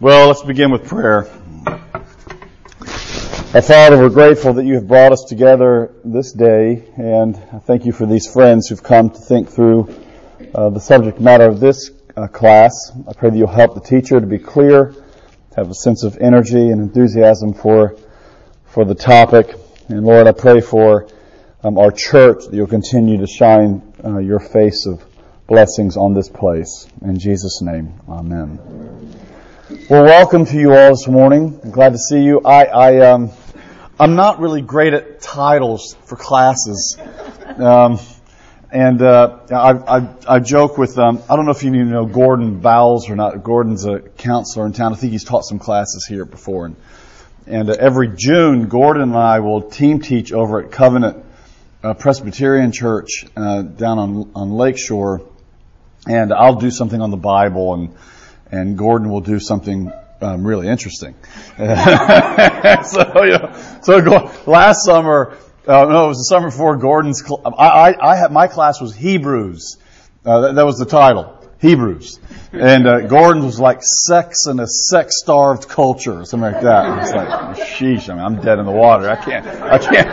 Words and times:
Well, 0.00 0.28
let's 0.28 0.42
begin 0.42 0.70
with 0.70 0.86
prayer. 0.86 1.28
Our 3.52 3.62
Father, 3.62 3.98
we're 3.98 4.10
grateful 4.10 4.52
that 4.52 4.64
you 4.64 4.74
have 4.74 4.86
brought 4.86 5.10
us 5.10 5.24
together 5.24 5.92
this 6.04 6.30
day, 6.30 6.84
and 6.96 7.34
I 7.52 7.58
thank 7.58 7.84
you 7.84 7.90
for 7.90 8.06
these 8.06 8.24
friends 8.32 8.68
who've 8.68 8.80
come 8.80 9.10
to 9.10 9.18
think 9.18 9.48
through 9.48 9.92
uh, 10.54 10.70
the 10.70 10.78
subject 10.78 11.18
matter 11.18 11.46
of 11.46 11.58
this 11.58 11.90
uh, 12.16 12.28
class. 12.28 12.92
I 13.08 13.12
pray 13.12 13.30
that 13.30 13.36
you'll 13.36 13.48
help 13.48 13.74
the 13.74 13.80
teacher 13.80 14.20
to 14.20 14.26
be 14.26 14.38
clear, 14.38 14.92
to 14.92 15.56
have 15.56 15.68
a 15.68 15.74
sense 15.74 16.04
of 16.04 16.16
energy 16.18 16.70
and 16.70 16.80
enthusiasm 16.80 17.52
for 17.52 17.96
for 18.66 18.84
the 18.84 18.94
topic. 18.94 19.52
And 19.88 20.04
Lord, 20.04 20.28
I 20.28 20.32
pray 20.32 20.60
for 20.60 21.08
um, 21.64 21.76
our 21.76 21.90
church 21.90 22.44
that 22.44 22.54
you'll 22.54 22.68
continue 22.68 23.18
to 23.18 23.26
shine 23.26 23.82
uh, 24.04 24.18
your 24.18 24.38
face 24.38 24.86
of 24.86 25.04
blessings 25.48 25.96
on 25.96 26.14
this 26.14 26.28
place. 26.28 26.86
In 27.02 27.18
Jesus' 27.18 27.60
name, 27.62 27.94
Amen. 28.08 28.60
Well, 29.68 30.04
welcome 30.04 30.46
to 30.46 30.58
you 30.58 30.72
all 30.72 30.88
this 30.88 31.06
morning. 31.06 31.60
I'm 31.62 31.70
glad 31.70 31.92
to 31.92 31.98
see 31.98 32.22
you. 32.22 32.40
I, 32.40 32.64
I 32.64 33.10
um, 33.10 33.30
I'm 34.00 34.16
not 34.16 34.40
really 34.40 34.62
great 34.62 34.94
at 34.94 35.20
titles 35.20 35.94
for 36.06 36.16
classes, 36.16 36.96
um, 37.58 37.98
and 38.72 39.02
uh, 39.02 39.40
I, 39.50 39.98
I, 39.98 40.08
I 40.26 40.38
joke 40.38 40.78
with 40.78 40.98
um, 40.98 41.22
I 41.28 41.36
don't 41.36 41.44
know 41.44 41.50
if 41.50 41.64
you 41.64 41.70
need 41.70 41.80
to 41.80 41.84
know 41.84 42.06
Gordon 42.06 42.60
Bowles 42.60 43.10
or 43.10 43.16
not. 43.16 43.44
Gordon's 43.44 43.84
a 43.84 43.98
counselor 43.98 44.64
in 44.64 44.72
town. 44.72 44.94
I 44.94 44.96
think 44.96 45.12
he's 45.12 45.24
taught 45.24 45.44
some 45.44 45.58
classes 45.58 46.06
here 46.06 46.24
before, 46.24 46.64
and 46.64 46.76
and 47.46 47.68
uh, 47.68 47.76
every 47.78 48.08
June, 48.16 48.68
Gordon 48.68 49.02
and 49.02 49.16
I 49.16 49.40
will 49.40 49.60
team 49.60 50.00
teach 50.00 50.32
over 50.32 50.62
at 50.62 50.70
Covenant 50.70 51.22
uh, 51.82 51.92
Presbyterian 51.92 52.72
Church 52.72 53.26
uh, 53.36 53.60
down 53.60 53.98
on 53.98 54.30
on 54.34 54.50
Lakeshore, 54.52 55.20
and 56.06 56.32
I'll 56.32 56.56
do 56.56 56.70
something 56.70 57.02
on 57.02 57.10
the 57.10 57.18
Bible 57.18 57.74
and 57.74 57.94
and 58.50 58.76
Gordon 58.76 59.10
will 59.10 59.20
do 59.20 59.38
something 59.38 59.92
um, 60.20 60.46
really 60.46 60.68
interesting. 60.68 61.14
so, 61.56 61.68
so 63.82 64.02
go, 64.02 64.32
last 64.46 64.84
summer, 64.84 65.36
uh, 65.66 65.84
no, 65.84 66.06
it 66.06 66.08
was 66.08 66.18
the 66.18 66.24
summer 66.24 66.48
before 66.48 66.76
Gordon's. 66.76 67.22
Cl- 67.24 67.42
I, 67.44 67.90
I, 67.90 68.12
I 68.12 68.16
had 68.16 68.32
my 68.32 68.48
class 68.48 68.80
was 68.80 68.94
Hebrews. 68.94 69.76
Uh, 70.24 70.40
that, 70.40 70.54
that, 70.56 70.66
was 70.66 70.78
the 70.78 70.84
title, 70.84 71.38
Hebrews, 71.60 72.18
and 72.52 72.86
uh, 72.86 73.00
Gordon 73.02 73.44
was 73.44 73.60
like 73.60 73.80
sex 73.82 74.46
in 74.46 74.58
a 74.58 74.66
sex-starved 74.66 75.68
culture, 75.68 76.20
or 76.20 76.24
something 76.24 76.52
like 76.52 76.62
that. 76.62 77.02
It's 77.02 77.12
like, 77.12 77.68
sheesh, 77.68 78.08
I 78.10 78.14
mean, 78.14 78.24
I'm 78.24 78.40
dead 78.40 78.58
in 78.58 78.66
the 78.66 78.72
water. 78.72 79.08
I 79.08 79.16
can't, 79.16 79.46
I 79.46 79.78
can't, 79.78 80.08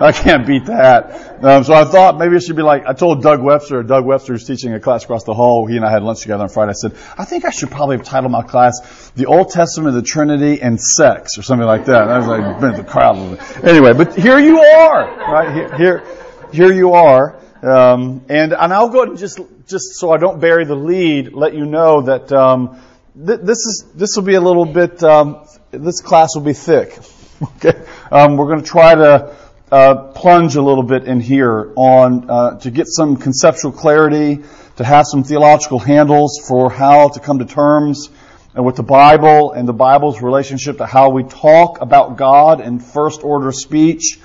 I 0.02 0.12
can't 0.12 0.46
beat 0.46 0.64
that. 0.64 1.44
Um, 1.44 1.62
so 1.62 1.74
I 1.74 1.84
thought 1.84 2.16
maybe 2.16 2.36
it 2.36 2.42
should 2.42 2.56
be 2.56 2.62
like, 2.62 2.86
I 2.86 2.94
told 2.94 3.22
Doug 3.22 3.42
Webster, 3.42 3.82
Doug 3.82 4.06
Webster 4.06 4.32
who's 4.32 4.46
teaching 4.46 4.72
a 4.72 4.80
class 4.80 5.04
across 5.04 5.24
the 5.24 5.34
hall, 5.34 5.66
he 5.66 5.76
and 5.76 5.84
I 5.84 5.90
had 5.90 6.02
lunch 6.02 6.22
together 6.22 6.42
on 6.42 6.48
Friday, 6.48 6.70
I 6.70 6.72
said, 6.72 6.96
I 7.18 7.26
think 7.26 7.44
I 7.44 7.50
should 7.50 7.70
probably 7.70 7.98
have 7.98 8.06
titled 8.06 8.32
my 8.32 8.42
class, 8.42 9.10
The 9.14 9.26
Old 9.26 9.50
Testament, 9.50 9.94
the 9.94 10.02
Trinity, 10.02 10.62
and 10.62 10.80
Sex, 10.80 11.36
or 11.36 11.42
something 11.42 11.66
like 11.66 11.84
that. 11.84 12.02
And 12.02 12.10
I 12.10 12.18
was 12.18 12.26
like, 12.26 12.76
the 12.76 12.84
crowd. 12.84 13.38
Anyway, 13.62 13.92
but 13.92 14.16
here 14.16 14.38
you 14.38 14.60
are, 14.60 15.16
right? 15.30 15.54
Here, 15.54 15.76
here, 15.76 16.04
here 16.50 16.72
you 16.72 16.94
are. 16.94 17.38
Um, 17.62 18.24
and, 18.30 18.54
and 18.54 18.72
I'll 18.72 18.88
go 18.88 19.00
ahead 19.00 19.08
and 19.10 19.18
just, 19.18 19.38
just 19.66 20.00
so 20.00 20.12
I 20.12 20.16
don't 20.16 20.40
bury 20.40 20.64
the 20.64 20.76
lead, 20.76 21.34
let 21.34 21.52
you 21.52 21.66
know 21.66 22.00
that, 22.02 22.32
um, 22.32 22.80
th- 23.14 23.40
this 23.40 23.58
is, 23.66 23.84
this 23.94 24.16
will 24.16 24.24
be 24.24 24.34
a 24.34 24.40
little 24.40 24.64
bit, 24.64 25.02
um, 25.02 25.46
this 25.70 26.00
class 26.00 26.34
will 26.34 26.42
be 26.42 26.54
thick. 26.54 26.98
Okay? 27.56 27.72
Um, 28.12 28.36
we're 28.36 28.48
going 28.48 28.60
to 28.60 28.68
try 28.68 28.94
to, 28.94 29.34
uh, 29.70 29.94
plunge 30.12 30.56
a 30.56 30.62
little 30.62 30.82
bit 30.82 31.04
in 31.04 31.20
here 31.20 31.72
on 31.76 32.28
uh, 32.28 32.58
to 32.58 32.70
get 32.70 32.86
some 32.88 33.16
conceptual 33.16 33.72
clarity, 33.72 34.42
to 34.76 34.84
have 34.84 35.06
some 35.06 35.22
theological 35.22 35.78
handles 35.78 36.40
for 36.46 36.70
how 36.70 37.08
to 37.08 37.20
come 37.20 37.38
to 37.38 37.44
terms 37.44 38.10
with 38.54 38.76
the 38.76 38.82
Bible 38.82 39.52
and 39.52 39.68
the 39.68 39.72
Bible's 39.72 40.20
relationship 40.20 40.78
to 40.78 40.86
how 40.86 41.10
we 41.10 41.22
talk 41.22 41.80
about 41.80 42.16
God 42.16 42.60
in 42.60 42.80
first 42.80 43.22
order 43.22 43.52
speech. 43.52 44.18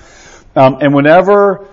Um, 0.56 0.78
and 0.80 0.94
whenever 0.94 1.68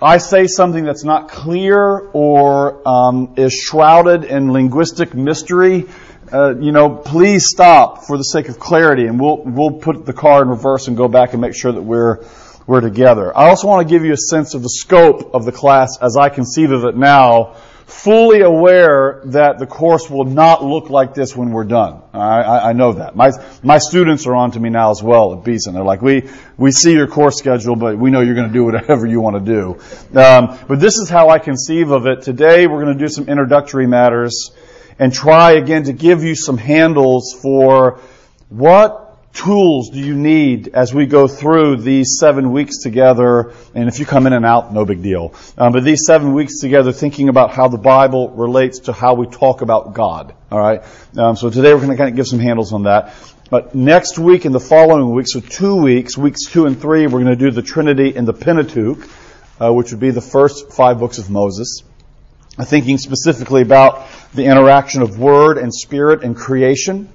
I 0.00 0.18
say 0.18 0.46
something 0.46 0.84
that's 0.84 1.02
not 1.02 1.28
clear 1.28 1.82
or 2.12 2.86
um, 2.86 3.34
is 3.36 3.52
shrouded 3.52 4.22
in 4.24 4.52
linguistic 4.52 5.12
mystery, 5.12 5.86
uh, 6.32 6.54
you 6.56 6.70
know, 6.70 6.90
please 6.90 7.46
stop 7.48 8.04
for 8.04 8.16
the 8.16 8.22
sake 8.22 8.48
of 8.48 8.60
clarity, 8.60 9.06
and 9.06 9.18
we'll 9.18 9.42
we'll 9.44 9.80
put 9.80 10.04
the 10.04 10.12
car 10.12 10.42
in 10.42 10.48
reverse 10.48 10.86
and 10.86 10.96
go 10.96 11.08
back 11.08 11.32
and 11.32 11.40
make 11.40 11.56
sure 11.56 11.72
that 11.72 11.82
we're 11.82 12.22
we're 12.68 12.82
together. 12.82 13.34
I 13.34 13.48
also 13.48 13.66
want 13.66 13.88
to 13.88 13.92
give 13.92 14.04
you 14.04 14.12
a 14.12 14.16
sense 14.16 14.52
of 14.52 14.62
the 14.62 14.68
scope 14.68 15.34
of 15.34 15.46
the 15.46 15.52
class 15.52 15.98
as 16.02 16.18
I 16.18 16.28
conceive 16.28 16.70
of 16.70 16.84
it 16.84 16.94
now, 16.94 17.54
fully 17.86 18.42
aware 18.42 19.22
that 19.24 19.58
the 19.58 19.66
course 19.66 20.10
will 20.10 20.26
not 20.26 20.62
look 20.62 20.90
like 20.90 21.14
this 21.14 21.34
when 21.34 21.50
we're 21.50 21.64
done. 21.64 22.02
I, 22.12 22.18
I, 22.18 22.68
I 22.68 22.72
know 22.74 22.92
that. 22.92 23.16
My, 23.16 23.32
my 23.62 23.78
students 23.78 24.26
are 24.26 24.34
on 24.34 24.50
to 24.50 24.60
me 24.60 24.68
now 24.68 24.90
as 24.90 25.02
well 25.02 25.32
at 25.32 25.44
Beeson. 25.44 25.72
They're 25.72 25.82
like, 25.82 26.02
we, 26.02 26.28
we 26.58 26.70
see 26.70 26.92
your 26.92 27.06
course 27.06 27.38
schedule, 27.38 27.74
but 27.74 27.96
we 27.96 28.10
know 28.10 28.20
you're 28.20 28.34
going 28.34 28.48
to 28.48 28.52
do 28.52 28.64
whatever 28.64 29.06
you 29.06 29.22
want 29.22 29.42
to 29.42 29.50
do. 29.50 30.20
Um, 30.20 30.58
but 30.68 30.78
this 30.78 30.98
is 30.98 31.08
how 31.08 31.30
I 31.30 31.38
conceive 31.38 31.90
of 31.90 32.06
it. 32.06 32.20
Today 32.20 32.66
we're 32.66 32.84
going 32.84 32.98
to 32.98 33.02
do 33.02 33.08
some 33.08 33.30
introductory 33.30 33.86
matters 33.86 34.50
and 34.98 35.10
try 35.10 35.52
again 35.52 35.84
to 35.84 35.94
give 35.94 36.22
you 36.22 36.34
some 36.34 36.58
handles 36.58 37.34
for 37.40 38.00
what 38.50 39.07
tools 39.32 39.90
do 39.90 39.98
you 39.98 40.14
need 40.14 40.68
as 40.74 40.92
we 40.92 41.06
go 41.06 41.28
through 41.28 41.76
these 41.76 42.16
seven 42.18 42.52
weeks 42.52 42.78
together? 42.78 43.52
And 43.74 43.88
if 43.88 43.98
you 43.98 44.06
come 44.06 44.26
in 44.26 44.32
and 44.32 44.44
out, 44.44 44.72
no 44.72 44.84
big 44.84 45.02
deal. 45.02 45.34
Um, 45.56 45.72
but 45.72 45.84
these 45.84 46.04
seven 46.06 46.32
weeks 46.34 46.60
together, 46.60 46.92
thinking 46.92 47.28
about 47.28 47.52
how 47.52 47.68
the 47.68 47.78
Bible 47.78 48.30
relates 48.30 48.80
to 48.80 48.92
how 48.92 49.14
we 49.14 49.26
talk 49.26 49.60
about 49.60 49.94
God. 49.94 50.34
All 50.50 50.58
right. 50.58 50.82
Um, 51.16 51.36
so 51.36 51.50
today 51.50 51.72
we're 51.72 51.80
going 51.80 51.90
to 51.90 51.96
kind 51.96 52.10
of 52.10 52.16
give 52.16 52.26
some 52.26 52.40
handles 52.40 52.72
on 52.72 52.84
that. 52.84 53.14
But 53.50 53.74
next 53.74 54.18
week 54.18 54.44
and 54.44 54.54
the 54.54 54.60
following 54.60 55.10
week, 55.10 55.26
so 55.28 55.40
two 55.40 55.76
weeks, 55.76 56.18
weeks 56.18 56.44
two 56.44 56.66
and 56.66 56.78
three, 56.78 57.06
we're 57.06 57.22
going 57.22 57.26
to 57.26 57.36
do 57.36 57.50
the 57.50 57.62
Trinity 57.62 58.14
and 58.14 58.28
the 58.28 58.34
Pentateuch, 58.34 59.08
uh, 59.58 59.72
which 59.72 59.90
would 59.90 60.00
be 60.00 60.10
the 60.10 60.20
first 60.20 60.72
five 60.72 60.98
books 60.98 61.18
of 61.18 61.30
Moses. 61.30 61.82
Thinking 62.60 62.98
specifically 62.98 63.62
about 63.62 64.06
the 64.34 64.44
interaction 64.44 65.00
of 65.00 65.18
Word 65.18 65.58
and 65.58 65.72
Spirit 65.72 66.24
and 66.24 66.36
creation. 66.36 67.08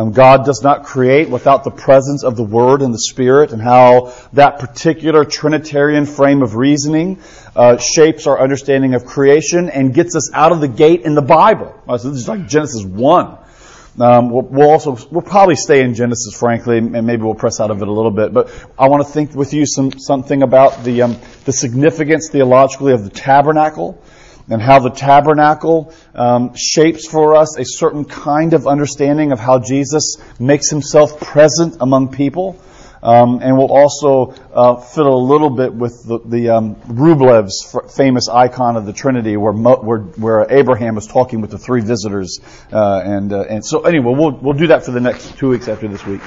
Um, 0.00 0.12
God 0.12 0.46
does 0.46 0.62
not 0.62 0.84
create 0.84 1.28
without 1.28 1.62
the 1.62 1.70
presence 1.70 2.24
of 2.24 2.34
the 2.34 2.42
Word 2.42 2.80
and 2.80 2.94
the 2.94 2.98
Spirit, 2.98 3.52
and 3.52 3.60
how 3.60 4.14
that 4.32 4.58
particular 4.58 5.26
Trinitarian 5.26 6.06
frame 6.06 6.40
of 6.40 6.54
reasoning 6.54 7.18
uh, 7.54 7.76
shapes 7.76 8.26
our 8.26 8.40
understanding 8.40 8.94
of 8.94 9.04
creation 9.04 9.68
and 9.68 9.92
gets 9.92 10.16
us 10.16 10.32
out 10.32 10.52
of 10.52 10.62
the 10.62 10.68
gate 10.68 11.02
in 11.02 11.14
the 11.14 11.20
Bible. 11.20 11.78
Uh, 11.86 11.98
so 11.98 12.08
this 12.08 12.20
is 12.20 12.28
like 12.28 12.48
Genesis 12.48 12.82
one. 12.82 13.36
Um, 14.00 14.30
we'll, 14.30 14.42
we'll, 14.42 14.70
also 14.70 14.96
we'll 15.10 15.20
probably 15.20 15.56
stay 15.56 15.82
in 15.82 15.94
Genesis, 15.94 16.34
frankly, 16.34 16.78
and 16.78 17.06
maybe 17.06 17.20
we'll 17.20 17.34
press 17.34 17.60
out 17.60 17.70
of 17.70 17.82
it 17.82 17.88
a 17.88 17.92
little 17.92 18.10
bit. 18.10 18.32
But 18.32 18.48
I 18.78 18.88
want 18.88 19.06
to 19.06 19.12
think 19.12 19.34
with 19.34 19.52
you 19.52 19.66
some 19.66 19.92
something 19.98 20.42
about 20.42 20.82
the 20.82 21.02
um, 21.02 21.18
the 21.44 21.52
significance 21.52 22.30
theologically 22.30 22.94
of 22.94 23.04
the 23.04 23.10
tabernacle 23.10 24.02
and 24.50 24.60
how 24.60 24.80
the 24.80 24.90
tabernacle 24.90 25.94
um, 26.14 26.52
shapes 26.56 27.06
for 27.08 27.36
us 27.36 27.56
a 27.58 27.64
certain 27.64 28.04
kind 28.04 28.52
of 28.52 28.66
understanding 28.66 29.32
of 29.32 29.40
how 29.40 29.58
Jesus 29.58 30.16
makes 30.38 30.68
himself 30.68 31.20
present 31.20 31.76
among 31.80 32.12
people. 32.12 32.60
Um, 33.02 33.40
and 33.42 33.56
we'll 33.56 33.72
also 33.72 34.34
uh, 34.52 34.76
fiddle 34.76 35.16
a 35.16 35.26
little 35.26 35.48
bit 35.48 35.72
with 35.72 36.04
the, 36.06 36.18
the 36.18 36.50
um, 36.50 36.74
Rublev's 36.74 37.74
f- 37.74 37.92
famous 37.92 38.28
icon 38.28 38.76
of 38.76 38.84
the 38.84 38.92
Trinity, 38.92 39.38
where, 39.38 39.54
Mo- 39.54 39.80
where, 39.80 40.00
where 40.00 40.46
Abraham 40.50 40.98
is 40.98 41.06
talking 41.06 41.40
with 41.40 41.50
the 41.50 41.56
three 41.56 41.80
visitors, 41.80 42.40
uh, 42.70 43.00
and 43.02 43.32
uh, 43.32 43.44
and 43.48 43.64
so 43.64 43.82
anyway, 43.82 44.14
we'll 44.14 44.32
we'll 44.32 44.52
do 44.52 44.66
that 44.66 44.84
for 44.84 44.90
the 44.90 45.00
next 45.00 45.38
two 45.38 45.48
weeks 45.48 45.66
after 45.66 45.88
this 45.88 46.04
week. 46.04 46.20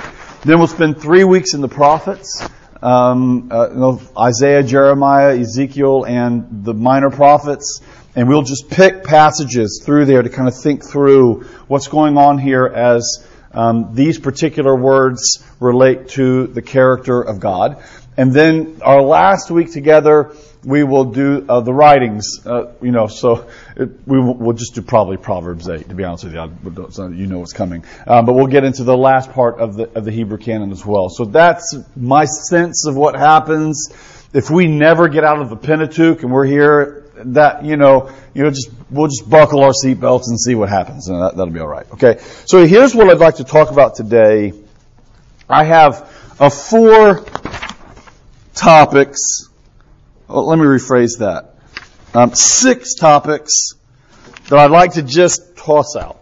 Then 0.46 0.58
we'll 0.58 0.68
spend 0.68 1.00
three 1.00 1.24
weeks 1.24 1.54
in 1.54 1.62
the 1.62 1.70
prophets, 1.70 2.50
um, 2.82 3.50
uh, 3.52 3.98
Isaiah, 4.20 4.64
Jeremiah, 4.64 5.38
Ezekiel, 5.40 6.06
and 6.06 6.66
the 6.66 6.74
minor 6.74 7.12
prophets. 7.12 7.82
And 8.16 8.28
we'll 8.28 8.44
just 8.44 8.70
pick 8.70 9.04
passages 9.04 9.82
through 9.84 10.06
there 10.06 10.22
to 10.22 10.30
kind 10.30 10.48
of 10.48 10.56
think 10.56 10.86
through 10.86 11.44
what's 11.68 11.88
going 11.88 12.18
on 12.18 12.38
here 12.38 12.66
as 12.66 13.26
um, 13.52 13.96
these 13.96 14.20
particular 14.20 14.76
words 14.76 15.44
relate 15.60 16.10
to 16.10 16.48
the 16.48 16.62
character 16.62 17.22
of 17.22 17.40
God. 17.40 17.84
And 18.16 18.32
then 18.32 18.82
our 18.84 19.02
last 19.02 19.50
week 19.50 19.72
together, 19.72 20.36
we 20.64 20.84
will 20.84 21.06
do 21.06 21.46
uh, 21.50 21.62
the 21.62 21.74
writings. 21.74 22.40
Uh, 22.46 22.72
you 22.82 22.92
know, 22.92 23.08
so 23.08 23.50
it, 23.76 24.08
we 24.08 24.20
will 24.20 24.36
we'll 24.36 24.56
just 24.56 24.76
do 24.76 24.82
probably 24.82 25.18
Proverbs 25.18 25.68
eight. 25.68 25.90
To 25.90 25.96
be 25.96 26.04
honest 26.04 26.26
with 26.26 26.36
you, 26.36 26.88
so 26.92 27.08
you 27.08 27.28
know 27.28 27.40
what's 27.40 27.54
coming. 27.54 27.84
Um, 28.06 28.26
but 28.26 28.34
we'll 28.34 28.48
get 28.48 28.64
into 28.64 28.84
the 28.84 28.96
last 28.96 29.32
part 29.32 29.60
of 29.60 29.76
the 29.76 29.90
of 29.98 30.06
the 30.06 30.12
Hebrew 30.12 30.38
canon 30.38 30.72
as 30.72 30.86
well. 30.86 31.10
So 31.10 31.26
that's 31.26 31.76
my 31.96 32.26
sense 32.26 32.86
of 32.88 32.96
what 32.96 33.16
happens 33.16 33.90
if 34.32 34.50
we 34.50 34.68
never 34.68 35.10
get 35.10 35.24
out 35.24 35.42
of 35.42 35.50
the 35.50 35.58
Pentateuch 35.58 36.24
and 36.24 36.32
we're 36.32 36.46
here 36.46 37.03
that 37.16 37.64
you 37.64 37.78
know 37.78 38.12
you 38.34 38.44
know 38.44 38.50
just 38.50 38.72
we'll 38.90 39.08
just 39.08 39.30
buckle 39.30 39.64
our 39.64 39.72
seatbelts 39.72 40.28
and 40.28 40.40
see 40.40 40.56
what 40.56 40.70
happens 40.70 41.08
and 41.08 41.22
that, 41.22 41.36
that'll 41.36 41.54
be 41.54 41.60
all 41.60 41.68
right. 41.68 41.86
Okay. 41.94 42.20
So 42.46 42.66
here's 42.66 42.96
what 42.96 43.10
i'd 43.10 43.20
like 43.20 43.36
to 43.36 43.44
talk 43.44 43.72
about 43.72 43.96
today. 43.96 44.54
I 45.50 45.64
have 45.64 46.10
a 46.40 46.50
four 46.50 47.26
topics. 48.56 49.50
Well, 50.28 50.48
let 50.48 50.58
me 50.58 50.66
rephrase 50.66 51.20
that. 51.20 51.56
Um, 52.14 52.34
six 52.34 52.96
topics 52.96 53.74
that 54.50 54.60
i'd 54.60 54.72
like 54.72 54.94
to 54.94 55.04
just 55.04 55.56
toss 55.56 55.96
out. 55.96 56.20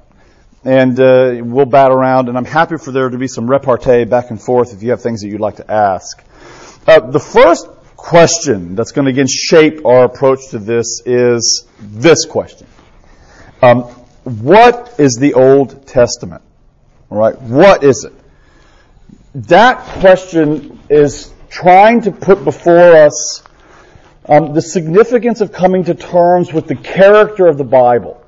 And 0.63 0.99
uh, 0.99 1.39
we'll 1.41 1.65
bat 1.65 1.91
around. 1.91 2.29
And 2.29 2.37
I'm 2.37 2.45
happy 2.45 2.77
for 2.77 2.91
there 2.91 3.09
to 3.09 3.17
be 3.17 3.27
some 3.27 3.49
repartee 3.49 4.03
back 4.03 4.29
and 4.29 4.39
forth 4.39 4.73
if 4.73 4.83
you 4.83 4.91
have 4.91 5.01
things 5.01 5.21
that 5.21 5.27
you'd 5.27 5.41
like 5.41 5.55
to 5.55 5.71
ask. 5.71 6.23
Uh, 6.85 6.99
the 6.99 7.19
first 7.19 7.67
question 8.01 8.75
that's 8.75 8.91
going 8.91 9.05
to 9.05 9.11
again 9.11 9.27
shape 9.27 9.85
our 9.85 10.05
approach 10.05 10.49
to 10.49 10.59
this 10.59 11.01
is 11.05 11.65
this 11.79 12.25
question: 12.25 12.67
um, 13.61 13.83
What 14.23 14.95
is 14.97 15.17
the 15.19 15.35
Old 15.35 15.85
Testament? 15.87 16.41
All 17.09 17.17
right, 17.17 17.39
what 17.39 17.83
is 17.83 18.03
it? 18.03 18.13
That 19.47 19.77
question 20.01 20.79
is 20.89 21.31
trying 21.49 22.01
to 22.01 22.11
put 22.11 22.43
before 22.43 22.95
us 22.95 23.43
um, 24.27 24.53
the 24.53 24.61
significance 24.61 25.41
of 25.41 25.51
coming 25.51 25.83
to 25.85 25.93
terms 25.93 26.51
with 26.51 26.67
the 26.67 26.75
character 26.75 27.47
of 27.47 27.57
the 27.57 27.63
Bible. 27.63 28.23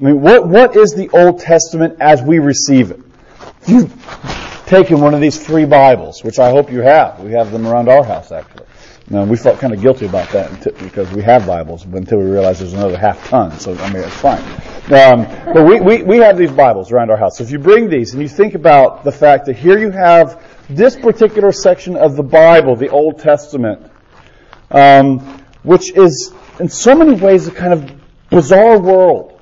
I 0.00 0.04
mean, 0.04 0.20
what, 0.20 0.48
what 0.48 0.76
is 0.76 0.94
the 0.94 1.10
Old 1.10 1.40
Testament 1.40 1.98
as 2.00 2.22
we 2.22 2.38
receive 2.38 2.90
it? 2.90 3.00
You've 3.66 3.92
taken 4.66 5.00
one 5.00 5.14
of 5.14 5.20
these 5.20 5.44
free 5.44 5.64
Bibles, 5.64 6.24
which 6.24 6.38
I 6.38 6.50
hope 6.50 6.70
you 6.70 6.80
have, 6.80 7.20
we 7.20 7.32
have 7.32 7.50
them 7.50 7.66
around 7.66 7.88
our 7.88 8.04
house 8.04 8.32
actually. 8.32 8.66
Now, 9.10 9.24
we 9.24 9.36
felt 9.36 9.58
kind 9.58 9.74
of 9.74 9.80
guilty 9.80 10.06
about 10.06 10.30
that 10.30 10.78
because 10.78 11.10
we 11.12 11.22
have 11.22 11.46
Bibles, 11.46 11.84
but 11.84 11.98
until 11.98 12.18
we 12.18 12.24
realized 12.24 12.60
there's 12.60 12.72
another 12.72 12.96
half 12.96 13.28
ton, 13.28 13.58
so 13.58 13.74
I 13.76 13.92
mean, 13.92 14.02
it's 14.02 14.14
fine. 14.14 14.42
Um, 14.92 15.26
but 15.52 15.66
we, 15.66 15.80
we, 15.80 16.02
we 16.02 16.16
have 16.18 16.38
these 16.38 16.52
Bibles 16.52 16.92
around 16.92 17.10
our 17.10 17.16
house. 17.16 17.38
So 17.38 17.44
if 17.44 17.50
you 17.50 17.58
bring 17.58 17.88
these 17.88 18.12
and 18.12 18.22
you 18.22 18.28
think 18.28 18.54
about 18.54 19.04
the 19.04 19.12
fact 19.12 19.46
that 19.46 19.56
here 19.56 19.78
you 19.78 19.90
have 19.90 20.42
this 20.68 20.96
particular 20.96 21.52
section 21.52 21.96
of 21.96 22.16
the 22.16 22.22
Bible, 22.22 22.76
the 22.76 22.90
Old 22.90 23.18
Testament, 23.18 23.90
um, 24.70 25.18
which 25.62 25.92
is 25.92 26.32
in 26.60 26.68
so 26.68 26.94
many 26.94 27.14
ways 27.14 27.48
a 27.48 27.52
kind 27.52 27.72
of 27.72 27.92
bizarre 28.30 28.78
world 28.78 29.32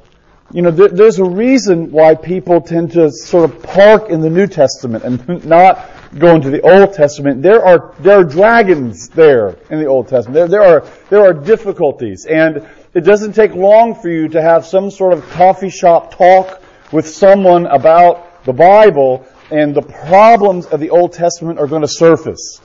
you 0.53 0.62
know, 0.62 0.71
there, 0.73 0.89
there's 0.89 1.19
a 1.19 1.25
reason 1.25 1.93
why 1.93 2.15
people 2.17 2.61
tend 2.61 2.93
to 2.93 3.11
sort 3.12 3.49
of 3.49 3.62
park 3.62 4.11
in 4.11 4.21
the 4.21 4.31
New 4.31 4.47
Testament 4.49 5.05
and 5.05 5.45
not 5.45 5.89
go 6.19 6.35
into 6.35 6.51
the 6.51 6.61
Old 6.62 6.93
Testament. 6.93 7.43
There 7.43 7.65
are 7.65 7.95
there 8.01 8.19
are 8.19 8.25
dragons 8.25 9.09
there 9.09 9.57
in 9.71 9.79
the 9.79 9.87
Old 9.87 10.09
Testament. 10.09 10.35
There, 10.35 10.49
there 10.49 10.62
are 10.62 10.87
there 11.09 11.21
are 11.21 11.33
difficulties, 11.33 12.27
and 12.27 12.67
it 12.95 13.03
doesn't 13.03 13.35
take 13.35 13.55
long 13.55 13.95
for 13.95 14.09
you 14.09 14.29
to 14.29 14.43
have 14.43 14.67
some 14.67 14.91
sort 14.91 15.12
of 15.12 15.29
coffee 15.31 15.71
shop 15.71 16.15
talk 16.15 16.62
with 16.93 17.09
someone 17.09 17.67
about 17.67 18.45
the 18.45 18.53
Bible, 18.53 19.27
and 19.51 19.75
the 19.75 19.83
problems 19.83 20.67
of 20.67 20.81
the 20.81 20.91
Old 20.91 21.12
Testament 21.12 21.59
are 21.59 21.67
going 21.67 21.83
to 21.83 21.89
surface. 21.89 22.61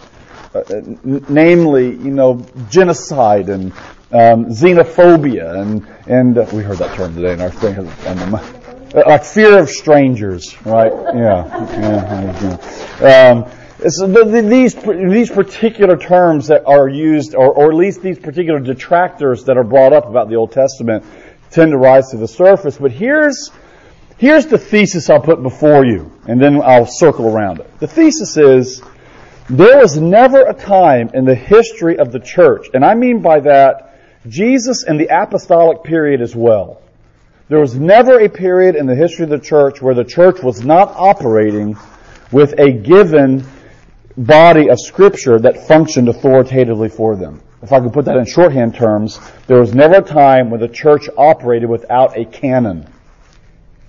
Uh, 0.54 0.64
namely, 1.28 1.90
you 1.90 2.12
know, 2.12 2.46
genocide 2.70 3.50
and 3.50 3.74
um, 4.12 4.46
xenophobia, 4.46 5.62
and 5.62 5.86
and 6.08 6.38
uh, 6.38 6.46
we 6.54 6.64
heard 6.64 6.78
that 6.78 6.96
term 6.96 7.14
today 7.14 7.34
in 7.34 7.42
our 7.42 7.52
thing, 7.52 7.78
um, 8.08 8.55
like 8.96 9.26
fear 9.26 9.60
of 9.60 9.70
strangers, 9.70 10.56
right? 10.66 10.92
Yeah, 10.92 12.60
yeah. 13.02 13.30
Um, 13.30 13.52
so 13.90 14.08
the, 14.08 14.42
these 14.42 14.74
these 14.76 15.30
particular 15.30 15.98
terms 15.98 16.48
that 16.48 16.66
are 16.66 16.88
used, 16.88 17.36
or, 17.36 17.52
or 17.52 17.70
at 17.70 17.76
least 17.76 18.02
these 18.02 18.18
particular 18.18 18.60
detractors 18.60 19.44
that 19.46 19.58
are 19.58 19.64
brought 19.64 19.94
up 19.94 20.06
about 20.06 20.30
the 20.30 20.36
Old 20.36 20.52
Testament, 20.52 21.04
tend 21.52 21.72
to 21.72 21.78
rise 21.78 22.10
to 22.12 22.18
the 22.18 22.28
surface. 22.28 22.78
But 22.78 22.92
here's 22.92 23.52
here's 24.18 24.46
the 24.46 24.58
thesis 24.58 25.10
I'll 25.10 25.20
put 25.20 25.44
before 25.44 25.86
you, 25.86 26.12
and 26.28 26.42
then 26.42 26.62
I'll 26.62 26.88
circle 26.88 27.28
around 27.28 27.60
it. 27.60 27.80
The 27.80 27.88
thesis 27.88 28.38
is 28.38 28.82
there 29.50 29.78
was 29.78 29.98
never 29.98 30.46
a 30.46 30.54
time 30.54 31.12
in 31.14 31.26
the 31.26 31.36
history 31.36 31.98
of 31.98 32.12
the 32.12 32.20
church, 32.20 32.68
and 32.74 32.84
I 32.84 32.96
mean 32.96 33.22
by 33.22 33.42
that 33.42 34.00
Jesus 34.28 34.84
and 34.84 35.00
the 35.00 35.08
apostolic 35.08 35.84
period 35.84 36.22
as 36.22 36.36
well. 36.36 36.82
There 37.48 37.60
was 37.60 37.76
never 37.76 38.20
a 38.22 38.30
period 38.30 38.76
in 38.76 38.88
the 38.88 38.96
history 38.96 39.24
of 39.24 39.30
the 39.30 39.40
church 39.40 39.80
where 39.80 39.94
the 39.94 40.04
church 40.04 40.42
was 40.42 40.66
not 40.66 40.92
operating 40.96 41.78
with 42.32 42.60
a 42.60 42.72
given 42.72 43.46
body 44.18 44.70
of 44.70 44.80
scripture 44.80 45.38
that 45.38 45.68
functioned 45.68 46.10
authoritatively 46.10 46.90
for 46.90 47.16
them. 47.16 47.44
If 47.62 47.72
I 47.72 47.82
could 47.82 47.94
put 47.94 48.06
that 48.06 48.18
in 48.18 48.26
shorthand 48.26 48.74
terms, 48.74 49.20
there 49.46 49.60
was 49.60 49.76
never 49.76 49.98
a 49.98 50.02
time 50.02 50.50
when 50.50 50.60
the 50.60 50.68
church 50.68 51.08
operated 51.18 51.70
without 51.70 52.18
a 52.18 52.26
canon. 52.26 52.88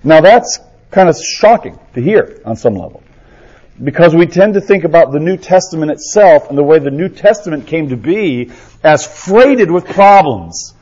Now 0.04 0.20
that's 0.20 0.58
kind 0.90 1.08
of 1.08 1.16
shocking 1.16 1.78
to 1.94 2.02
hear 2.02 2.42
on 2.44 2.56
some 2.56 2.74
level 2.74 3.02
because 3.82 4.14
we 4.14 4.26
tend 4.26 4.54
to 4.54 4.60
think 4.60 4.84
about 4.84 5.12
the 5.12 5.18
New 5.18 5.38
Testament 5.38 5.90
itself 5.90 6.50
and 6.50 6.58
the 6.58 6.62
way 6.62 6.78
the 6.78 6.90
New 6.90 7.08
Testament 7.08 7.66
came 7.66 7.88
to 7.88 7.96
be 7.96 8.50
as 8.84 9.06
freighted 9.06 9.70
with 9.70 9.86
problems. 9.86 10.74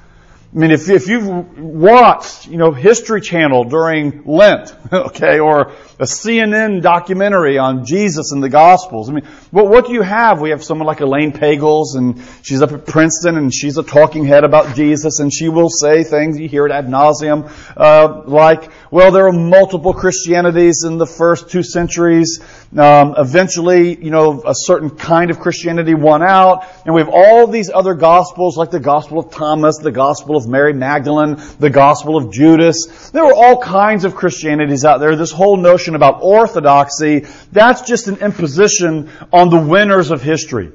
I 0.55 0.57
mean, 0.57 0.71
if, 0.71 0.89
if 0.89 1.09
you've 1.09 1.59
watched, 1.59 2.47
you 2.47 2.59
know, 2.59 2.71
History 2.71 3.21
Channel 3.21 3.65
during 3.65 4.23
Lent, 4.25 4.73
okay, 4.93 5.41
or 5.41 5.73
a 5.99 6.05
CNN 6.05 6.81
documentary 6.81 7.59
on 7.59 7.85
Jesus 7.85 8.31
and 8.31 8.41
the 8.41 8.49
Gospels, 8.49 9.11
I 9.11 9.15
mean, 9.15 9.25
what, 9.51 9.67
what 9.67 9.87
do 9.87 9.93
you 9.93 10.03
have? 10.03 10.41
We 10.41 10.51
have 10.51 10.63
someone 10.63 10.87
like 10.87 11.01
Elaine 11.01 11.33
Pagels, 11.33 11.97
and 11.97 12.23
she's 12.43 12.63
up 12.63 12.71
at 12.71 12.87
Princeton, 12.87 13.37
and 13.37 13.53
she's 13.53 13.79
a 13.79 13.83
talking 13.83 14.27
head 14.27 14.45
about 14.45 14.77
Jesus, 14.77 15.19
and 15.19 15.35
she 15.35 15.49
will 15.49 15.69
say 15.69 16.05
things, 16.05 16.39
you 16.39 16.49
hear 16.49 16.67
it 16.67 16.71
ad 16.71 16.87
nauseum, 16.87 17.51
uh, 17.77 18.23
like, 18.25 18.71
well, 18.95 19.11
there 19.11 19.27
are 19.27 19.33
multiple 19.33 19.93
Christianities 19.93 20.85
in 20.85 20.99
the 20.99 21.07
first 21.07 21.51
two 21.51 21.65
centuries. 21.65 22.39
Um, 22.79 23.17
eventually, 23.19 24.01
you 24.01 24.13
know, 24.13 24.41
a 24.47 24.55
certain 24.55 24.89
kind 24.89 25.33
of 25.33 25.41
Christianity 25.41 25.95
won 25.95 26.23
out, 26.23 26.65
and 26.85 26.95
we 26.95 27.01
have 27.01 27.11
all 27.13 27.49
these 27.49 27.73
other 27.75 27.95
Gospels, 27.95 28.57
like 28.57 28.71
the 28.71 28.79
Gospel 28.79 29.19
of 29.19 29.33
Thomas, 29.33 29.79
the 29.79 29.91
Gospel 29.91 30.37
of 30.37 30.47
Mary 30.47 30.73
Magdalene, 30.73 31.43
the 31.59 31.71
Gospel 31.71 32.17
of 32.17 32.33
Judas. 32.33 33.11
There 33.11 33.25
were 33.25 33.35
all 33.35 33.61
kinds 33.61 34.05
of 34.05 34.15
Christianities 34.15 34.85
out 34.85 35.01
there. 35.01 35.17
This 35.17 35.33
whole 35.33 35.57
notion 35.57 35.97
about 35.97 36.21
orthodoxy, 36.23 37.27
that's 37.51 37.81
just 37.81 38.07
an 38.07 38.19
imposition 38.19 39.11
on 39.33 39.51
the 39.51 39.59
winners 39.59 40.13
of 40.13 40.23
history. 40.23 40.71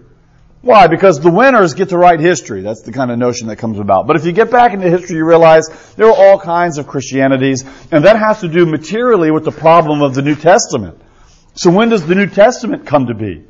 Why? 0.62 0.88
Because 0.88 1.20
the 1.20 1.32
winners 1.32 1.74
get 1.74 1.90
to 1.90 1.98
write 1.98 2.20
history. 2.20 2.62
That's 2.62 2.82
the 2.82 2.92
kind 2.92 3.12
of 3.12 3.18
notion 3.18 3.48
that 3.48 3.56
comes 3.58 3.80
about. 3.80 4.08
But 4.08 4.18
if 4.18 4.26
you 4.26 4.34
get 4.34 4.52
back 4.52 4.74
into 4.74 4.90
history, 4.90 5.18
you 5.18 5.26
realize 5.26 5.70
there 5.96 6.08
are 6.08 6.16
all 6.16 6.40
kinds 6.40 6.78
of 6.78 6.88
Christianities, 6.88 7.64
and 7.92 8.04
that 8.04 8.18
has 8.18 8.42
to 8.42 8.50
do 8.50 8.66
materially 8.66 9.32
with 9.32 9.46
the 9.46 9.52
problem 9.52 10.02
of 10.02 10.16
the 10.16 10.22
New 10.22 10.36
Testament. 10.36 11.02
So 11.54 11.72
when 11.72 11.90
does 11.90 12.06
the 12.06 12.16
New 12.16 12.28
Testament 12.28 12.86
come 12.86 13.08
to 13.08 13.14
be? 13.14 13.46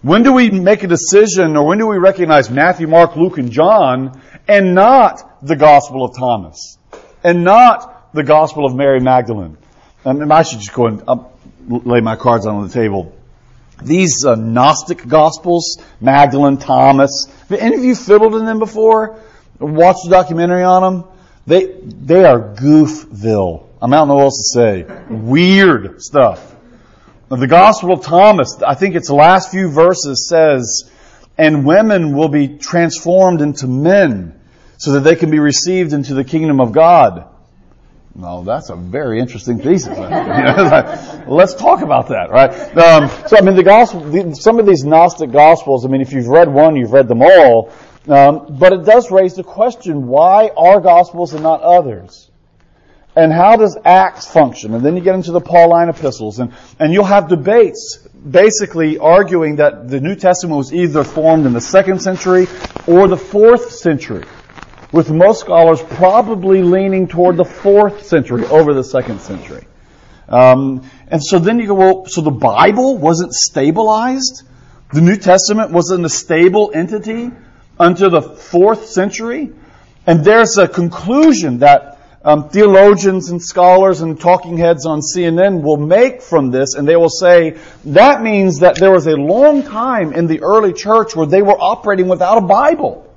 When 0.00 0.22
do 0.22 0.32
we 0.32 0.50
make 0.50 0.82
a 0.82 0.86
decision, 0.86 1.56
or 1.56 1.66
when 1.66 1.78
do 1.78 1.86
we 1.86 1.98
recognize 1.98 2.50
Matthew, 2.50 2.86
Mark, 2.86 3.16
Luke, 3.16 3.38
and 3.38 3.50
John, 3.50 4.20
and 4.48 4.74
not 4.74 5.44
the 5.46 5.56
Gospel 5.56 6.04
of 6.04 6.16
Thomas 6.16 6.78
and 7.24 7.42
not 7.42 8.12
the 8.12 8.22
Gospel 8.22 8.66
of 8.66 8.74
Mary 8.74 9.00
Magdalene. 9.00 9.56
And 10.04 10.30
I 10.32 10.42
should 10.42 10.60
just 10.60 10.74
go 10.74 10.86
and 10.86 11.02
um, 11.08 11.26
lay 11.66 12.00
my 12.00 12.16
cards 12.16 12.46
on 12.46 12.62
the 12.62 12.72
table. 12.72 13.16
These 13.84 14.24
uh, 14.24 14.34
Gnostic 14.34 15.06
Gospels, 15.06 15.78
Magdalene, 16.00 16.56
Thomas, 16.56 17.26
have 17.48 17.58
any 17.58 17.76
of 17.76 17.84
you 17.84 17.94
fiddled 17.94 18.34
in 18.34 18.46
them 18.46 18.58
before? 18.58 19.20
Watched 19.58 20.06
a 20.06 20.10
documentary 20.10 20.62
on 20.62 20.82
them? 20.82 21.10
They, 21.46 21.66
they 21.66 22.24
are 22.24 22.38
goofville. 22.38 23.66
I 23.80 23.88
don't 23.88 24.08
know 24.08 24.14
what 24.14 24.24
else 24.24 24.52
to 24.52 24.58
say. 24.58 24.86
Weird 25.10 26.02
stuff. 26.02 26.54
The 27.28 27.46
Gospel 27.46 27.92
of 27.92 28.02
Thomas, 28.02 28.62
I 28.66 28.74
think 28.74 28.94
its 28.94 29.10
last 29.10 29.50
few 29.50 29.68
verses 29.68 30.28
says, 30.28 30.90
and 31.36 31.66
women 31.66 32.16
will 32.16 32.28
be 32.28 32.48
transformed 32.58 33.40
into 33.40 33.66
men 33.66 34.38
so 34.78 34.92
that 34.92 35.00
they 35.00 35.16
can 35.16 35.30
be 35.30 35.38
received 35.38 35.92
into 35.92 36.14
the 36.14 36.24
kingdom 36.24 36.60
of 36.60 36.72
God. 36.72 37.28
No, 38.16 38.44
that's 38.44 38.70
a 38.70 38.76
very 38.76 39.18
interesting 39.18 39.58
thesis. 39.58 39.98
Let's 41.26 41.54
talk 41.54 41.82
about 41.82 42.08
that, 42.08 42.30
right? 42.30 42.50
Um, 42.76 43.08
so, 43.26 43.36
I 43.36 43.40
mean, 43.40 43.56
the 43.56 43.64
gospel, 43.64 44.34
some 44.34 44.60
of 44.60 44.66
these 44.66 44.84
Gnostic 44.84 45.32
gospels, 45.32 45.84
I 45.84 45.88
mean, 45.88 46.00
if 46.00 46.12
you've 46.12 46.28
read 46.28 46.48
one, 46.48 46.76
you've 46.76 46.92
read 46.92 47.08
them 47.08 47.22
all. 47.22 47.72
Um, 48.06 48.56
but 48.58 48.72
it 48.72 48.84
does 48.84 49.10
raise 49.10 49.34
the 49.34 49.42
question, 49.42 50.06
why 50.06 50.50
are 50.56 50.80
gospels 50.80 51.32
and 51.32 51.42
not 51.42 51.62
others? 51.62 52.30
And 53.16 53.32
how 53.32 53.56
does 53.56 53.76
Acts 53.84 54.30
function? 54.30 54.74
And 54.74 54.84
then 54.84 54.96
you 54.96 55.02
get 55.02 55.16
into 55.16 55.32
the 55.32 55.40
Pauline 55.40 55.88
epistles, 55.88 56.38
and, 56.38 56.52
and 56.78 56.92
you'll 56.92 57.04
have 57.04 57.28
debates 57.28 57.98
basically 58.28 58.98
arguing 58.98 59.56
that 59.56 59.88
the 59.88 60.00
New 60.00 60.14
Testament 60.14 60.56
was 60.56 60.72
either 60.72 61.02
formed 61.02 61.46
in 61.46 61.52
the 61.52 61.60
second 61.60 62.00
century 62.00 62.46
or 62.86 63.08
the 63.08 63.16
fourth 63.16 63.72
century 63.72 64.24
with 64.94 65.10
most 65.10 65.40
scholars 65.40 65.82
probably 65.82 66.62
leaning 66.62 67.08
toward 67.08 67.36
the 67.36 67.44
fourth 67.44 68.06
century 68.06 68.44
over 68.46 68.72
the 68.74 68.84
second 68.84 69.20
century. 69.20 69.66
Um, 70.28 70.88
and 71.08 71.20
so 71.20 71.40
then 71.40 71.58
you 71.58 71.66
go, 71.66 71.74
well, 71.74 72.06
so 72.06 72.20
the 72.20 72.30
Bible 72.30 72.96
wasn't 72.96 73.32
stabilized? 73.32 74.44
The 74.92 75.00
New 75.00 75.16
Testament 75.16 75.72
wasn't 75.72 76.04
a 76.04 76.08
stable 76.08 76.70
entity 76.72 77.32
until 77.80 78.10
the 78.10 78.22
fourth 78.22 78.86
century? 78.86 79.50
And 80.06 80.24
there's 80.24 80.58
a 80.58 80.68
conclusion 80.68 81.58
that 81.58 81.98
um, 82.24 82.48
theologians 82.50 83.30
and 83.30 83.42
scholars 83.42 84.00
and 84.00 84.20
talking 84.20 84.58
heads 84.58 84.86
on 84.86 85.00
CNN 85.00 85.62
will 85.62 85.76
make 85.76 86.22
from 86.22 86.52
this, 86.52 86.74
and 86.76 86.86
they 86.86 86.94
will 86.94 87.10
say 87.10 87.58
that 87.86 88.22
means 88.22 88.60
that 88.60 88.76
there 88.76 88.92
was 88.92 89.08
a 89.08 89.16
long 89.16 89.64
time 89.64 90.12
in 90.12 90.28
the 90.28 90.42
early 90.42 90.72
church 90.72 91.16
where 91.16 91.26
they 91.26 91.42
were 91.42 91.60
operating 91.60 92.06
without 92.06 92.38
a 92.38 92.46
Bible. 92.46 93.10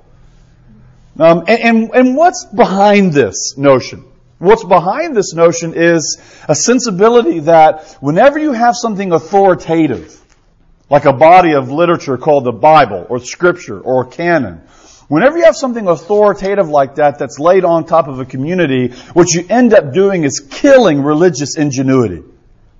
Um, 1.18 1.44
and, 1.48 1.60
and, 1.60 1.90
and 1.94 2.16
what's 2.16 2.44
behind 2.44 3.12
this 3.12 3.56
notion? 3.56 4.04
What's 4.38 4.62
behind 4.62 5.16
this 5.16 5.34
notion 5.34 5.74
is 5.74 6.20
a 6.48 6.54
sensibility 6.54 7.40
that 7.40 7.96
whenever 8.00 8.38
you 8.38 8.52
have 8.52 8.76
something 8.76 9.10
authoritative, 9.12 10.16
like 10.88 11.06
a 11.06 11.12
body 11.12 11.54
of 11.54 11.72
literature 11.72 12.16
called 12.18 12.44
the 12.44 12.52
Bible 12.52 13.04
or 13.08 13.18
Scripture 13.18 13.80
or 13.80 14.04
canon, 14.04 14.62
whenever 15.08 15.38
you 15.38 15.44
have 15.44 15.56
something 15.56 15.88
authoritative 15.88 16.68
like 16.68 16.94
that 16.94 17.18
that's 17.18 17.40
laid 17.40 17.64
on 17.64 17.84
top 17.84 18.06
of 18.06 18.20
a 18.20 18.24
community, 18.24 18.94
what 19.12 19.26
you 19.34 19.44
end 19.50 19.74
up 19.74 19.92
doing 19.92 20.22
is 20.22 20.38
killing 20.38 21.02
religious 21.02 21.56
ingenuity. 21.56 22.22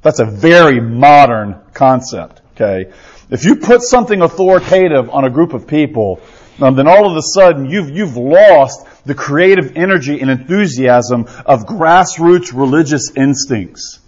That's 0.02 0.20
a 0.20 0.24
very 0.26 0.80
modern 0.80 1.60
concept, 1.74 2.40
okay? 2.52 2.92
If 3.30 3.44
you 3.44 3.56
put 3.56 3.82
something 3.82 4.22
authoritative 4.22 5.10
on 5.10 5.24
a 5.24 5.30
group 5.30 5.54
of 5.54 5.66
people, 5.66 6.20
um, 6.60 6.74
then 6.74 6.88
all 6.88 7.10
of 7.10 7.16
a 7.16 7.22
sudden 7.22 7.66
you've, 7.66 7.90
you've 7.90 8.16
lost 8.16 8.86
the 9.04 9.14
creative 9.14 9.76
energy 9.76 10.20
and 10.20 10.30
enthusiasm 10.30 11.26
of 11.46 11.64
grassroots 11.66 12.52
religious 12.52 13.10
instincts. 13.16 14.00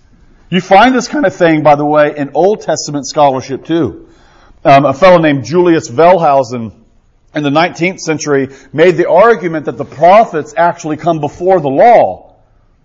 You 0.50 0.60
find 0.60 0.94
this 0.94 1.06
kind 1.06 1.24
of 1.26 1.34
thing, 1.34 1.62
by 1.62 1.76
the 1.76 1.86
way, 1.86 2.16
in 2.16 2.32
Old 2.34 2.62
Testament 2.62 3.06
scholarship 3.06 3.64
too. 3.64 4.08
Um, 4.64 4.84
a 4.84 4.92
fellow 4.92 5.18
named 5.18 5.44
Julius 5.44 5.88
Wellhausen 5.88 6.74
in 7.34 7.42
the 7.42 7.50
19th 7.50 8.00
century 8.00 8.48
made 8.72 8.96
the 8.96 9.08
argument 9.08 9.66
that 9.66 9.78
the 9.78 9.84
prophets 9.84 10.52
actually 10.56 10.96
come 10.96 11.20
before 11.20 11.60
the 11.60 11.68
law 11.68 12.34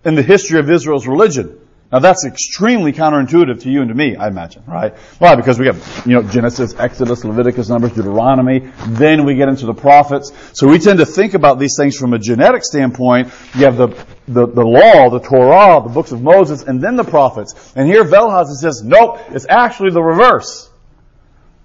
in 0.04 0.14
the 0.14 0.22
history 0.22 0.60
of 0.60 0.70
Israel's 0.70 1.06
religion. 1.06 1.58
Now 1.92 2.00
that's 2.00 2.24
extremely 2.26 2.92
counterintuitive 2.92 3.62
to 3.62 3.70
you 3.70 3.80
and 3.80 3.88
to 3.90 3.94
me, 3.94 4.16
I 4.16 4.26
imagine, 4.26 4.64
right? 4.66 4.96
Why? 5.18 5.36
Because 5.36 5.58
we 5.58 5.66
have, 5.66 6.02
you 6.04 6.14
know, 6.14 6.22
Genesis, 6.22 6.74
Exodus, 6.76 7.24
Leviticus, 7.24 7.68
Numbers, 7.68 7.92
Deuteronomy, 7.92 8.70
then 8.88 9.24
we 9.24 9.36
get 9.36 9.48
into 9.48 9.66
the 9.66 9.74
prophets. 9.74 10.32
So 10.52 10.66
we 10.66 10.80
tend 10.80 10.98
to 10.98 11.06
think 11.06 11.34
about 11.34 11.60
these 11.60 11.76
things 11.78 11.96
from 11.96 12.12
a 12.12 12.18
genetic 12.18 12.64
standpoint. 12.64 13.28
You 13.54 13.66
have 13.66 13.76
the, 13.76 13.88
the, 14.26 14.46
the 14.46 14.64
law, 14.64 15.10
the 15.10 15.20
Torah, 15.20 15.80
the 15.82 15.90
books 15.90 16.10
of 16.10 16.20
Moses, 16.20 16.64
and 16.64 16.82
then 16.82 16.96
the 16.96 17.04
prophets. 17.04 17.72
And 17.76 17.86
here 17.86 18.04
Wellhausen 18.04 18.56
says, 18.56 18.82
nope, 18.82 19.20
it's 19.28 19.46
actually 19.48 19.90
the 19.90 20.02
reverse. 20.02 20.68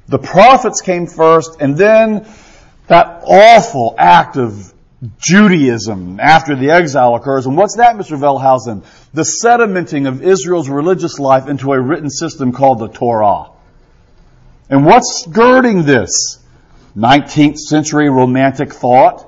The 0.08 0.20
prophets 0.20 0.82
came 0.82 1.08
first, 1.08 1.58
and 1.60 1.76
then 1.76 2.28
that 2.88 3.24
awful 3.26 3.96
act 3.98 4.38
of 4.38 4.72
Judaism 5.18 6.20
after 6.20 6.56
the 6.56 6.70
exile 6.70 7.16
occurs. 7.16 7.48
And 7.48 7.58
what's 7.58 7.78
that, 7.78 7.96
Mr. 7.96 8.20
Wellhausen? 8.20 8.86
The 9.14 9.24
sedimenting 9.24 10.08
of 10.08 10.22
Israel's 10.22 10.70
religious 10.70 11.18
life 11.18 11.48
into 11.48 11.72
a 11.72 11.82
written 11.82 12.10
system 12.10 12.52
called 12.52 12.80
the 12.80 12.88
Torah. 12.88 13.50
And 14.70 14.86
what's 14.86 15.26
girding 15.28 15.84
this? 15.84 16.40
19th 16.96 17.58
century 17.58 18.10
romantic 18.10 18.74
thought, 18.74 19.28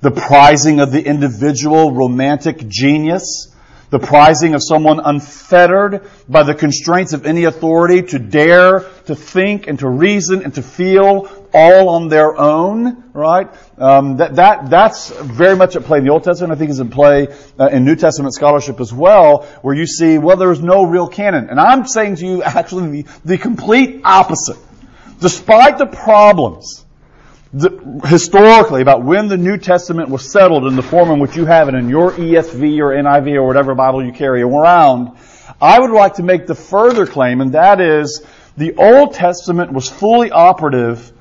the 0.00 0.10
prizing 0.10 0.80
of 0.80 0.90
the 0.90 1.04
individual 1.04 1.92
romantic 1.92 2.66
genius, 2.66 3.54
the 3.90 3.98
prizing 3.98 4.54
of 4.54 4.60
someone 4.62 5.00
unfettered 5.00 6.08
by 6.28 6.42
the 6.42 6.54
constraints 6.54 7.12
of 7.12 7.26
any 7.26 7.44
authority 7.44 8.02
to 8.02 8.18
dare 8.18 8.80
to 9.06 9.14
think 9.14 9.68
and 9.68 9.78
to 9.78 9.88
reason 9.88 10.42
and 10.42 10.54
to 10.54 10.62
feel 10.62 11.26
all 11.56 11.88
on 11.88 12.08
their 12.08 12.36
own, 12.38 13.10
right? 13.14 13.48
Um, 13.78 14.18
that, 14.18 14.36
that, 14.36 14.68
that's 14.68 15.08
very 15.08 15.56
much 15.56 15.74
at 15.74 15.84
play 15.84 15.98
in 15.98 16.04
the 16.04 16.10
Old 16.10 16.22
Testament. 16.22 16.52
I 16.52 16.56
think 16.56 16.70
is 16.70 16.80
in 16.80 16.90
play 16.90 17.28
uh, 17.58 17.68
in 17.68 17.84
New 17.84 17.96
Testament 17.96 18.34
scholarship 18.34 18.78
as 18.78 18.92
well, 18.92 19.44
where 19.62 19.74
you 19.74 19.86
see, 19.86 20.18
well, 20.18 20.36
there's 20.36 20.60
no 20.60 20.84
real 20.84 21.08
canon. 21.08 21.48
And 21.48 21.58
I'm 21.58 21.86
saying 21.86 22.16
to 22.16 22.26
you 22.26 22.42
actually 22.42 23.02
the, 23.02 23.10
the 23.24 23.38
complete 23.38 24.02
opposite. 24.04 24.58
Despite 25.18 25.78
the 25.78 25.86
problems 25.86 26.84
the, 27.54 28.02
historically 28.04 28.82
about 28.82 29.02
when 29.02 29.28
the 29.28 29.38
New 29.38 29.56
Testament 29.56 30.10
was 30.10 30.30
settled 30.30 30.66
in 30.66 30.76
the 30.76 30.82
form 30.82 31.10
in 31.10 31.20
which 31.20 31.36
you 31.36 31.46
have 31.46 31.68
it 31.68 31.74
in 31.74 31.88
your 31.88 32.12
ESV 32.12 32.78
or 32.80 32.90
NIV 32.90 33.34
or 33.36 33.46
whatever 33.46 33.74
Bible 33.74 34.04
you 34.04 34.12
carry 34.12 34.42
around, 34.42 35.16
I 35.60 35.80
would 35.80 35.90
like 35.90 36.14
to 36.14 36.22
make 36.22 36.46
the 36.46 36.54
further 36.54 37.06
claim, 37.06 37.40
and 37.40 37.52
that 37.52 37.80
is 37.80 38.22
the 38.58 38.74
Old 38.74 39.14
Testament 39.14 39.72
was 39.72 39.88
fully 39.88 40.30
operative 40.30 41.12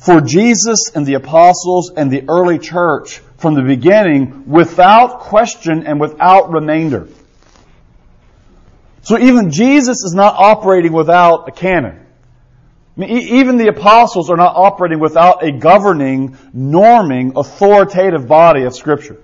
for 0.00 0.20
Jesus 0.20 0.90
and 0.94 1.06
the 1.06 1.14
apostles 1.14 1.92
and 1.96 2.10
the 2.10 2.24
early 2.28 2.58
church 2.58 3.18
from 3.38 3.54
the 3.54 3.62
beginning 3.62 4.48
without 4.48 5.20
question 5.20 5.86
and 5.86 6.00
without 6.00 6.50
remainder. 6.50 7.08
So 9.02 9.18
even 9.18 9.50
Jesus 9.50 10.04
is 10.04 10.12
not 10.14 10.34
operating 10.36 10.92
without 10.92 11.48
a 11.48 11.52
canon 11.52 12.06
I 12.96 13.00
mean, 13.00 13.10
even 13.10 13.56
the 13.56 13.68
apostles 13.68 14.30
are 14.30 14.36
not 14.36 14.56
operating 14.56 14.98
without 14.98 15.42
a 15.42 15.52
governing, 15.52 16.36
norming, 16.54 17.32
authoritative 17.36 18.26
body 18.26 18.64
of 18.64 18.74
Scripture. 18.74 19.16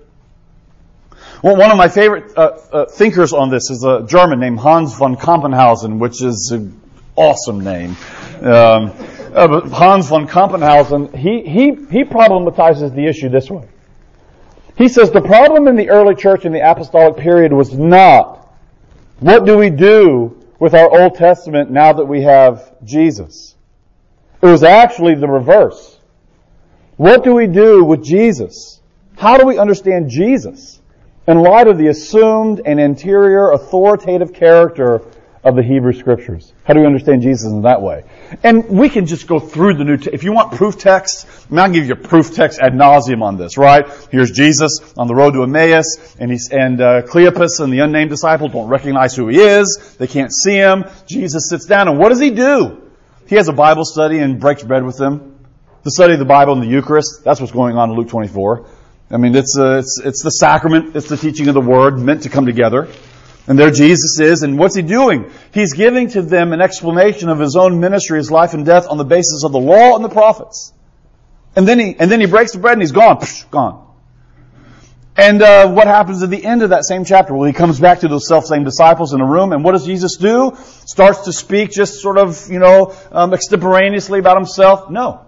Well, 1.43 1.57
one 1.57 1.69
of 1.69 1.77
my 1.77 1.87
favorite 1.87 2.35
uh, 2.35 2.57
uh, 2.71 2.85
thinkers 2.85 3.33
on 3.33 3.51
this 3.51 3.69
is 3.69 3.83
a 3.83 4.03
German 4.07 4.39
named 4.39 4.59
Hans 4.59 4.95
von 4.95 5.15
Campenhausen, 5.15 5.99
which 5.99 6.23
is 6.23 6.51
an 6.51 6.81
awesome 7.15 7.59
name. 7.63 7.95
Um, 8.41 8.93
uh, 9.37 9.69
Hans 9.69 10.09
von 10.09 10.27
Campenhausen, 10.27 11.15
he, 11.15 11.43
he, 11.43 11.75
he 11.91 12.03
problematizes 12.03 12.93
the 12.93 13.05
issue 13.05 13.29
this 13.29 13.49
way. 13.49 13.67
He 14.77 14.87
says 14.87 15.11
the 15.11 15.21
problem 15.21 15.67
in 15.67 15.75
the 15.75 15.89
early 15.89 16.15
church 16.15 16.45
in 16.45 16.51
the 16.51 16.69
apostolic 16.69 17.17
period 17.17 17.53
was 17.53 17.73
not 17.73 18.37
what 19.19 19.45
do 19.45 19.57
we 19.57 19.71
do 19.71 20.43
with 20.59 20.75
our 20.75 21.01
Old 21.01 21.15
Testament 21.15 21.71
now 21.71 21.93
that 21.93 22.05
we 22.05 22.21
have 22.21 22.75
Jesus? 22.83 23.55
It 24.41 24.45
was 24.45 24.63
actually 24.63 25.15
the 25.15 25.27
reverse. 25.27 25.99
What 26.97 27.23
do 27.23 27.33
we 27.33 27.47
do 27.47 27.83
with 27.83 28.03
Jesus? 28.03 28.79
How 29.17 29.37
do 29.37 29.45
we 29.47 29.57
understand 29.57 30.11
Jesus 30.11 30.79
in 31.27 31.39
light 31.39 31.67
of 31.67 31.79
the 31.79 31.87
assumed 31.87 32.61
and 32.63 32.79
interior 32.79 33.51
authoritative 33.51 34.33
character 34.33 35.01
of 35.47 35.55
the 35.55 35.63
Hebrew 35.63 35.93
Scriptures? 35.93 36.51
How 36.63 36.73
do 36.73 36.81
we 36.81 36.85
understand 36.85 37.21
Jesus 37.21 37.49
in 37.49 37.61
that 37.61 37.81
way? 37.81 38.03
And 38.43 38.67
we 38.69 38.89
can 38.89 39.05
just 39.05 39.27
go 39.27 39.39
through 39.39 39.75
the 39.75 39.83
New. 39.83 39.97
Te- 39.97 40.11
if 40.11 40.23
you 40.23 40.33
want 40.33 40.53
proof 40.53 40.77
text, 40.77 41.25
I 41.27 41.49
mean, 41.49 41.59
I'll 41.59 41.71
give 41.71 41.87
you 41.87 41.95
proof 41.95 42.35
text 42.35 42.59
ad 42.59 42.73
nauseum 42.73 43.21
on 43.21 43.37
this. 43.37 43.57
Right? 43.57 43.85
Here's 44.11 44.31
Jesus 44.31 44.93
on 44.97 45.07
the 45.07 45.15
road 45.15 45.31
to 45.33 45.43
Emmaus, 45.43 46.15
and 46.19 46.29
he's 46.29 46.49
and 46.51 46.81
uh, 46.81 47.01
Cleopas 47.03 47.59
and 47.59 47.71
the 47.71 47.79
unnamed 47.79 48.09
disciple 48.09 48.49
don't 48.49 48.67
recognize 48.67 49.15
who 49.15 49.27
he 49.29 49.39
is. 49.39 49.95
They 49.97 50.07
can't 50.07 50.31
see 50.33 50.55
him. 50.55 50.85
Jesus 51.07 51.49
sits 51.49 51.65
down, 51.65 51.87
and 51.87 51.97
what 51.97 52.09
does 52.09 52.19
he 52.19 52.31
do? 52.31 52.81
He 53.27 53.35
has 53.35 53.47
a 53.47 53.53
Bible 53.53 53.85
study 53.85 54.19
and 54.19 54.39
breaks 54.39 54.63
bread 54.63 54.83
with 54.83 54.97
them. 54.97 55.39
The 55.83 55.91
study 55.91 56.13
of 56.13 56.19
the 56.19 56.25
Bible 56.25 56.53
and 56.53 56.61
the 56.61 56.67
Eucharist, 56.67 57.23
that's 57.23 57.39
what's 57.39 57.53
going 57.53 57.77
on 57.77 57.89
in 57.91 57.95
Luke 57.95 58.09
24. 58.09 58.65
I 59.09 59.17
mean, 59.17 59.35
it's, 59.35 59.57
uh, 59.57 59.77
it's, 59.77 60.01
it's 60.03 60.23
the 60.23 60.31
sacrament, 60.31 60.95
it's 60.95 61.07
the 61.07 61.15
teaching 61.15 61.47
of 61.47 61.53
the 61.53 61.61
Word 61.61 61.97
meant 61.97 62.23
to 62.23 62.29
come 62.29 62.45
together. 62.45 62.89
And 63.47 63.57
there 63.57 63.71
Jesus 63.71 64.19
is, 64.19 64.43
and 64.43 64.59
what's 64.59 64.75
he 64.75 64.81
doing? 64.81 65.31
He's 65.53 65.73
giving 65.73 66.09
to 66.09 66.21
them 66.21 66.51
an 66.51 66.61
explanation 66.61 67.29
of 67.29 67.39
his 67.39 67.55
own 67.55 67.79
ministry, 67.79 68.17
his 68.17 68.29
life 68.29 68.53
and 68.53 68.65
death 68.65 68.87
on 68.89 68.97
the 68.97 69.05
basis 69.05 69.43
of 69.45 69.53
the 69.53 69.59
law 69.59 69.95
and 69.95 70.03
the 70.03 70.09
prophets. 70.09 70.73
And 71.55 71.65
then 71.65 71.79
he, 71.79 71.95
and 71.97 72.11
then 72.11 72.19
he 72.19 72.27
breaks 72.27 72.51
the 72.51 72.59
bread 72.59 72.73
and 72.73 72.81
he's 72.81 72.91
gone, 72.91 73.17
psh, 73.17 73.49
gone. 73.49 73.85
And 75.15 75.41
uh, 75.41 75.71
what 75.71 75.87
happens 75.87 76.21
at 76.21 76.29
the 76.29 76.45
end 76.45 76.61
of 76.61 76.69
that 76.69 76.85
same 76.85 77.03
chapter? 77.03 77.33
Well, 77.33 77.47
he 77.47 77.53
comes 77.53 77.79
back 77.79 78.01
to 78.01 78.07
those 78.07 78.27
self-same 78.27 78.63
disciples 78.63 79.13
in 79.13 79.21
a 79.21 79.25
room, 79.25 79.51
and 79.51 79.63
what 79.63 79.71
does 79.71 79.85
Jesus 79.85 80.17
do? 80.17 80.55
Starts 80.85 81.21
to 81.21 81.33
speak 81.33 81.71
just 81.71 82.01
sort 82.01 82.19
of, 82.19 82.51
you 82.51 82.59
know, 82.59 82.95
um, 83.11 83.33
extemporaneously 83.33 84.19
about 84.19 84.37
himself? 84.37 84.91
No. 84.91 85.25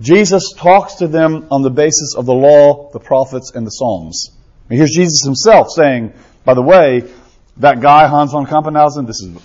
Jesus 0.00 0.52
talks 0.54 0.96
to 0.96 1.08
them 1.08 1.46
on 1.50 1.62
the 1.62 1.70
basis 1.70 2.14
of 2.16 2.26
the 2.26 2.34
law, 2.34 2.90
the 2.92 3.00
prophets, 3.00 3.52
and 3.54 3.66
the 3.66 3.70
Psalms. 3.70 4.36
And 4.68 4.76
here's 4.76 4.92
Jesus 4.92 5.22
himself 5.24 5.70
saying, 5.70 6.12
by 6.44 6.52
the 6.52 6.62
way, 6.62 7.04
that 7.58 7.80
guy, 7.80 8.06
Hans 8.06 8.32
von 8.32 8.46
Campenhausen, 8.46 9.06
this 9.06 9.20
is, 9.20 9.36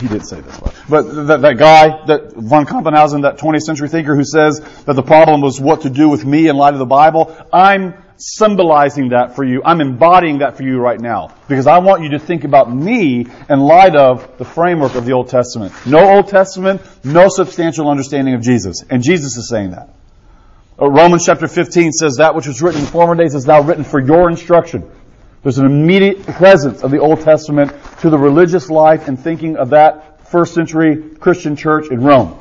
he 0.00 0.08
didn't 0.08 0.26
say 0.26 0.40
this, 0.40 0.60
but 0.88 1.02
that, 1.26 1.40
that 1.40 1.58
guy, 1.58 2.06
that 2.06 2.32
von 2.34 2.66
Campenhausen, 2.66 3.22
that 3.22 3.38
20th 3.38 3.62
century 3.62 3.88
thinker 3.88 4.14
who 4.14 4.24
says 4.24 4.60
that 4.84 4.94
the 4.94 5.02
problem 5.02 5.40
was 5.40 5.60
what 5.60 5.82
to 5.82 5.90
do 5.90 6.08
with 6.08 6.24
me 6.24 6.48
in 6.48 6.56
light 6.56 6.74
of 6.74 6.78
the 6.78 6.86
Bible, 6.86 7.36
I'm 7.52 7.94
symbolizing 8.22 9.08
that 9.08 9.34
for 9.34 9.42
you. 9.42 9.62
I'm 9.64 9.80
embodying 9.80 10.38
that 10.38 10.56
for 10.56 10.62
you 10.62 10.78
right 10.78 11.00
now. 11.00 11.34
Because 11.48 11.66
I 11.66 11.78
want 11.78 12.02
you 12.02 12.10
to 12.10 12.18
think 12.18 12.44
about 12.44 12.72
me 12.72 13.26
in 13.48 13.60
light 13.60 13.96
of 13.96 14.38
the 14.38 14.44
framework 14.44 14.94
of 14.94 15.04
the 15.04 15.12
Old 15.12 15.28
Testament. 15.28 15.72
No 15.86 16.08
Old 16.08 16.28
Testament, 16.28 16.82
no 17.02 17.28
substantial 17.28 17.88
understanding 17.88 18.34
of 18.34 18.42
Jesus. 18.42 18.84
And 18.88 19.02
Jesus 19.02 19.36
is 19.36 19.48
saying 19.48 19.72
that. 19.72 19.88
Uh, 20.80 20.88
Romans 20.88 21.26
chapter 21.26 21.48
15 21.48 21.92
says 21.92 22.16
that 22.16 22.34
which 22.34 22.46
was 22.46 22.62
written 22.62 22.80
in 22.80 22.86
former 22.86 23.14
days 23.14 23.34
is 23.34 23.46
now 23.46 23.60
written 23.60 23.84
for 23.84 24.00
your 24.00 24.30
instruction. 24.30 24.88
There's 25.42 25.58
an 25.58 25.66
immediate 25.66 26.24
presence 26.24 26.84
of 26.84 26.92
the 26.92 26.98
Old 26.98 27.22
Testament 27.22 27.72
to 28.00 28.10
the 28.10 28.18
religious 28.18 28.70
life 28.70 29.08
and 29.08 29.18
thinking 29.18 29.56
of 29.56 29.70
that 29.70 30.28
first 30.30 30.54
century 30.54 31.10
Christian 31.18 31.56
church 31.56 31.90
in 31.90 32.00
Rome. 32.00 32.38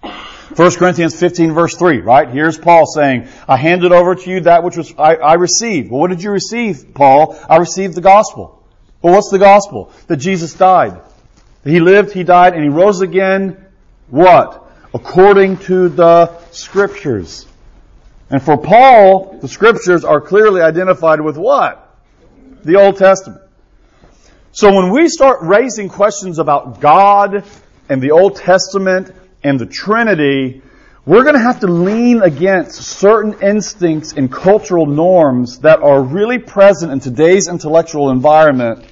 1 0.00 0.70
Corinthians 0.76 1.18
15 1.20 1.52
verse 1.52 1.76
3, 1.76 1.98
right? 1.98 2.30
Here's 2.30 2.56
Paul 2.56 2.86
saying, 2.86 3.28
I 3.46 3.58
handed 3.58 3.92
over 3.92 4.14
to 4.14 4.30
you 4.30 4.40
that 4.40 4.64
which 4.64 4.78
was 4.78 4.94
I, 4.98 5.16
I 5.16 5.34
received. 5.34 5.90
Well, 5.90 6.00
what 6.00 6.08
did 6.08 6.22
you 6.22 6.30
receive, 6.30 6.94
Paul? 6.94 7.38
I 7.50 7.58
received 7.58 7.94
the 7.94 8.00
gospel. 8.00 8.66
Well, 9.02 9.12
what's 9.12 9.30
the 9.30 9.38
gospel? 9.38 9.92
That 10.06 10.16
Jesus 10.16 10.54
died. 10.54 10.98
That 11.62 11.70
He 11.70 11.80
lived, 11.80 12.12
He 12.12 12.24
died, 12.24 12.54
and 12.54 12.62
He 12.62 12.70
rose 12.70 13.02
again. 13.02 13.62
What? 14.08 14.68
According 14.94 15.58
to 15.58 15.90
the 15.90 16.38
Scriptures. 16.50 17.46
And 18.30 18.42
for 18.42 18.56
Paul, 18.56 19.38
the 19.40 19.48
Scriptures 19.48 20.02
are 20.02 20.22
clearly 20.22 20.62
identified 20.62 21.20
with 21.20 21.36
what? 21.36 21.87
The 22.64 22.76
Old 22.76 22.96
Testament. 22.96 23.42
So 24.52 24.74
when 24.74 24.90
we 24.90 25.08
start 25.08 25.40
raising 25.42 25.88
questions 25.88 26.38
about 26.38 26.80
God 26.80 27.44
and 27.88 28.02
the 28.02 28.10
Old 28.10 28.36
Testament 28.36 29.14
and 29.42 29.58
the 29.58 29.66
Trinity, 29.66 30.62
we're 31.06 31.22
going 31.22 31.36
to 31.36 31.40
have 31.40 31.60
to 31.60 31.68
lean 31.68 32.22
against 32.22 32.82
certain 32.82 33.40
instincts 33.40 34.12
and 34.12 34.30
cultural 34.30 34.86
norms 34.86 35.60
that 35.60 35.80
are 35.80 36.02
really 36.02 36.38
present 36.38 36.92
in 36.92 37.00
today's 37.00 37.48
intellectual 37.48 38.10
environment 38.10 38.84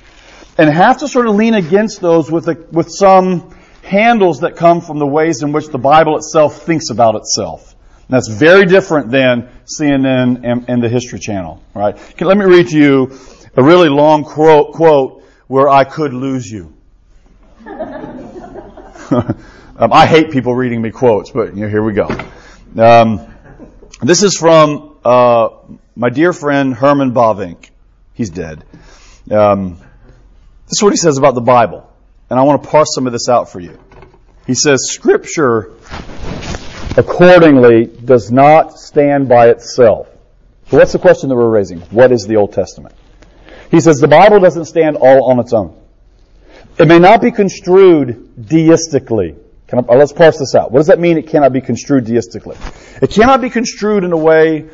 and 0.56 0.70
have 0.70 0.98
to 0.98 1.08
sort 1.08 1.26
of 1.26 1.34
lean 1.34 1.54
against 1.54 2.00
those 2.00 2.30
with, 2.30 2.48
a, 2.48 2.54
with 2.70 2.88
some 2.90 3.54
handles 3.82 4.40
that 4.40 4.56
come 4.56 4.80
from 4.80 4.98
the 4.98 5.06
ways 5.06 5.42
in 5.42 5.52
which 5.52 5.68
the 5.68 5.78
Bible 5.78 6.16
itself 6.16 6.62
thinks 6.62 6.90
about 6.90 7.16
itself. 7.16 7.74
And 8.08 8.14
that's 8.14 8.28
very 8.28 8.66
different 8.66 9.10
than 9.10 9.50
CNN 9.66 10.44
and, 10.44 10.64
and 10.68 10.82
the 10.82 10.88
History 10.88 11.18
Channel, 11.18 11.62
right? 11.74 11.98
Let 12.20 12.38
me 12.38 12.44
read 12.44 12.68
to 12.68 12.78
you 12.78 13.06
a 13.56 13.62
really 13.62 13.88
long 13.88 14.24
quote, 14.24 14.72
quote 14.74 15.24
where 15.46 15.68
I 15.68 15.84
could 15.84 16.12
lose 16.12 16.46
you. 16.50 16.72
Um, 19.78 19.92
I 19.92 20.06
hate 20.06 20.30
people 20.30 20.54
reading 20.54 20.80
me 20.80 20.90
quotes, 20.90 21.30
but 21.30 21.54
you 21.54 21.60
know, 21.60 21.68
here 21.68 21.82
we 21.82 21.92
go. 21.92 22.08
Um, 22.78 23.26
this 24.00 24.22
is 24.22 24.34
from 24.34 24.96
uh, 25.04 25.50
my 25.94 26.08
dear 26.08 26.32
friend 26.32 26.74
Herman 26.74 27.12
Bavinck. 27.12 27.68
He's 28.14 28.30
dead. 28.30 28.64
Um, 29.30 29.76
this 30.64 30.78
is 30.78 30.82
what 30.82 30.94
he 30.94 30.96
says 30.96 31.18
about 31.18 31.34
the 31.34 31.42
Bible, 31.42 31.86
and 32.30 32.40
I 32.40 32.44
want 32.44 32.62
to 32.62 32.68
parse 32.70 32.94
some 32.94 33.06
of 33.06 33.12
this 33.12 33.28
out 33.28 33.50
for 33.50 33.60
you. 33.60 33.78
He 34.46 34.54
says, 34.54 34.86
Scripture, 34.88 35.74
accordingly, 36.96 37.84
does 37.84 38.32
not 38.32 38.78
stand 38.78 39.28
by 39.28 39.50
itself. 39.50 40.08
So 40.70 40.78
what's 40.78 40.92
the 40.92 40.98
question 40.98 41.28
that 41.28 41.36
we're 41.36 41.50
raising? 41.50 41.80
What 41.80 42.12
is 42.12 42.26
the 42.26 42.36
Old 42.36 42.54
Testament? 42.54 42.94
He 43.70 43.80
says 43.80 43.98
the 43.98 44.08
Bible 44.08 44.40
doesn't 44.40 44.66
stand 44.66 44.96
all 44.96 45.30
on 45.30 45.40
its 45.40 45.52
own. 45.52 45.76
It 46.78 46.88
may 46.88 46.98
not 46.98 47.22
be 47.22 47.30
construed 47.30 48.48
deistically. 48.48 49.34
I, 49.72 49.76
uh, 49.78 49.96
let's 49.96 50.12
parse 50.12 50.38
this 50.38 50.54
out. 50.54 50.70
What 50.70 50.80
does 50.80 50.86
that 50.88 51.00
mean 51.00 51.18
it 51.18 51.26
cannot 51.26 51.52
be 51.52 51.60
construed 51.60 52.04
deistically? 52.04 52.56
It 53.02 53.10
cannot 53.10 53.40
be 53.40 53.50
construed 53.50 54.04
in 54.04 54.12
a 54.12 54.16
way 54.16 54.68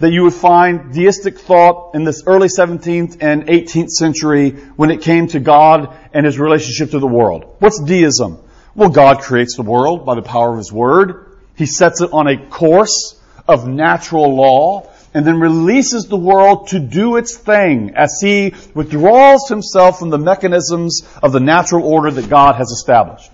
that 0.00 0.10
you 0.10 0.22
would 0.22 0.34
find 0.34 0.94
deistic 0.94 1.38
thought 1.38 1.94
in 1.94 2.04
this 2.04 2.22
early 2.26 2.48
17th 2.48 3.18
and 3.20 3.46
18th 3.46 3.90
century 3.90 4.50
when 4.76 4.90
it 4.90 5.02
came 5.02 5.26
to 5.28 5.40
God 5.40 5.94
and 6.14 6.24
his 6.24 6.38
relationship 6.38 6.92
to 6.92 7.00
the 7.00 7.06
world. 7.06 7.56
What's 7.58 7.80
deism? 7.80 8.38
Well, 8.74 8.90
God 8.90 9.20
creates 9.20 9.56
the 9.56 9.62
world 9.62 10.06
by 10.06 10.14
the 10.14 10.22
power 10.22 10.52
of 10.52 10.58
his 10.58 10.72
word. 10.72 11.38
He 11.56 11.66
sets 11.66 12.00
it 12.00 12.10
on 12.12 12.28
a 12.28 12.36
course 12.46 13.17
of 13.48 13.66
natural 13.66 14.34
law 14.34 14.88
and 15.14 15.26
then 15.26 15.40
releases 15.40 16.06
the 16.06 16.16
world 16.16 16.68
to 16.68 16.78
do 16.78 17.16
its 17.16 17.36
thing 17.36 17.94
as 17.96 18.18
he 18.20 18.54
withdraws 18.74 19.48
himself 19.48 19.98
from 19.98 20.10
the 20.10 20.18
mechanisms 20.18 21.02
of 21.22 21.32
the 21.32 21.40
natural 21.40 21.84
order 21.84 22.10
that 22.10 22.28
God 22.28 22.56
has 22.56 22.70
established. 22.70 23.30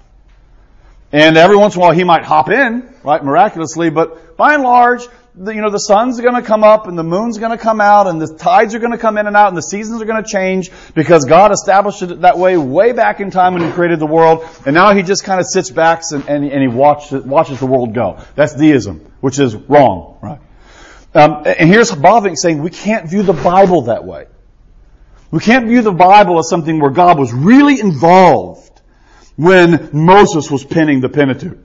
And 1.13 1.37
every 1.37 1.57
once 1.57 1.75
in 1.75 1.81
a 1.81 1.85
while 1.85 1.93
he 1.93 2.05
might 2.05 2.25
hop 2.25 2.49
in, 2.49 2.89
right, 3.03 3.23
miraculously, 3.23 3.91
but 3.91 4.37
by 4.37 4.55
and 4.55 4.63
large, 4.63 5.07
you 5.37 5.61
know, 5.61 5.71
the 5.71 5.79
sun's 5.79 6.21
going 6.21 6.35
to 6.35 6.43
come 6.43 6.63
up 6.63 6.87
and 6.87 6.97
the 6.97 7.03
moon's 7.03 7.39
going 7.39 7.51
to 7.51 7.59
come 7.59 7.81
out 7.81 8.07
and 8.07 8.23
the 8.23 8.33
tides 8.33 8.75
are 8.75 8.79
going 8.79 8.93
to 8.93 8.99
come 8.99 9.19
in 9.19 9.27
and 9.27 9.37
out 9.37 9.49
and 9.49 9.57
the 9.57 9.63
seasons 9.63 10.01
are 10.01 10.05
going 10.05 10.23
to 10.23 10.29
change 10.29 10.71
because 10.95 11.25
God 11.25 11.51
established 11.51 12.03
it 12.03 12.21
that 12.21 12.39
way 12.39 12.57
way 12.57 12.93
back 12.93 13.19
in 13.19 13.33
time 13.33 13.55
when 13.55 13.65
He 13.65 13.73
created 13.73 13.99
the 13.99 14.07
world. 14.07 14.45
And 14.65 14.75
now 14.75 14.95
He 14.95 15.03
just 15.03 15.25
kind 15.25 15.41
of 15.41 15.47
sits 15.47 15.71
back 15.71 16.03
and, 16.13 16.29
and, 16.29 16.45
and 16.45 16.63
He 16.63 16.69
watches, 16.69 17.25
watches 17.25 17.59
the 17.59 17.67
world 17.67 17.95
go. 17.95 18.19
That's 18.37 18.55
deism, 18.55 19.13
which 19.21 19.41
is 19.41 19.57
wrong, 19.57 20.19
right? 20.23 20.41
Um, 21.15 21.43
and 21.47 21.69
here's 21.69 21.91
Bavinck 21.91 22.37
saying 22.37 22.63
we 22.63 22.71
can't 22.71 23.09
view 23.09 23.23
the 23.23 23.33
Bible 23.33 23.83
that 23.83 24.05
way. 24.05 24.27
We 25.33 25.41
can't 25.41 25.67
view 25.67 25.83
the 25.83 25.93
Bible 25.93 26.39
as 26.39 26.49
something 26.49 26.79
where 26.79 26.91
God 26.91 27.19
was 27.19 27.33
really 27.33 27.81
involved 27.81 28.81
when 29.35 29.91
Moses 29.93 30.49
was 30.49 30.65
penning 30.65 31.01
the 31.01 31.09
Pentateuch. 31.09 31.59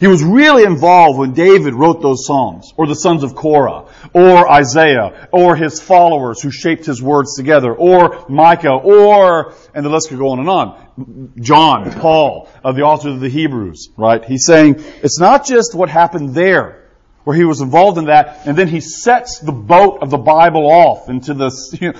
He 0.00 0.06
was 0.06 0.24
really 0.24 0.64
involved 0.64 1.18
when 1.18 1.34
David 1.34 1.74
wrote 1.74 2.00
those 2.00 2.24
Psalms, 2.26 2.72
or 2.78 2.86
the 2.86 2.94
sons 2.94 3.22
of 3.22 3.34
Korah, 3.34 3.84
or 4.14 4.50
Isaiah, 4.50 5.28
or 5.30 5.56
his 5.56 5.78
followers 5.78 6.40
who 6.40 6.50
shaped 6.50 6.86
his 6.86 7.02
words 7.02 7.36
together, 7.36 7.74
or 7.74 8.24
Micah, 8.30 8.70
or, 8.70 9.52
and 9.74 9.84
the 9.84 9.90
list 9.90 10.08
could 10.08 10.18
go 10.18 10.30
on 10.30 10.38
and 10.38 10.48
on. 10.48 11.32
John, 11.38 11.92
Paul, 11.92 12.48
of 12.64 12.76
the 12.76 12.82
author 12.82 13.10
of 13.10 13.20
the 13.20 13.28
Hebrews, 13.28 13.90
right? 13.98 14.24
He's 14.24 14.46
saying 14.46 14.82
it's 15.02 15.20
not 15.20 15.44
just 15.44 15.74
what 15.74 15.90
happened 15.90 16.34
there, 16.34 16.88
where 17.24 17.36
he 17.36 17.44
was 17.44 17.60
involved 17.60 17.98
in 17.98 18.06
that, 18.06 18.46
and 18.46 18.56
then 18.56 18.68
he 18.68 18.80
sets 18.80 19.40
the 19.40 19.52
boat 19.52 19.98
of 20.00 20.08
the 20.08 20.16
Bible 20.16 20.64
off 20.66 21.10
into 21.10 21.34
the, 21.34 21.50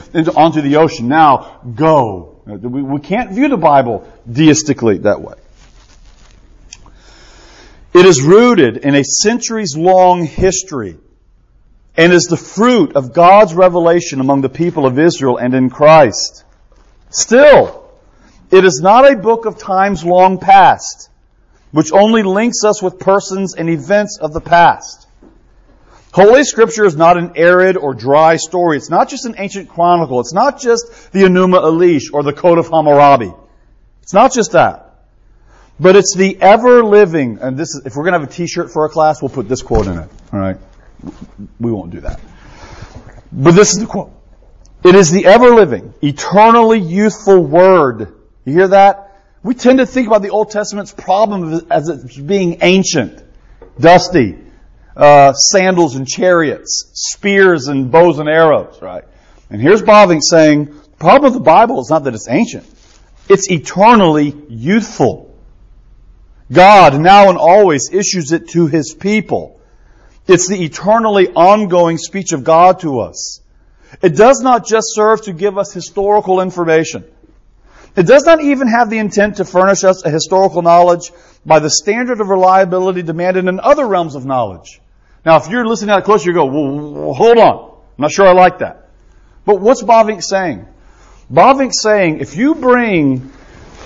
into, 0.15 0.33
onto 0.33 0.63
the 0.63 0.77
ocean. 0.77 1.09
Now, 1.09 1.61
go. 1.75 2.41
We, 2.47 2.81
we 2.81 3.01
can't 3.01 3.33
view 3.33 3.49
the 3.49 3.59
Bible 3.59 4.11
deistically 4.27 4.99
that 4.99 5.21
way. 5.21 5.35
It 7.93 8.07
is 8.07 8.23
rooted 8.23 8.79
in 8.79 8.95
a 8.95 9.03
centuries 9.03 9.77
long 9.77 10.25
history 10.25 10.97
and 11.97 12.13
is 12.13 12.25
the 12.25 12.37
fruit 12.37 12.95
of 12.95 13.13
God's 13.13 13.53
revelation 13.53 14.21
among 14.21 14.43
the 14.43 14.49
people 14.49 14.87
of 14.87 14.99
Israel 14.99 15.39
and 15.39 15.55
in 15.55 15.71
Christ. 15.71 16.45
Still, 17.11 17.85
it 18.51 18.65
is 18.65 18.81
not 18.81 19.11
a 19.11 19.17
book 19.17 19.45
of 19.45 19.59
times 19.59 20.05
long 20.05 20.39
past, 20.39 21.11
which 21.73 21.93
only 21.93 22.23
links 22.23 22.65
us 22.65 22.81
with 22.81 23.01
persons 23.01 23.55
and 23.55 23.69
events 23.69 24.19
of 24.21 24.33
the 24.33 24.41
past. 24.41 25.09
Holy 26.13 26.45
Scripture 26.45 26.85
is 26.85 26.97
not 26.97 27.17
an 27.17 27.33
arid 27.37 27.77
or 27.77 27.95
dry 27.95 28.37
story. 28.37 28.77
It's 28.77 28.91
not 28.91 29.09
just 29.09 29.27
an 29.27 29.35
ancient 29.39 29.69
chronicle. 29.69 30.21
It's 30.21 30.33
not 30.33 30.61
just 30.61 31.13
the 31.13 31.23
Enuma 31.23 31.61
Elish 31.63 32.13
or 32.13 32.23
the 32.23 32.33
Code 32.33 32.59
of 32.59 32.69
Hammurabi. 32.69 33.33
It's 34.03 34.15
not 34.15 34.33
just 34.33 34.53
that. 34.53 34.90
But 35.81 35.97
it's 35.97 36.15
the 36.15 36.37
ever 36.43 36.85
living, 36.85 37.39
and 37.41 37.57
this 37.57 37.75
is, 37.75 37.87
if 37.87 37.97
we're 37.97 38.05
going 38.05 38.13
to 38.13 38.21
have 38.21 38.29
a 38.29 38.33
t-shirt 38.33 38.71
for 38.71 38.83
our 38.83 38.91
class, 38.91 39.23
we'll 39.23 39.31
put 39.31 39.49
this 39.49 39.63
quote 39.63 39.87
in 39.87 39.99
it. 39.99 40.11
Alright? 40.33 40.59
We 41.59 41.73
won't 41.73 41.91
do 41.91 42.01
that. 42.01 42.21
But 43.33 43.53
this 43.53 43.73
is 43.73 43.79
the 43.79 43.87
quote. 43.87 44.13
It 44.85 44.95
is 44.95 45.11
the 45.11 45.25
ever 45.25 45.55
living, 45.55 45.95
eternally 46.03 46.81
youthful 46.81 47.43
word. 47.43 48.15
You 48.45 48.53
hear 48.53 48.69
that? 48.69 49.23
We 49.43 49.55
tend 49.55 49.79
to 49.79 49.87
think 49.87 50.07
about 50.07 50.21
the 50.21 50.29
Old 50.29 50.51
Testament's 50.51 50.93
problem 50.93 51.67
as 51.71 51.89
it 51.89 52.27
being 52.27 52.59
ancient, 52.61 53.23
dusty, 53.79 54.37
uh, 54.95 55.33
sandals 55.33 55.97
and 55.97 56.07
chariots, 56.07 56.91
spears 56.93 57.69
and 57.69 57.91
bows 57.91 58.19
and 58.19 58.29
arrows, 58.29 58.83
right? 58.83 59.05
And 59.49 59.63
here's 59.63 59.81
Bavinck 59.81 60.21
saying, 60.23 60.67
the 60.67 60.97
problem 60.99 61.29
of 61.29 61.33
the 61.33 61.41
Bible 61.41 61.81
is 61.81 61.89
not 61.89 62.05
that 62.05 62.15
it's 62.15 62.29
ancient. 62.29 62.67
It's 63.31 63.51
eternally 63.51 64.37
youthful. 64.49 65.30
God 66.53 67.01
now 67.01 67.29
and 67.29 67.39
always 67.39 67.91
issues 67.93 68.33
it 68.33 68.49
to 68.51 68.67
His 68.67 68.95
people. 68.95 69.61
It's 70.27 70.49
the 70.49 70.63
eternally 70.65 71.29
ongoing 71.29 71.99
speech 71.99 72.33
of 72.33 72.45
God 72.45 72.81
to 72.81 73.01
us. 73.01 73.41
It 74.03 74.17
does 74.17 74.41
not 74.41 74.67
just 74.67 74.95
serve 74.95 75.23
to 75.23 75.33
give 75.33 75.59
us 75.59 75.73
historical 75.73 76.41
information. 76.41 77.05
It 77.97 78.07
does 78.07 78.25
not 78.25 78.41
even 78.41 78.69
have 78.69 78.91
the 78.91 78.99
intent 78.99 79.37
to 79.37 79.45
furnish 79.45 79.83
us 79.83 80.05
a 80.05 80.11
historical 80.11 80.63
knowledge 80.63 81.11
by 81.45 81.59
the 81.59 81.71
standard 81.71 82.21
of 82.21 82.29
reliability 82.29 83.03
demanded 83.03 83.47
in 83.47 83.59
other 83.59 83.87
realms 83.87 84.15
of 84.15 84.25
knowledge. 84.25 84.81
Now, 85.25 85.37
if 85.37 85.49
you're 85.49 85.67
listening 85.67 85.89
that 85.89 86.05
close, 86.05 86.25
you 86.25 86.33
go, 86.33 86.47
well, 86.47 87.15
hold 87.15 87.39
on. 87.39 87.71
I'm 87.99 88.03
not 88.03 88.13
sure 88.13 88.27
I 88.27 88.33
like 88.33 88.59
that. 88.59 88.89
But 89.45 89.61
what's 89.61 89.83
Bavinck 89.83 90.23
saying? 90.23 90.67
Bavinck's 91.33 91.83
saying 91.83 92.21
if 92.21 92.37
you 92.37 92.55
bring 92.55 93.33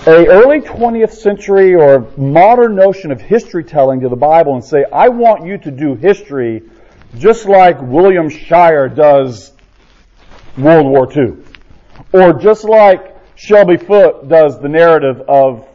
a 0.07 0.27
early 0.27 0.61
20th 0.61 1.13
century 1.13 1.73
or 1.73 2.07
modern 2.15 2.75
notion 2.75 3.11
of 3.11 3.19
history 3.19 3.63
telling 3.63 4.01
to 4.01 4.09
the 4.09 4.15
Bible 4.15 4.53
and 4.53 4.63
say, 4.63 4.85
I 4.93 5.09
want 5.09 5.47
you 5.47 5.57
to 5.57 5.71
do 5.71 5.95
history 5.95 6.61
just 7.17 7.47
like 7.47 7.81
William 7.81 8.29
Shirer 8.29 8.87
does 8.87 9.53
World 10.57 10.85
War 10.85 11.11
II. 11.11 11.37
Or 12.13 12.33
just 12.33 12.65
like 12.65 13.15
Shelby 13.35 13.77
Foote 13.77 14.29
does 14.29 14.61
the 14.61 14.69
narrative 14.69 15.21
of 15.27 15.67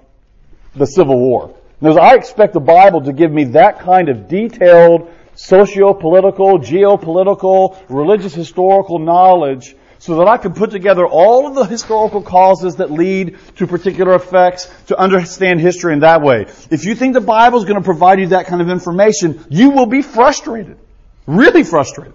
the 0.77 0.87
Civil 0.87 1.19
War. 1.19 1.53
Because 1.81 1.97
I 1.97 2.15
expect 2.15 2.53
the 2.53 2.61
Bible 2.61 3.01
to 3.03 3.13
give 3.13 3.33
me 3.33 3.45
that 3.45 3.81
kind 3.81 4.09
of 4.09 4.29
detailed 4.29 5.11
socio-political, 5.35 6.61
geopolitical, 6.61 7.77
religious 7.89 8.35
historical 8.35 9.01
knowledge 9.01 9.75
so 10.01 10.17
that 10.17 10.29
I 10.29 10.39
can 10.39 10.55
put 10.55 10.71
together 10.71 11.07
all 11.07 11.47
of 11.47 11.55
the 11.55 11.65
historical 11.65 12.23
causes 12.23 12.77
that 12.77 12.91
lead 12.91 13.37
to 13.57 13.67
particular 13.67 14.15
effects 14.15 14.69
to 14.87 14.99
understand 14.99 15.61
history 15.61 15.93
in 15.93 16.01
that 16.01 16.23
way. 16.23 16.47
If 16.71 16.87
you 16.87 16.95
think 16.95 17.13
the 17.13 17.21
Bible 17.21 17.59
is 17.59 17.65
going 17.65 17.77
to 17.77 17.85
provide 17.85 18.19
you 18.19 18.29
that 18.29 18.47
kind 18.47 18.63
of 18.63 18.71
information, 18.71 19.45
you 19.51 19.71
will 19.71 19.87
be 19.87 20.01
frustrated. 20.01 20.79
Really 21.27 21.65
frustrated. 21.65 22.15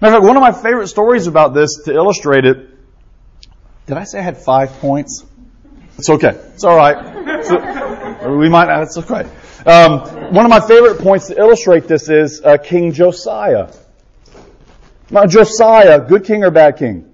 Matter 0.00 0.16
of 0.16 0.22
fact, 0.22 0.26
one 0.26 0.36
of 0.36 0.40
my 0.40 0.52
favorite 0.52 0.88
stories 0.88 1.26
about 1.26 1.52
this 1.52 1.82
to 1.84 1.92
illustrate 1.92 2.46
it, 2.46 2.70
did 3.86 3.98
I 3.98 4.04
say 4.04 4.18
I 4.18 4.22
had 4.22 4.38
five 4.38 4.70
points? 4.80 5.26
It's 5.98 6.08
okay. 6.08 6.30
It's 6.54 6.64
alright. 6.64 7.44
So, 7.44 8.38
we 8.38 8.48
might, 8.48 8.66
that's 8.66 8.96
okay. 8.96 9.28
Um, 9.66 10.32
one 10.32 10.46
of 10.46 10.50
my 10.50 10.60
favorite 10.60 10.98
points 11.00 11.26
to 11.26 11.38
illustrate 11.38 11.86
this 11.88 12.08
is 12.08 12.40
uh, 12.42 12.56
King 12.56 12.92
Josiah. 12.92 13.70
Now, 15.12 15.26
Josiah, 15.26 16.00
good 16.00 16.24
king 16.24 16.42
or 16.42 16.50
bad 16.50 16.78
king? 16.78 17.12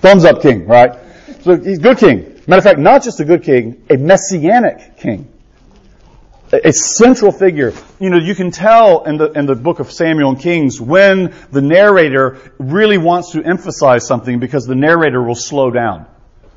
Thumbs 0.00 0.24
up 0.24 0.40
king, 0.40 0.66
right? 0.66 0.98
So 1.42 1.56
he's 1.56 1.78
good 1.78 1.98
king. 1.98 2.40
Matter 2.46 2.58
of 2.58 2.64
fact, 2.64 2.78
not 2.78 3.04
just 3.04 3.20
a 3.20 3.24
good 3.26 3.42
king, 3.42 3.84
a 3.90 3.98
messianic 3.98 4.96
king. 4.96 5.28
A 6.52 6.72
central 6.72 7.32
figure. 7.32 7.72
You 8.00 8.10
know, 8.10 8.16
you 8.16 8.34
can 8.34 8.50
tell 8.50 9.04
in 9.04 9.18
the, 9.18 9.30
in 9.32 9.46
the 9.46 9.54
book 9.54 9.78
of 9.78 9.92
Samuel 9.92 10.30
and 10.30 10.40
Kings 10.40 10.80
when 10.80 11.34
the 11.50 11.60
narrator 11.60 12.38
really 12.58 12.98
wants 12.98 13.32
to 13.32 13.42
emphasize 13.42 14.06
something 14.06 14.38
because 14.38 14.66
the 14.66 14.74
narrator 14.74 15.22
will 15.22 15.34
slow 15.34 15.70
down. 15.70 16.06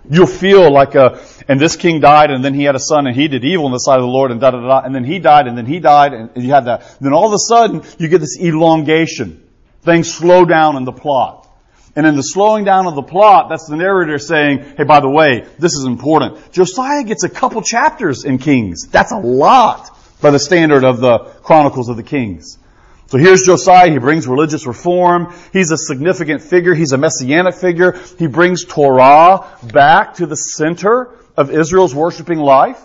You'll 0.09 0.27
feel 0.27 0.71
like 0.71 0.95
a, 0.95 1.19
and 1.47 1.59
this 1.59 1.75
king 1.75 1.99
died 1.99 2.31
and 2.31 2.43
then 2.43 2.53
he 2.53 2.63
had 2.63 2.75
a 2.75 2.79
son 2.79 3.07
and 3.07 3.15
he 3.15 3.27
did 3.27 3.43
evil 3.43 3.65
in 3.65 3.71
the 3.71 3.79
sight 3.79 3.97
of 3.97 4.03
the 4.03 4.07
Lord 4.07 4.31
and 4.31 4.39
da 4.39 4.51
da 4.51 4.59
da, 4.59 4.81
and 4.81 4.93
then 4.93 5.03
he 5.03 5.19
died 5.19 5.47
and 5.47 5.57
then 5.57 5.65
he 5.65 5.79
died 5.79 6.13
and 6.13 6.29
you 6.35 6.51
had 6.51 6.65
that. 6.65 6.97
Then 7.01 7.13
all 7.13 7.27
of 7.27 7.33
a 7.33 7.39
sudden 7.39 7.83
you 7.97 8.07
get 8.07 8.19
this 8.19 8.37
elongation. 8.39 9.44
Things 9.85 10.11
slow 10.11 10.45
down 10.45 10.75
in 10.75 10.83
the 10.83 10.91
plot. 10.91 11.47
And 11.95 12.05
in 12.05 12.15
the 12.15 12.23
slowing 12.23 12.65
down 12.65 12.87
of 12.87 12.95
the 12.95 13.03
plot, 13.03 13.47
that's 13.47 13.67
the 13.69 13.77
narrator 13.77 14.19
saying, 14.19 14.75
hey, 14.77 14.83
by 14.83 14.99
the 14.99 15.09
way, 15.09 15.45
this 15.59 15.73
is 15.73 15.85
important. 15.85 16.51
Josiah 16.51 17.03
gets 17.05 17.23
a 17.23 17.29
couple 17.29 17.61
chapters 17.61 18.25
in 18.25 18.37
Kings. 18.37 18.87
That's 18.87 19.13
a 19.13 19.17
lot 19.17 19.97
by 20.21 20.31
the 20.31 20.39
standard 20.39 20.83
of 20.83 20.99
the 20.99 21.19
Chronicles 21.19 21.87
of 21.87 21.95
the 21.95 22.03
Kings. 22.03 22.57
So 23.07 23.17
here's 23.17 23.43
Josiah. 23.43 23.91
He 23.91 23.99
brings 23.99 24.27
religious 24.27 24.65
reform. 24.65 25.33
He's 25.53 25.71
a 25.71 25.77
significant 25.77 26.41
figure. 26.41 26.73
He's 26.73 26.91
a 26.91 26.97
messianic 26.97 27.55
figure. 27.55 27.97
He 28.17 28.27
brings 28.27 28.65
Torah 28.65 29.47
back 29.71 30.15
to 30.15 30.25
the 30.25 30.35
center 30.35 31.11
of 31.37 31.51
Israel's 31.51 31.93
worshiping 31.93 32.39
life. 32.39 32.81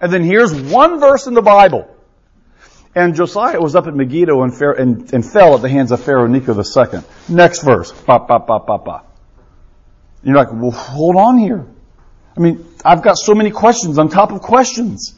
And 0.00 0.12
then 0.12 0.22
here's 0.22 0.54
one 0.54 1.00
verse 1.00 1.26
in 1.26 1.34
the 1.34 1.42
Bible. 1.42 1.88
And 2.94 3.14
Josiah 3.14 3.60
was 3.60 3.74
up 3.74 3.86
at 3.86 3.94
Megiddo 3.94 4.42
and, 4.42 4.52
and, 4.78 5.14
and 5.14 5.24
fell 5.24 5.54
at 5.56 5.62
the 5.62 5.68
hands 5.68 5.90
of 5.90 6.02
Pharaoh 6.02 6.28
Necho 6.28 6.54
II. 6.54 7.00
Next 7.28 7.62
verse. 7.62 7.90
Ba, 7.90 8.20
ba, 8.20 8.38
ba, 8.38 8.60
ba, 8.60 8.78
ba. 8.78 9.02
You're 10.22 10.36
like, 10.36 10.52
well, 10.52 10.70
hold 10.70 11.16
on 11.16 11.38
here. 11.38 11.66
I 12.36 12.40
mean, 12.40 12.66
I've 12.84 13.02
got 13.02 13.18
so 13.18 13.34
many 13.34 13.50
questions 13.50 13.98
on 13.98 14.08
top 14.08 14.32
of 14.32 14.42
questions. 14.42 15.14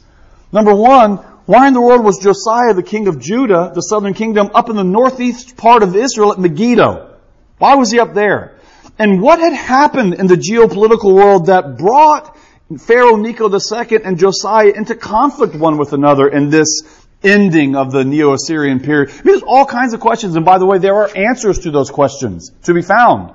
Number 0.51 0.73
one, 0.73 1.17
why 1.45 1.67
in 1.67 1.73
the 1.73 1.81
world 1.81 2.03
was 2.03 2.17
Josiah, 2.17 2.73
the 2.73 2.83
king 2.83 3.07
of 3.07 3.19
Judah, 3.19 3.71
the 3.73 3.81
southern 3.81 4.13
kingdom, 4.13 4.49
up 4.53 4.69
in 4.69 4.75
the 4.75 4.83
northeast 4.83 5.55
part 5.55 5.83
of 5.83 5.95
Israel 5.95 6.31
at 6.33 6.39
Megiddo? 6.39 7.15
Why 7.57 7.75
was 7.75 7.91
he 7.91 7.99
up 7.99 8.13
there? 8.13 8.59
And 8.99 9.21
what 9.21 9.39
had 9.39 9.53
happened 9.53 10.15
in 10.15 10.27
the 10.27 10.35
geopolitical 10.35 11.13
world 11.13 11.47
that 11.47 11.77
brought 11.77 12.35
Pharaoh 12.79 13.15
Necho 13.15 13.49
II 13.49 14.03
and 14.03 14.19
Josiah 14.19 14.73
into 14.75 14.95
conflict 14.95 15.55
one 15.55 15.77
with 15.77 15.93
another 15.93 16.27
in 16.27 16.49
this 16.49 16.81
ending 17.23 17.75
of 17.75 17.91
the 17.91 18.03
Neo-Assyrian 18.03 18.79
period? 18.79 19.09
There's 19.23 19.43
all 19.43 19.65
kinds 19.65 19.93
of 19.93 19.99
questions, 19.99 20.35
and 20.35 20.45
by 20.45 20.57
the 20.57 20.65
way, 20.65 20.77
there 20.77 20.95
are 20.95 21.09
answers 21.15 21.59
to 21.59 21.71
those 21.71 21.89
questions 21.89 22.51
to 22.63 22.73
be 22.73 22.81
found. 22.81 23.33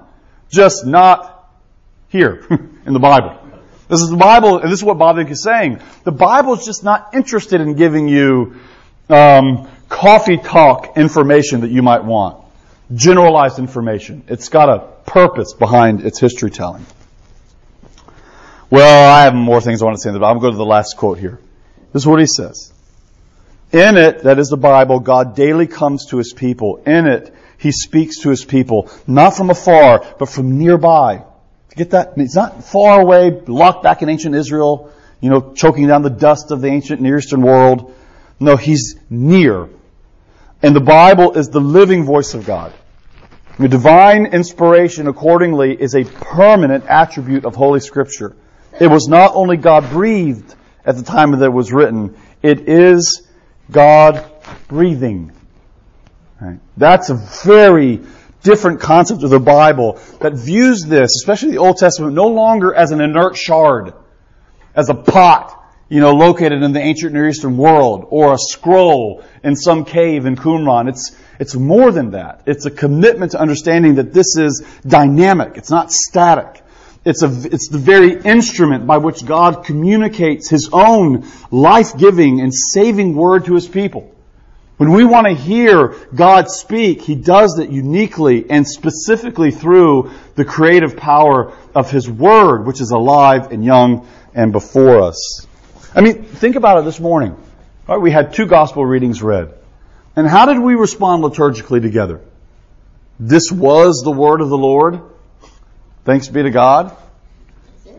Just 0.51 0.87
not 0.87 1.51
here 2.09 2.45
in 2.87 2.93
the 2.93 3.01
Bible. 3.01 3.39
This 3.89 4.01
is 4.01 4.11
the 4.11 4.17
Bible, 4.17 4.59
and 4.59 4.73
this 4.73 4.79
is 4.79 4.85
what 4.85 4.97
Bavinck 4.97 5.31
is 5.31 5.43
saying. 5.43 5.81
The 6.05 6.13
Bible 6.13 6.55
is 6.55 6.65
just 6.65 6.83
not 6.83 7.15
interested 7.15 7.61
in 7.61 7.75
giving 7.75 8.09
you 8.09 8.57
um, 9.09 9.69
coffee 9.89 10.39
talk 10.39 10.97
information 10.97 11.61
that 11.61 11.71
you 11.71 11.83
might 11.83 12.05
want, 12.05 12.43
generalized 12.95 13.59
information. 13.59 14.25
It's 14.29 14.49
got 14.49 14.69
a 14.69 14.79
purpose 15.05 15.53
behind 15.53 16.01
its 16.01 16.19
history 16.19 16.51
telling. 16.51 16.87
Well, 18.71 19.13
I 19.13 19.25
have 19.25 19.35
more 19.35 19.61
things 19.61 19.83
I 19.83 19.85
want 19.85 19.99
to 19.99 20.03
say 20.03 20.09
in 20.09 20.15
the 20.15 20.21
Bible. 20.21 20.37
I'm 20.37 20.41
going 20.41 20.53
to 20.53 20.57
go 20.57 20.59
to 20.63 20.65
the 20.65 20.71
last 20.71 20.97
quote 20.97 21.19
here. 21.19 21.39
This 21.93 22.05
is 22.05 22.07
what 22.07 22.21
he 22.21 22.27
says. 22.27 22.72
In 23.73 23.97
it, 23.97 24.25
that 24.25 24.39
is 24.39 24.49
the 24.49 24.59
Bible, 24.59 25.01
God 25.01 25.35
daily 25.35 25.67
comes 25.67 26.07
to 26.07 26.19
his 26.19 26.35
people. 26.35 26.83
In 26.85 27.07
it, 27.07 27.35
he 27.57 27.73
speaks 27.73 28.19
to 28.21 28.29
his 28.29 28.45
people, 28.45 28.91
not 29.07 29.37
from 29.37 29.49
afar, 29.49 30.05
but 30.19 30.29
from 30.29 30.59
nearby. 30.59 31.25
Get 31.75 31.91
that? 31.91 32.15
It's 32.17 32.35
not 32.35 32.65
far 32.65 33.01
away, 33.01 33.31
locked 33.47 33.83
back 33.83 34.03
in 34.03 34.11
ancient 34.11 34.35
Israel, 34.35 34.93
you 35.21 35.31
know, 35.31 35.55
choking 35.55 35.87
down 35.87 36.03
the 36.03 36.11
dust 36.11 36.51
of 36.51 36.61
the 36.61 36.69
ancient 36.69 37.01
Near 37.01 37.17
Eastern 37.17 37.41
world. 37.41 37.95
No, 38.39 38.57
he's 38.57 38.97
near. 39.09 39.71
And 40.63 40.77
the 40.77 40.81
Bible 40.81 41.33
is 41.33 41.49
the 41.49 41.61
living 41.61 42.05
voice 42.05 42.35
of 42.35 42.45
God. 42.45 42.75
The 43.59 43.69
divine 43.69 44.27
inspiration, 44.27 45.09
accordingly, 45.09 45.81
is 45.81 45.95
a 45.95 46.05
permanent 46.05 46.85
attribute 46.87 47.45
of 47.45 47.55
Holy 47.55 47.81
Scripture. 47.81 48.37
It 48.81 48.89
was 48.89 49.09
not 49.09 49.35
only 49.35 49.57
God 49.57 49.89
breathed 49.91 50.55
at 50.85 50.97
the 50.97 51.03
time 51.03 51.31
that 51.33 51.45
it 51.45 51.53
was 51.53 51.73
written, 51.73 52.17
it 52.43 52.69
is 52.69 53.27
God 53.73 54.25
breathing. 54.69 55.33
Right? 56.41 56.61
That's 56.77 57.11
a 57.11 57.15
very 57.45 58.01
different 58.43 58.81
concept 58.81 59.23
of 59.23 59.31
the 59.31 59.41
Bible 59.41 60.01
that 60.21 60.35
views 60.35 60.85
this, 60.85 61.17
especially 61.17 61.53
the 61.53 61.59
Old 61.59 61.77
Testament, 61.77 62.15
no 62.15 62.29
longer 62.29 62.75
as 62.75 62.91
an 62.91 63.01
inert 63.01 63.37
shard, 63.37 63.95
as 64.75 64.89
a 64.89 64.95
pot, 64.95 65.59
you 65.89 66.01
know, 66.01 66.13
located 66.13 66.63
in 66.63 66.73
the 66.73 66.81
ancient 66.81 67.13
Near 67.13 67.29
Eastern 67.29 67.57
world, 67.57 68.07
or 68.09 68.33
a 68.33 68.39
scroll 68.39 69.23
in 69.45 69.55
some 69.55 69.85
cave 69.85 70.27
in 70.27 70.37
Qumran. 70.37 70.89
It's, 70.89 71.15
it's 71.39 71.55
more 71.55 71.93
than 71.93 72.13
that. 72.13 72.43
It's 72.47 72.67
a 72.67 72.71
commitment 72.71 73.33
to 73.33 73.41
understanding 73.41 73.97
that 73.97 74.13
this 74.13 74.37
is 74.37 74.65
dynamic. 74.87 75.57
It's 75.57 75.71
not 75.71 75.93
static. 75.93 76.62
It's, 77.05 77.23
a, 77.23 77.27
it's 77.27 77.69
the 77.69 77.79
very 77.79 78.21
instrument 78.23 78.87
by 78.87 78.99
which 78.99 79.27
God 79.27 79.65
communicates 79.65 80.49
His 80.49 80.71
own 80.73 81.27
life-giving 81.51 82.41
and 82.41 82.55
saving 82.55 83.17
word 83.17 83.47
to 83.47 83.55
His 83.55 83.67
people. 83.67 84.15
When 84.77 84.93
we 84.93 85.05
want 85.05 85.27
to 85.27 85.35
hear 85.35 85.95
God 86.15 86.49
speak, 86.49 87.03
He 87.03 87.15
does 87.15 87.55
that 87.55 87.71
uniquely 87.71 88.49
and 88.49 88.67
specifically 88.67 89.51
through 89.51 90.13
the 90.35 90.45
creative 90.45 90.97
power 90.97 91.53
of 91.75 91.91
His 91.91 92.09
Word, 92.09 92.67
which 92.67 92.81
is 92.81 92.91
alive 92.91 93.53
and 93.53 93.65
young 93.65 94.09
and 94.35 94.53
before 94.53 95.03
us. 95.03 95.47
I 95.95 96.01
mean, 96.01 96.23
think 96.25 96.57
about 96.57 96.79
it 96.79 96.85
this 96.85 97.01
morning. 97.01 97.37
Right? 97.87 98.01
We 98.01 98.11
had 98.11 98.33
two 98.33 98.47
gospel 98.47 98.85
readings 98.87 99.23
read. 99.23 99.53
And 100.17 100.27
how 100.27 100.47
did 100.47 100.59
we 100.59 100.75
respond 100.75 101.23
liturgically 101.25 101.83
together? 101.83 102.21
This 103.19 103.51
was 103.53 104.03
the 104.03 104.11
word 104.11 104.41
of 104.41 104.49
the 104.49 104.59
Lord. 104.59 105.01
Thanks 106.05 106.29
be 106.29 106.43
to 106.43 106.51
God. 106.51 106.97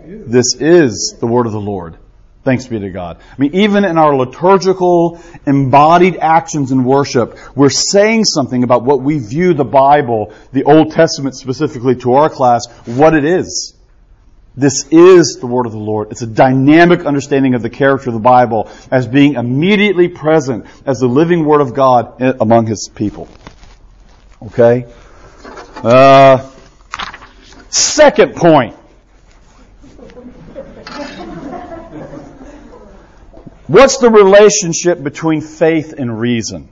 This 0.05 0.55
is 0.59 1.15
the 1.19 1.27
word 1.27 1.45
of 1.45 1.53
the 1.53 1.61
Lord. 1.61 1.97
Thanks 2.43 2.67
be 2.67 2.77
to 2.77 2.89
God. 2.89 3.19
I 3.21 3.41
mean, 3.41 3.55
even 3.55 3.85
in 3.85 3.97
our 3.97 4.13
liturgical, 4.13 5.21
embodied 5.45 6.17
actions 6.17 6.73
in 6.73 6.83
worship, 6.83 7.37
we're 7.55 7.69
saying 7.69 8.25
something 8.25 8.63
about 8.65 8.83
what 8.83 9.01
we 9.01 9.19
view 9.19 9.53
the 9.53 9.63
Bible, 9.63 10.33
the 10.51 10.65
Old 10.65 10.91
Testament 10.91 11.37
specifically 11.37 11.95
to 11.97 12.15
our 12.15 12.29
class, 12.29 12.67
what 12.83 13.13
it 13.13 13.23
is. 13.23 13.73
This 14.57 14.85
is 14.91 15.37
the 15.39 15.47
word 15.47 15.65
of 15.65 15.71
the 15.71 15.79
Lord. 15.79 16.11
It's 16.11 16.21
a 16.21 16.27
dynamic 16.27 17.05
understanding 17.05 17.55
of 17.55 17.61
the 17.61 17.69
character 17.69 18.09
of 18.09 18.13
the 18.13 18.19
Bible 18.19 18.69
as 18.91 19.07
being 19.07 19.35
immediately 19.35 20.09
present 20.09 20.65
as 20.85 20.99
the 20.99 21.07
living 21.07 21.45
word 21.45 21.61
of 21.61 21.73
God 21.73 22.21
among 22.21 22.67
his 22.67 22.89
people. 22.93 23.29
Okay? 24.43 24.85
Uh, 25.75 26.49
second 27.73 28.35
point. 28.35 28.75
What's 33.67 33.97
the 33.97 34.09
relationship 34.09 35.01
between 35.01 35.41
faith 35.41 35.93
and 35.97 36.19
reason? 36.19 36.69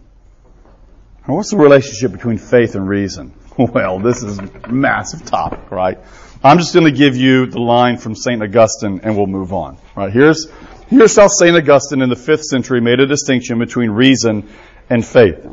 What's 1.26 1.52
the 1.52 1.58
relationship 1.58 2.12
between 2.12 2.38
faith 2.38 2.76
and 2.76 2.88
reason? 2.88 3.34
Well, 3.58 4.00
this 4.00 4.24
is 4.24 4.40
a 4.40 4.70
massive 4.70 5.26
topic, 5.26 5.70
right? 5.72 6.00
I'm 6.44 6.58
just 6.58 6.74
going 6.74 6.86
to 6.86 6.98
give 6.98 7.18
you 7.18 7.46
the 7.46 7.60
line 7.60 7.98
from 7.98 8.16
St. 8.16 8.42
Augustine 8.42 9.02
and 9.04 9.16
we'll 9.16 9.28
move 9.28 9.54
on. 9.54 9.78
Right? 9.96 10.12
Here's, 10.12 10.48
here's 10.88 11.16
how 11.18 11.28
St. 11.28 11.56
Augustine 11.56 12.02
in 12.02 12.10
the 12.10 12.16
5th 12.16 12.44
century 12.44 12.80
made 12.80 13.00
a 13.02 13.06
distinction 13.06 13.60
between 13.60 13.92
reason 13.92 14.50
and 14.90 15.06
faith. 15.06 15.46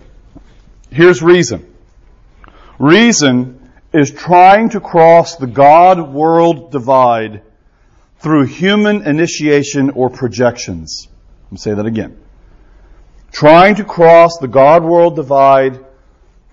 Here's 0.91 1.23
reason. 1.23 1.75
Reason 2.79 3.58
is 3.93 4.11
trying 4.11 4.71
to 4.71 4.81
cross 4.81 5.37
the 5.37 5.47
God-world 5.47 6.71
divide 6.71 7.43
through 8.19 8.47
human 8.47 9.03
initiation 9.03 9.91
or 9.91 10.11
projections. 10.11 11.09
Let 11.45 11.53
me 11.53 11.59
say 11.59 11.75
that 11.75 11.87
again. 11.87 12.19
Trying 13.33 13.77
to 13.77 13.85
cross 13.85 14.39
the 14.39 14.49
God-world 14.49 15.17
divide 15.17 15.85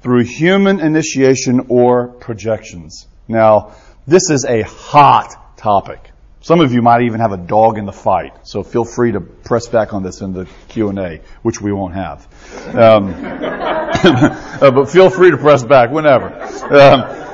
through 0.02 0.24
human 0.24 0.80
initiation 0.80 1.66
or 1.70 2.08
projections. 2.08 3.08
Now, 3.28 3.76
this 4.06 4.30
is 4.30 4.46
a 4.46 4.62
hot 4.62 5.58
topic. 5.58 6.12
Some 6.42 6.60
of 6.60 6.72
you 6.72 6.84
might 6.84 7.02
even 7.02 7.22
have 7.22 7.32
a 7.32 7.38
dog 7.38 7.80
in 7.80 7.88
the 7.88 7.92
fight, 7.92 8.48
so 8.48 8.62
feel 8.62 8.86
free 8.86 9.14
to 9.14 9.20
press 9.20 9.68
back 9.68 9.96
on 9.96 10.04
this 10.04 10.22
in 10.22 10.32
the 10.32 10.48
Q&A, 10.68 11.22
which 11.42 11.60
we 11.60 11.72
won't 11.74 11.96
have. 11.96 12.28
Um, 12.76 13.16
uh, 13.26 14.70
but 14.70 14.86
feel 14.92 15.10
free 15.10 15.32
to 15.32 15.38
press 15.38 15.64
back 15.64 15.90
whenever. 15.90 16.28
Um, 16.72 17.25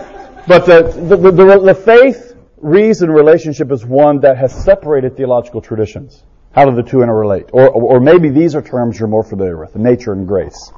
but 0.51 0.65
the, 0.65 1.15
the, 1.15 1.31
the, 1.31 1.59
the 1.59 1.73
faith 1.73 2.35
reason 2.57 3.09
relationship 3.09 3.71
is 3.71 3.85
one 3.85 4.19
that 4.19 4.37
has 4.37 4.53
separated 4.65 5.15
theological 5.15 5.61
traditions. 5.61 6.25
How 6.51 6.65
do 6.65 6.75
the 6.75 6.83
two 6.83 6.97
interrelate? 6.97 7.51
Or, 7.53 7.69
or 7.69 8.01
maybe 8.01 8.27
these 8.27 8.53
are 8.53 8.61
terms 8.61 8.99
you're 8.99 9.07
more 9.07 9.23
familiar 9.23 9.57
with, 9.57 9.77
nature 9.77 10.11
and 10.11 10.27
grace. 10.27 10.73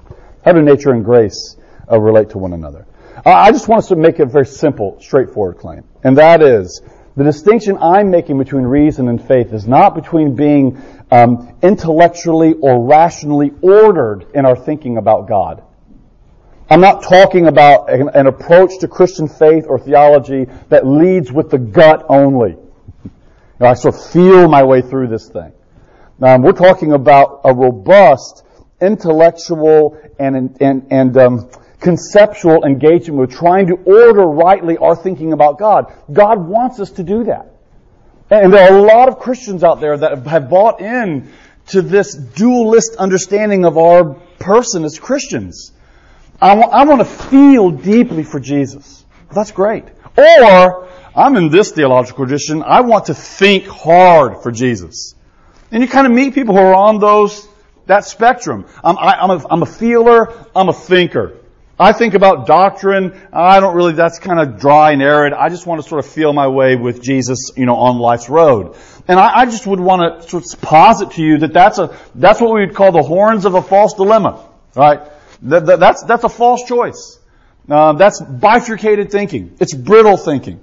How 0.45 0.51
do 0.51 0.61
nature 0.61 0.91
and 0.91 1.03
grace 1.03 1.57
uh, 1.91 1.99
relate 1.99 2.29
to 2.29 2.37
one 2.37 2.53
another? 2.53 2.85
Uh, 3.25 3.31
I 3.31 3.51
just 3.51 3.67
want 3.67 3.79
us 3.79 3.87
to 3.87 3.95
make 3.95 4.19
a 4.19 4.27
very 4.27 4.45
simple, 4.45 5.01
straightforward 5.01 5.57
claim. 5.57 5.83
And 6.03 6.19
that 6.19 6.43
is, 6.43 6.83
the 7.17 7.23
distinction 7.23 7.79
I'm 7.81 8.11
making 8.11 8.37
between 8.37 8.65
reason 8.65 9.07
and 9.07 9.19
faith 9.19 9.53
is 9.53 9.67
not 9.67 9.95
between 9.95 10.35
being 10.35 10.79
um, 11.09 11.57
intellectually 11.63 12.53
or 12.53 12.85
rationally 12.85 13.51
ordered 13.63 14.27
in 14.35 14.45
our 14.45 14.55
thinking 14.55 14.97
about 14.97 15.27
God. 15.27 15.63
I'm 16.73 16.81
not 16.81 17.03
talking 17.03 17.45
about 17.45 17.91
an, 17.91 18.09
an 18.15 18.25
approach 18.25 18.79
to 18.79 18.87
Christian 18.87 19.27
faith 19.27 19.65
or 19.67 19.77
theology 19.77 20.47
that 20.69 20.87
leads 20.87 21.31
with 21.31 21.51
the 21.51 21.59
gut 21.59 22.03
only. 22.09 22.53
You 22.53 23.11
know, 23.59 23.67
I 23.67 23.75
sort 23.75 23.93
of 23.93 24.07
feel 24.07 24.47
my 24.49 24.63
way 24.63 24.81
through 24.81 25.09
this 25.09 25.29
thing. 25.29 25.53
Um, 26.19 26.41
we're 26.41 26.53
talking 26.53 26.93
about 26.93 27.41
a 27.43 27.53
robust 27.53 28.43
intellectual 28.81 30.01
and, 30.17 30.57
and, 30.59 30.87
and 30.89 31.15
um, 31.15 31.49
conceptual 31.79 32.65
engagement 32.65 33.19
with 33.19 33.31
trying 33.31 33.67
to 33.67 33.75
order 33.75 34.23
rightly 34.23 34.75
our 34.77 34.95
thinking 34.95 35.31
about 35.31 35.59
God. 35.59 35.93
God 36.11 36.43
wants 36.43 36.79
us 36.79 36.89
to 36.93 37.03
do 37.03 37.25
that. 37.25 37.51
And 38.31 38.51
there 38.51 38.73
are 38.73 38.79
a 38.79 38.81
lot 38.81 39.09
of 39.09 39.19
Christians 39.19 39.63
out 39.63 39.79
there 39.79 39.95
that 39.95 40.25
have 40.25 40.49
bought 40.49 40.81
in 40.81 41.31
to 41.67 41.83
this 41.83 42.15
dualist 42.15 42.95
understanding 42.95 43.63
of 43.63 43.77
our 43.77 44.15
person 44.39 44.85
as 44.85 44.97
Christians. 44.97 45.72
I 46.43 46.55
want, 46.55 46.73
I 46.73 46.83
want 46.83 46.99
to 46.99 47.05
feel 47.05 47.71
deeply 47.71 48.23
for 48.23 48.37
Jesus. 48.37 49.05
That's 49.33 49.53
great. 49.53 49.85
Or, 50.17 50.89
I'm 51.15 51.37
in 51.37 51.47
this 51.47 51.71
theological 51.71 52.25
tradition, 52.25 52.63
I 52.63 52.81
want 52.81 53.05
to 53.05 53.13
think 53.13 53.65
hard 53.65 54.43
for 54.43 54.51
Jesus. 54.51 55.15
And 55.71 55.81
you 55.81 55.87
kind 55.87 56.05
of 56.05 56.11
meet 56.11 56.33
people 56.33 56.53
who 56.53 56.59
are 56.59 56.75
on 56.75 56.99
those, 56.99 57.47
that 57.85 58.03
spectrum. 58.03 58.65
I'm, 58.83 58.97
I, 58.97 59.23
am 59.23 59.29
a, 59.29 59.45
I'm 59.49 59.61
a 59.61 59.65
feeler, 59.65 60.33
I'm 60.53 60.67
a 60.67 60.73
thinker. 60.73 61.37
I 61.79 61.93
think 61.93 62.13
about 62.13 62.45
doctrine. 62.45 63.17
I 63.31 63.61
don't 63.61 63.73
really, 63.73 63.93
that's 63.93 64.19
kind 64.19 64.41
of 64.41 64.59
dry 64.59 64.91
and 64.91 65.01
arid. 65.01 65.31
I 65.31 65.47
just 65.47 65.65
want 65.65 65.81
to 65.81 65.87
sort 65.87 66.03
of 66.03 66.11
feel 66.11 66.33
my 66.33 66.49
way 66.49 66.75
with 66.75 67.01
Jesus, 67.01 67.51
you 67.55 67.65
know, 67.65 67.75
on 67.75 67.99
life's 67.99 68.27
road. 68.27 68.75
And 69.07 69.17
I, 69.17 69.39
I 69.39 69.45
just 69.45 69.65
would 69.65 69.79
want 69.79 70.21
to 70.21 70.29
sort 70.29 70.43
of 70.43 70.61
posit 70.61 71.11
to 71.11 71.23
you 71.23 71.37
that 71.37 71.53
that's 71.53 71.77
a, 71.77 71.97
that's 72.15 72.41
what 72.41 72.53
we 72.53 72.65
would 72.65 72.75
call 72.75 72.91
the 72.91 73.01
horns 73.01 73.45
of 73.45 73.55
a 73.55 73.61
false 73.61 73.93
dilemma, 73.93 74.45
right? 74.75 75.09
That, 75.43 75.65
that, 75.65 75.79
that's, 75.79 76.03
that's 76.03 76.23
a 76.23 76.29
false 76.29 76.63
choice. 76.63 77.19
Uh, 77.69 77.93
that's 77.93 78.21
bifurcated 78.21 79.11
thinking. 79.11 79.55
It's 79.59 79.73
brittle 79.73 80.17
thinking. 80.17 80.59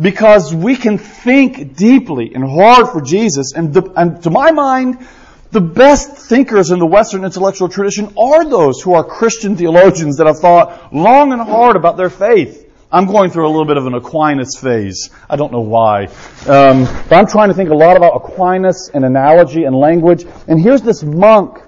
Because 0.00 0.52
we 0.52 0.76
can 0.76 0.98
think 0.98 1.76
deeply 1.76 2.34
and 2.34 2.44
hard 2.44 2.88
for 2.88 3.00
Jesus, 3.00 3.52
and, 3.54 3.72
the, 3.72 3.92
and 3.96 4.22
to 4.24 4.30
my 4.30 4.50
mind, 4.50 5.06
the 5.52 5.60
best 5.60 6.16
thinkers 6.16 6.72
in 6.72 6.80
the 6.80 6.86
Western 6.86 7.24
intellectual 7.24 7.68
tradition 7.68 8.12
are 8.18 8.44
those 8.44 8.82
who 8.82 8.94
are 8.94 9.04
Christian 9.04 9.56
theologians 9.56 10.16
that 10.16 10.26
have 10.26 10.40
thought 10.40 10.92
long 10.92 11.32
and 11.32 11.40
hard 11.40 11.76
about 11.76 11.96
their 11.96 12.10
faith. 12.10 12.62
I'm 12.90 13.06
going 13.06 13.30
through 13.30 13.46
a 13.46 13.50
little 13.50 13.64
bit 13.64 13.76
of 13.76 13.86
an 13.86 13.94
Aquinas 13.94 14.56
phase. 14.60 15.10
I 15.28 15.36
don't 15.36 15.52
know 15.52 15.60
why. 15.60 16.06
Um, 16.46 16.84
but 17.08 17.12
I'm 17.12 17.26
trying 17.26 17.48
to 17.48 17.54
think 17.54 17.70
a 17.70 17.74
lot 17.74 17.96
about 17.96 18.16
Aquinas 18.16 18.90
and 18.92 19.04
analogy 19.04 19.64
and 19.64 19.76
language. 19.76 20.24
And 20.48 20.60
here's 20.60 20.82
this 20.82 21.02
monk. 21.02 21.58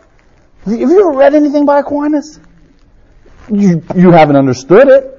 Have 0.64 0.74
you 0.78 1.00
ever 1.00 1.16
read 1.16 1.34
anything 1.34 1.64
by 1.64 1.80
Aquinas? 1.80 2.40
You, 3.50 3.82
you 3.94 4.10
haven't 4.10 4.36
understood 4.36 4.88
it. 4.88 5.12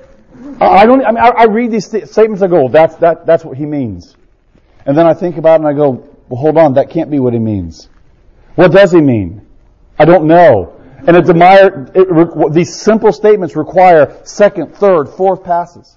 I 0.60 0.86
don't, 0.86 1.06
I 1.06 1.12
mean, 1.12 1.24
I, 1.24 1.30
I 1.30 1.44
read 1.46 1.72
these 1.72 1.88
th- 1.88 2.08
statements, 2.08 2.42
I 2.42 2.48
go, 2.48 2.62
well, 2.62 2.70
that's, 2.70 2.96
that, 2.98 3.26
that's 3.26 3.46
what 3.46 3.58
he 3.58 3.66
means. 3.66 4.16
And 4.86 4.98
then 4.98 5.06
I 5.06 5.14
think 5.14 5.38
about 5.38 5.62
it 5.62 5.66
and 5.66 5.68
I 5.68 5.74
go, 5.74 6.08
well, 6.30 6.40
hold 6.40 6.58
on, 6.58 6.74
that 6.74 6.90
can't 6.90 7.12
be 7.12 7.20
what 7.20 7.34
he 7.34 7.40
means. 7.40 7.90
What 8.56 8.72
does 8.72 8.92
he 8.92 9.02
mean? 9.02 9.46
I 10.00 10.06
don't 10.06 10.26
know. 10.26 10.80
And 11.06 11.16
it, 11.16 11.30
it, 11.30 12.54
these 12.54 12.76
simple 12.76 13.12
statements 13.12 13.56
require 13.56 14.20
second, 14.24 14.76
third, 14.76 15.10
fourth 15.10 15.44
passes. 15.44 15.97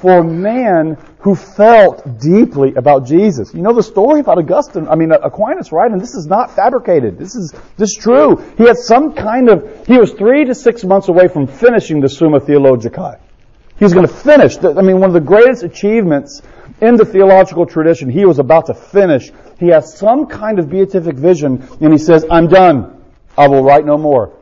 For 0.00 0.18
a 0.18 0.24
man 0.24 0.96
who 1.18 1.34
felt 1.34 2.18
deeply 2.18 2.74
about 2.74 3.06
Jesus. 3.06 3.52
You 3.52 3.60
know 3.60 3.74
the 3.74 3.82
story 3.82 4.20
about 4.20 4.38
Augustine, 4.38 4.88
I 4.88 4.94
mean 4.94 5.12
Aquinas, 5.12 5.72
right? 5.72 5.90
And 5.90 6.00
this 6.00 6.14
is 6.14 6.26
not 6.26 6.56
fabricated. 6.56 7.18
This 7.18 7.34
is, 7.34 7.52
this 7.76 7.90
is 7.90 7.98
true. 8.00 8.36
He 8.56 8.64
had 8.64 8.78
some 8.78 9.12
kind 9.12 9.50
of, 9.50 9.86
he 9.86 9.98
was 9.98 10.12
three 10.12 10.46
to 10.46 10.54
six 10.54 10.84
months 10.84 11.08
away 11.08 11.28
from 11.28 11.46
finishing 11.46 12.00
the 12.00 12.08
Summa 12.08 12.40
Theologicae. 12.40 13.20
He 13.78 13.84
was 13.84 13.92
going 13.92 14.06
to 14.06 14.12
finish. 14.12 14.56
I 14.58 14.80
mean, 14.82 15.00
one 15.00 15.10
of 15.10 15.14
the 15.14 15.20
greatest 15.20 15.62
achievements 15.62 16.40
in 16.80 16.96
the 16.96 17.04
theological 17.04 17.66
tradition, 17.66 18.08
he 18.08 18.24
was 18.24 18.38
about 18.38 18.66
to 18.66 18.74
finish 18.74 19.30
he 19.60 19.68
has 19.68 19.94
some 19.96 20.26
kind 20.26 20.58
of 20.58 20.70
beatific 20.70 21.16
vision 21.16 21.68
and 21.82 21.92
he 21.92 21.98
says, 21.98 22.24
I'm 22.30 22.48
done. 22.48 23.04
I 23.36 23.46
will 23.46 23.62
write 23.62 23.84
no 23.84 23.98
more. 23.98 24.32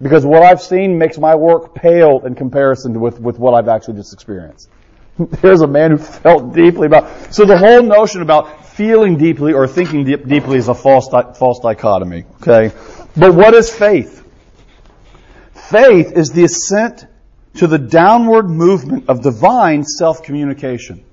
Because 0.00 0.24
what 0.24 0.42
I've 0.42 0.62
seen 0.62 0.96
makes 0.96 1.18
my 1.18 1.34
work 1.34 1.74
pale 1.74 2.22
in 2.24 2.36
comparison 2.36 2.98
with, 3.00 3.20
with 3.20 3.38
what 3.38 3.52
I've 3.52 3.68
actually 3.68 3.94
just 3.94 4.14
experienced. 4.14 4.70
There's 5.42 5.60
a 5.60 5.66
man 5.66 5.92
who 5.92 5.98
felt 5.98 6.54
deeply 6.54 6.86
about. 6.86 7.34
So 7.34 7.44
the 7.44 7.58
whole 7.58 7.82
notion 7.82 8.22
about 8.22 8.66
feeling 8.66 9.18
deeply 9.18 9.52
or 9.52 9.66
thinking 9.66 10.04
deep, 10.04 10.26
deeply 10.26 10.58
is 10.58 10.68
a 10.68 10.74
false 10.74 11.08
false 11.08 11.60
dichotomy. 11.60 12.24
Okay, 12.40 12.74
but 13.16 13.34
what 13.34 13.54
is 13.54 13.72
faith? 13.72 14.16
Faith 15.52 16.12
is 16.12 16.30
the 16.30 16.44
assent 16.44 17.06
to 17.56 17.66
the 17.66 17.78
downward 17.78 18.48
movement 18.48 19.08
of 19.08 19.22
divine 19.22 19.84
self 19.84 20.22
communication. 20.22 21.04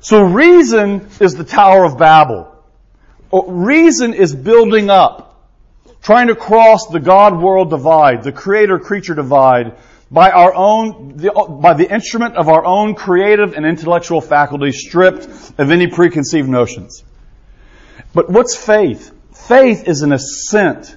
So 0.00 0.22
reason 0.22 1.08
is 1.20 1.34
the 1.34 1.44
Tower 1.44 1.84
of 1.84 1.98
Babel. 1.98 2.46
Reason 3.32 4.14
is 4.14 4.34
building 4.34 4.88
up, 4.88 5.46
trying 6.02 6.28
to 6.28 6.34
cross 6.34 6.86
the 6.86 7.00
God-world 7.00 7.70
divide, 7.70 8.22
the 8.22 8.32
creator-creature 8.32 9.14
divide, 9.14 9.76
by 10.10 10.30
our 10.30 10.52
own, 10.54 11.16
by 11.60 11.74
the 11.74 11.88
instrument 11.92 12.36
of 12.36 12.48
our 12.48 12.64
own 12.64 12.94
creative 12.94 13.54
and 13.54 13.64
intellectual 13.64 14.20
faculties 14.20 14.80
stripped 14.80 15.24
of 15.58 15.70
any 15.70 15.86
preconceived 15.86 16.48
notions. 16.48 17.04
But 18.12 18.28
what's 18.28 18.56
faith? 18.56 19.12
Faith 19.32 19.86
is 19.86 20.02
an 20.02 20.12
assent. 20.12 20.96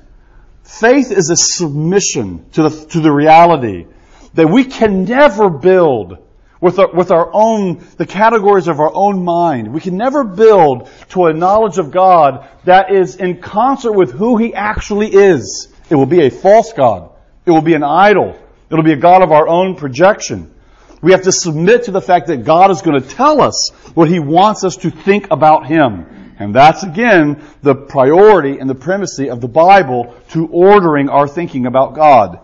Faith 0.63 1.12
is 1.12 1.30
a 1.30 1.38
submission 1.38 2.49
to 2.54 2.69
the, 2.69 2.86
to 2.88 2.99
the 3.02 3.12
reality 3.12 3.86
that 4.34 4.49
we 4.49 4.63
can 4.63 5.04
never 5.04 5.49
build 5.49 6.17
with 6.60 6.80
our, 6.80 6.91
with 6.91 7.12
our 7.12 7.30
own, 7.34 7.86
the 7.97 8.06
categories 8.06 8.67
of 8.67 8.80
our 8.80 8.91
own 8.93 9.23
mind. 9.23 9.71
We 9.71 9.82
can 9.82 9.97
never 9.97 10.23
build 10.23 10.89
to 11.10 11.26
a 11.26 11.34
knowledge 11.34 11.78
of 11.78 11.91
God 11.91 12.47
that 12.63 12.91
is 12.91 13.17
in 13.17 13.41
concert 13.41 13.91
with 13.91 14.12
who 14.12 14.38
He 14.38 14.56
actually 14.56 15.13
is. 15.13 15.67
It 15.89 15.95
will 15.95 16.06
be 16.06 16.26
a 16.26 16.32
false 16.32 16.73
God. 16.73 17.12
It 17.45 17.52
will 17.52 17.62
be 17.62 17.73
an 17.73 17.84
idol. 17.84 18.39
It'll 18.69 18.84
be 18.84 18.93
a 18.93 18.97
God 18.97 19.21
of 19.21 19.32
our 19.32 19.47
own 19.47 19.76
projection. 19.76 20.54
We 21.02 21.12
have 21.12 21.23
to 21.23 21.32
submit 21.32 21.84
to 21.86 21.91
the 21.91 22.02
fact 22.02 22.28
that 22.28 22.45
God 22.45 22.71
is 22.71 22.82
going 22.82 23.02
to 23.02 23.08
tell 23.08 23.41
us 23.41 23.71
what 23.93 24.08
He 24.08 24.19
wants 24.19 24.63
us 24.63 24.78
to 24.78 24.89
think 24.89 25.28
about 25.32 25.67
Him. 25.67 26.36
And 26.39 26.56
that's 26.56 26.84
again 26.84 27.43
the 27.62 27.76
priority 27.76 28.58
and 28.58 28.69
the 28.69 28.76
primacy 28.76 29.30
of 29.30 29.41
the 29.41 29.47
Bible 29.47 30.15
to 30.30 30.47
ordering 30.47 31.10
our 31.10 31.28
thinking 31.28 31.65
about 31.65 31.93
God. 31.93 32.39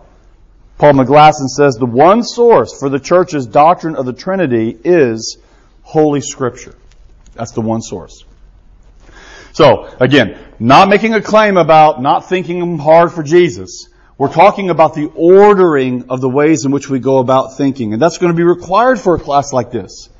Paul 0.78 0.92
McGlasson 0.92 1.48
says 1.48 1.76
the 1.76 1.86
one 1.86 2.22
source 2.22 2.78
for 2.78 2.88
the 2.88 2.98
church's 2.98 3.46
doctrine 3.46 3.96
of 3.96 4.06
the 4.06 4.12
Trinity 4.12 4.76
is 4.84 5.38
Holy 5.82 6.20
Scripture. 6.20 6.74
That's 7.34 7.52
the 7.52 7.60
one 7.60 7.82
source. 7.82 8.24
So, 9.52 9.94
again, 9.98 10.38
not 10.58 10.88
making 10.88 11.14
a 11.14 11.20
claim 11.20 11.56
about 11.56 12.00
not 12.00 12.28
thinking 12.28 12.78
hard 12.78 13.12
for 13.12 13.22
Jesus. 13.22 13.88
We're 14.20 14.30
talking 14.30 14.68
about 14.68 14.92
the 14.92 15.10
ordering 15.14 16.10
of 16.10 16.20
the 16.20 16.28
ways 16.28 16.66
in 16.66 16.72
which 16.72 16.90
we 16.90 16.98
go 16.98 17.20
about 17.20 17.56
thinking. 17.56 17.94
And 17.94 18.02
that's 18.02 18.18
going 18.18 18.30
to 18.30 18.36
be 18.36 18.42
required 18.42 19.00
for 19.00 19.14
a 19.14 19.18
class 19.18 19.50
like 19.50 19.70
this. 19.70 20.10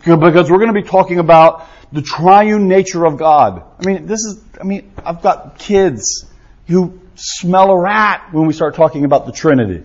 Because 0.00 0.50
we're 0.50 0.58
going 0.58 0.74
to 0.74 0.78
be 0.78 0.86
talking 0.86 1.18
about 1.18 1.66
the 1.90 2.02
triune 2.02 2.68
nature 2.68 3.06
of 3.06 3.16
God. 3.16 3.62
I 3.80 3.86
mean, 3.86 4.04
this 4.06 4.26
is, 4.26 4.44
I 4.60 4.64
mean, 4.64 4.92
I've 5.02 5.22
got 5.22 5.58
kids 5.58 6.26
who 6.68 7.00
smell 7.14 7.70
a 7.70 7.80
rat 7.80 8.28
when 8.30 8.46
we 8.46 8.52
start 8.52 8.74
talking 8.74 9.06
about 9.06 9.24
the 9.24 9.32
Trinity. 9.32 9.84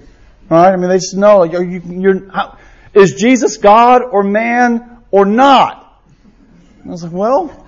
Right? 0.49 0.73
I 0.73 0.75
mean, 0.75 0.89
they 0.89 0.97
just 0.97 1.15
know, 1.15 1.43
you're, 1.43 1.63
you're, 1.63 2.29
how, 2.29 2.57
is 2.93 3.13
Jesus 3.13 3.55
God 3.55 4.01
or 4.01 4.21
man 4.21 4.97
or 5.11 5.25
not? 5.25 6.03
And 6.81 6.89
I 6.89 6.91
was 6.91 7.03
like, 7.03 7.13
well, 7.13 7.65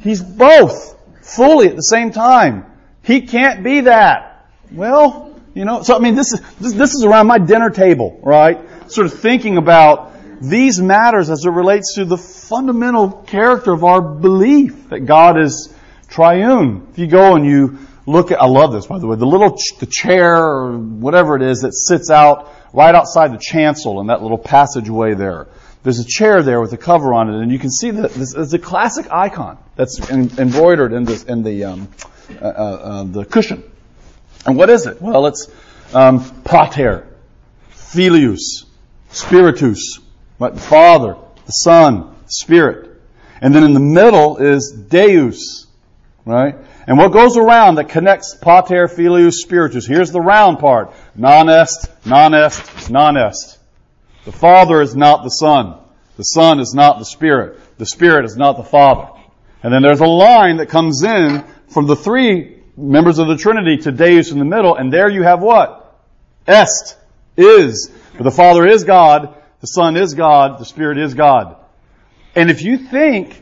he's 0.00 0.20
both 0.20 0.96
fully 1.20 1.68
at 1.68 1.76
the 1.76 1.82
same 1.82 2.10
time. 2.10 2.66
He 3.04 3.20
can't 3.20 3.62
be 3.62 3.82
that. 3.82 4.30
Well, 4.74 5.38
you 5.54 5.64
know, 5.64 5.82
so 5.82 5.94
I 5.94 5.98
mean, 5.98 6.14
this 6.14 6.32
is, 6.32 6.40
this, 6.60 6.72
this 6.72 6.94
is 6.94 7.04
around 7.04 7.26
my 7.26 7.38
dinner 7.38 7.70
table, 7.70 8.18
right? 8.22 8.58
Sort 8.90 9.06
of 9.06 9.18
thinking 9.18 9.58
about 9.58 10.12
these 10.40 10.80
matters 10.80 11.30
as 11.30 11.44
it 11.44 11.50
relates 11.50 11.94
to 11.96 12.04
the 12.04 12.16
fundamental 12.16 13.10
character 13.10 13.72
of 13.72 13.84
our 13.84 14.00
belief 14.00 14.88
that 14.88 15.00
God 15.00 15.38
is 15.38 15.72
triune. 16.08 16.88
If 16.90 16.98
you 16.98 17.06
go 17.06 17.36
and 17.36 17.44
you 17.44 17.78
look 18.06 18.32
at, 18.32 18.40
I 18.40 18.46
love 18.46 18.72
this 18.72 18.86
by 18.86 18.98
the 18.98 19.06
way, 19.06 19.16
the 19.16 19.26
little, 19.26 19.56
ch- 19.56 19.78
the 19.78 19.86
chair 19.86 20.36
or 20.36 20.78
whatever 20.78 21.36
it 21.36 21.42
is 21.42 21.60
that 21.60 21.74
sits 21.74 22.10
out 22.10 22.50
right 22.72 22.94
outside 22.94 23.32
the 23.32 23.38
chancel 23.38 24.00
in 24.00 24.06
that 24.08 24.22
little 24.22 24.38
passageway 24.38 25.14
there. 25.14 25.48
There's 25.82 25.98
a 25.98 26.06
chair 26.06 26.42
there 26.42 26.60
with 26.60 26.72
a 26.72 26.76
cover 26.78 27.12
on 27.12 27.28
it, 27.28 27.42
and 27.42 27.50
you 27.50 27.58
can 27.58 27.70
see 27.70 27.90
that 27.90 28.12
this 28.12 28.34
is 28.34 28.54
a 28.54 28.58
classic 28.58 29.10
icon 29.10 29.58
that's 29.74 30.10
in, 30.10 30.30
embroidered 30.38 30.92
in, 30.92 31.04
this, 31.04 31.24
in 31.24 31.42
the 31.42 31.64
um, 31.64 31.88
uh, 32.40 32.44
uh, 32.44 32.48
uh, 32.48 33.04
the 33.04 33.24
cushion. 33.24 33.64
And 34.46 34.56
what 34.56 34.70
is 34.70 34.86
it? 34.86 35.00
Well, 35.00 35.26
it's 35.26 35.48
um, 35.94 36.42
pater, 36.42 37.06
filius, 37.70 38.64
spiritus, 39.10 40.00
right? 40.38 40.54
The 40.54 40.60
Father, 40.60 41.16
the 41.46 41.52
Son, 41.52 42.14
Spirit. 42.26 43.00
And 43.40 43.54
then 43.54 43.64
in 43.64 43.74
the 43.74 43.80
middle 43.80 44.38
is 44.38 44.70
Deus, 44.72 45.66
right? 46.24 46.56
And 46.86 46.98
what 46.98 47.12
goes 47.12 47.36
around 47.36 47.76
that 47.76 47.88
connects 47.88 48.34
pater, 48.34 48.88
filius, 48.88 49.42
spiritus? 49.42 49.86
Here's 49.86 50.10
the 50.10 50.20
round 50.20 50.58
part. 50.58 50.92
Non 51.14 51.48
est, 51.48 51.88
non 52.04 52.34
est, 52.34 52.90
non 52.90 53.16
est. 53.16 53.58
The 54.24 54.32
Father 54.32 54.80
is 54.80 54.96
not 54.96 55.24
the 55.24 55.30
Son. 55.30 55.78
The 56.16 56.22
Son 56.24 56.60
is 56.60 56.74
not 56.74 56.98
the 56.98 57.04
Spirit. 57.04 57.58
The 57.78 57.86
Spirit 57.86 58.24
is 58.24 58.36
not 58.36 58.56
the 58.56 58.64
Father. 58.64 59.08
And 59.62 59.72
then 59.72 59.82
there's 59.82 60.00
a 60.00 60.06
line 60.06 60.56
that 60.58 60.68
comes 60.68 61.02
in 61.02 61.44
from 61.68 61.86
the 61.86 61.96
three 61.96 62.61
members 62.76 63.18
of 63.18 63.28
the 63.28 63.36
Trinity 63.36 63.78
to 63.78 63.92
Deus 63.92 64.30
in 64.30 64.38
the 64.38 64.44
middle, 64.44 64.76
and 64.76 64.92
there 64.92 65.10
you 65.10 65.22
have 65.22 65.40
what? 65.40 66.00
Est, 66.46 66.96
is. 67.36 67.90
For 68.16 68.22
the 68.22 68.30
Father 68.30 68.66
is 68.66 68.84
God, 68.84 69.34
the 69.60 69.66
Son 69.66 69.96
is 69.96 70.14
God, 70.14 70.58
the 70.58 70.64
Spirit 70.64 70.98
is 70.98 71.14
God. 71.14 71.56
And 72.34 72.50
if 72.50 72.62
you 72.62 72.78
think 72.78 73.40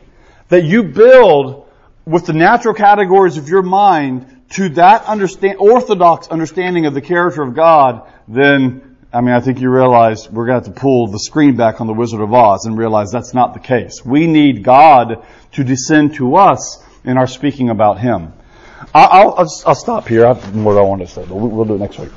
that 0.49 0.63
you 0.63 0.83
build 0.83 1.67
with 2.05 2.25
the 2.25 2.33
natural 2.33 2.73
categories 2.73 3.37
of 3.37 3.47
your 3.47 3.61
mind 3.61 4.41
to 4.51 4.69
that 4.69 5.05
understand, 5.05 5.57
orthodox 5.59 6.27
understanding 6.27 6.85
of 6.85 6.93
the 6.93 7.01
character 7.01 7.41
of 7.41 7.55
God, 7.55 8.09
then, 8.27 8.97
I 9.13 9.21
mean, 9.21 9.33
I 9.33 9.39
think 9.39 9.61
you 9.61 9.69
realize 9.69 10.29
we're 10.29 10.45
going 10.45 10.61
to 10.61 10.67
have 10.67 10.75
to 10.75 10.81
pull 10.81 11.07
the 11.07 11.19
screen 11.19 11.55
back 11.55 11.79
on 11.79 11.87
the 11.87 11.93
Wizard 11.93 12.21
of 12.21 12.33
Oz 12.33 12.65
and 12.65 12.77
realize 12.77 13.11
that's 13.11 13.33
not 13.33 13.53
the 13.53 13.59
case. 13.59 14.03
We 14.03 14.27
need 14.27 14.63
God 14.63 15.25
to 15.53 15.63
descend 15.63 16.15
to 16.15 16.35
us 16.35 16.83
in 17.03 17.17
our 17.17 17.27
speaking 17.27 17.69
about 17.69 17.99
Him. 17.99 18.33
I'll, 18.93 19.31
I'll, 19.39 19.49
I'll 19.65 19.75
stop 19.75 20.07
here. 20.07 20.25
I 20.25 20.33
have 20.33 20.55
more 20.55 20.77
I 20.79 20.83
want 20.83 21.01
to 21.01 21.07
say, 21.07 21.25
but 21.25 21.35
we'll 21.35 21.65
do 21.65 21.75
it 21.75 21.79
next 21.79 21.99
week. 21.99 22.11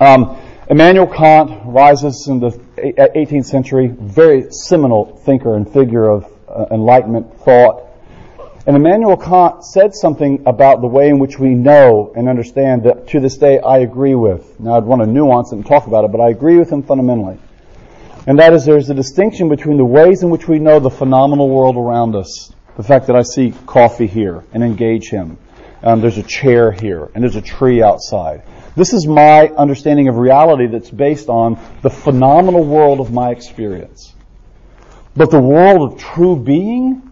Um, 0.00 0.38
Immanuel 0.70 1.06
Kant 1.06 1.62
rises 1.64 2.26
in 2.28 2.40
the 2.40 2.50
18th 2.76 3.46
century, 3.46 3.88
very 3.88 4.52
seminal 4.52 5.16
thinker 5.24 5.54
and 5.54 5.70
figure 5.72 6.08
of 6.08 6.26
uh, 6.48 6.66
Enlightenment 6.70 7.40
thought. 7.40 7.84
And 8.66 8.76
Immanuel 8.76 9.16
Kant 9.16 9.64
said 9.64 9.94
something 9.94 10.42
about 10.44 10.82
the 10.82 10.86
way 10.86 11.08
in 11.08 11.18
which 11.18 11.38
we 11.38 11.54
know 11.54 12.12
and 12.14 12.28
understand 12.28 12.82
that 12.82 13.08
to 13.08 13.20
this 13.20 13.38
day 13.38 13.58
I 13.60 13.78
agree 13.78 14.14
with. 14.14 14.60
Now 14.60 14.76
I'd 14.76 14.84
want 14.84 15.00
to 15.00 15.06
nuance 15.06 15.52
it 15.52 15.56
and 15.56 15.66
talk 15.66 15.86
about 15.86 16.04
it, 16.04 16.12
but 16.12 16.20
I 16.20 16.28
agree 16.28 16.58
with 16.58 16.70
him 16.70 16.82
fundamentally. 16.82 17.38
And 18.26 18.38
that 18.38 18.52
is 18.52 18.66
there's 18.66 18.90
a 18.90 18.94
distinction 18.94 19.48
between 19.48 19.78
the 19.78 19.86
ways 19.86 20.22
in 20.22 20.28
which 20.28 20.46
we 20.46 20.58
know 20.58 20.80
the 20.80 20.90
phenomenal 20.90 21.48
world 21.48 21.76
around 21.76 22.14
us. 22.14 22.52
The 22.76 22.82
fact 22.82 23.06
that 23.06 23.16
I 23.16 23.22
see 23.22 23.54
coffee 23.64 24.06
here 24.06 24.44
and 24.52 24.62
engage 24.62 25.08
him. 25.08 25.38
Um, 25.82 26.00
there's 26.00 26.18
a 26.18 26.22
chair 26.22 26.72
here 26.72 27.08
and 27.14 27.22
there's 27.22 27.36
a 27.36 27.42
tree 27.42 27.82
outside. 27.82 28.42
This 28.76 28.92
is 28.92 29.06
my 29.06 29.48
understanding 29.48 30.08
of 30.08 30.16
reality 30.16 30.66
that's 30.66 30.90
based 30.90 31.28
on 31.28 31.58
the 31.82 31.90
phenomenal 31.90 32.64
world 32.64 33.00
of 33.00 33.12
my 33.12 33.30
experience. 33.30 34.14
But 35.16 35.30
the 35.30 35.40
world 35.40 35.92
of 35.92 35.98
true 35.98 36.36
being, 36.36 37.10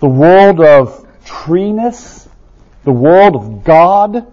the 0.00 0.08
world 0.08 0.60
of 0.60 1.06
treeness, 1.24 2.28
the 2.84 2.92
world 2.92 3.36
of 3.36 3.64
God, 3.64 4.32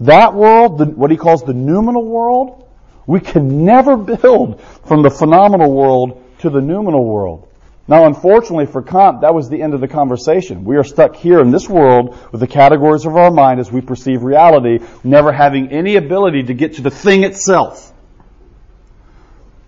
that 0.00 0.34
world, 0.34 0.78
the, 0.78 0.86
what 0.86 1.10
he 1.10 1.16
calls 1.16 1.42
the 1.42 1.54
noumenal 1.54 2.04
world, 2.04 2.68
we 3.06 3.20
can 3.20 3.64
never 3.64 3.96
build 4.16 4.60
from 4.86 5.02
the 5.02 5.10
phenomenal 5.10 5.72
world 5.72 6.22
to 6.40 6.50
the 6.50 6.60
noumenal 6.60 7.04
world. 7.04 7.48
Now, 7.86 8.06
unfortunately 8.06 8.66
for 8.66 8.80
Kant, 8.80 9.20
that 9.20 9.34
was 9.34 9.50
the 9.50 9.60
end 9.60 9.74
of 9.74 9.80
the 9.80 9.88
conversation. 9.88 10.64
We 10.64 10.76
are 10.76 10.84
stuck 10.84 11.16
here 11.16 11.40
in 11.40 11.50
this 11.50 11.68
world 11.68 12.16
with 12.32 12.40
the 12.40 12.46
categories 12.46 13.04
of 13.04 13.16
our 13.16 13.30
mind 13.30 13.60
as 13.60 13.70
we 13.70 13.82
perceive 13.82 14.22
reality, 14.22 14.78
never 15.02 15.32
having 15.32 15.68
any 15.68 15.96
ability 15.96 16.44
to 16.44 16.54
get 16.54 16.76
to 16.76 16.82
the 16.82 16.90
thing 16.90 17.24
itself. 17.24 17.92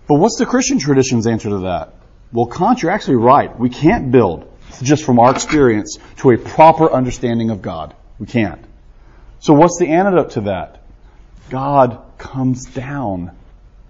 But 0.07 0.15
what's 0.15 0.37
the 0.37 0.47
Christian 0.47 0.79
tradition's 0.79 1.27
answer 1.27 1.49
to 1.49 1.59
that? 1.59 1.93
Well, 2.31 2.47
Kant, 2.47 2.81
you're 2.81 2.91
actually 2.91 3.17
right. 3.17 3.57
We 3.57 3.69
can't 3.69 4.11
build 4.11 4.51
just 4.81 5.05
from 5.05 5.19
our 5.19 5.31
experience 5.31 5.97
to 6.17 6.31
a 6.31 6.37
proper 6.37 6.91
understanding 6.91 7.51
of 7.51 7.61
God. 7.61 7.95
We 8.19 8.25
can't. 8.25 8.63
So 9.39 9.53
what's 9.53 9.77
the 9.77 9.89
antidote 9.89 10.31
to 10.31 10.41
that? 10.41 10.81
God 11.49 12.01
comes 12.17 12.65
down 12.65 13.37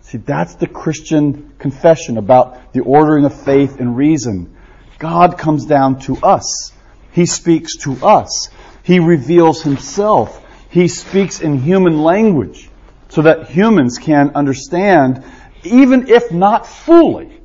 See, 0.08 0.20
that's 0.20 0.56
the 0.56 0.68
Christian 0.68 1.52
confession 1.60 2.18
about 2.18 2.72
the 2.72 2.80
ordering 2.80 3.26
of 3.26 3.44
faith 3.44 3.82
and 3.82 3.98
reason. 3.98 4.56
God 5.00 5.38
comes 5.38 5.66
down 5.66 6.00
to 6.02 6.16
us. 6.16 6.72
He 7.12 7.26
speaks 7.26 7.76
to 7.80 7.94
us. 8.06 8.50
He 8.84 9.00
reveals 9.00 9.62
himself. 9.62 10.42
He 10.70 10.88
speaks 10.88 11.42
in 11.42 11.60
human 11.60 12.04
language 12.04 12.70
so 13.10 13.24
that 13.24 13.50
humans 13.50 13.98
can 13.98 14.32
understand, 14.34 15.26
even 15.66 16.08
if 16.08 16.32
not 16.32 16.66
fully, 16.66 17.42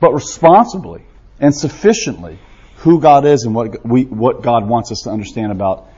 but 0.00 0.12
responsibly 0.12 1.02
and 1.38 1.54
sufficiently, 1.54 2.40
who 2.78 3.00
God 3.00 3.24
is 3.24 3.44
and 3.44 3.54
what, 3.54 3.86
we, 3.86 4.02
what 4.04 4.42
God 4.42 4.68
wants 4.68 4.90
us 4.90 5.02
to 5.02 5.10
understand 5.10 5.52
about 5.52 5.88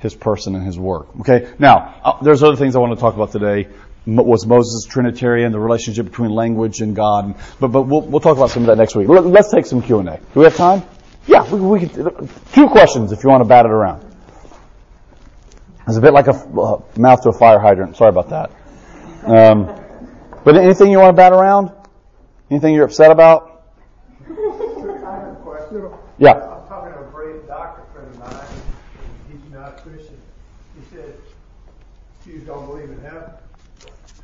His 0.00 0.14
person 0.14 0.54
and 0.54 0.66
His 0.66 0.78
work. 0.78 1.08
Okay? 1.20 1.50
Now, 1.58 1.94
uh, 2.04 2.22
there's 2.22 2.42
other 2.42 2.56
things 2.56 2.76
I 2.76 2.78
want 2.80 2.92
to 2.92 3.00
talk 3.00 3.14
about 3.14 3.32
today 3.32 3.68
was 4.06 4.46
Moses 4.46 4.84
Trinitarian, 4.84 5.52
the 5.52 5.60
relationship 5.60 6.06
between 6.06 6.30
language 6.30 6.80
and 6.80 6.96
God. 6.96 7.34
But, 7.58 7.68
but 7.68 7.82
we'll, 7.82 8.02
we'll 8.02 8.20
talk 8.20 8.36
about 8.36 8.50
some 8.50 8.62
of 8.62 8.66
that 8.68 8.78
next 8.78 8.94
week. 8.94 9.08
Let, 9.08 9.24
us 9.24 9.50
take 9.50 9.66
some 9.66 9.82
Q&A. 9.82 10.02
Do 10.02 10.20
we 10.34 10.44
have 10.44 10.56
time? 10.56 10.82
Yeah, 11.26 11.50
we, 11.52 11.60
we 11.60 11.80
can, 11.80 12.28
two 12.52 12.68
questions 12.68 13.12
if 13.12 13.22
you 13.22 13.30
want 13.30 13.42
to 13.42 13.48
bat 13.48 13.66
it 13.66 13.70
around. 13.70 14.06
It's 15.86 15.96
a 15.96 16.00
bit 16.00 16.12
like 16.12 16.28
a 16.28 16.34
uh, 16.34 16.82
mouth 16.96 17.22
to 17.22 17.30
a 17.30 17.32
fire 17.32 17.58
hydrant. 17.58 17.96
Sorry 17.96 18.10
about 18.10 18.30
that. 18.30 18.50
Um, 19.24 19.66
but 20.44 20.56
anything 20.56 20.90
you 20.90 20.98
want 20.98 21.10
to 21.10 21.16
bat 21.16 21.32
around? 21.32 21.72
Anything 22.50 22.74
you're 22.74 22.84
upset 22.84 23.10
about? 23.10 23.64
Yeah. 26.18 26.32
I'm 26.32 26.68
talking 26.68 26.92
to 26.92 27.00
a 27.00 27.10
great 27.10 27.48
doctor 27.48 27.82
friend 27.94 28.08
of 28.08 28.18
mine. 28.18 28.46
He's 29.30 29.52
not 29.52 29.82
Christian. 29.82 30.20
He 30.78 30.94
said, 30.94 31.14
Jews 32.26 32.42
don't 32.44 32.66
believe 32.66 32.90
in 32.90 33.00
heaven. 33.00 33.30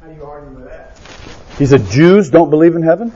How 0.01 0.09
do 0.09 0.15
you 0.15 0.25
argue 0.25 0.57
with 0.57 0.67
that? 0.67 0.99
He 1.59 1.67
said, 1.67 1.87
Jews 1.87 2.31
don't 2.31 2.51
believe 2.51 2.77
in 2.77 2.83
heaven? 2.83 3.13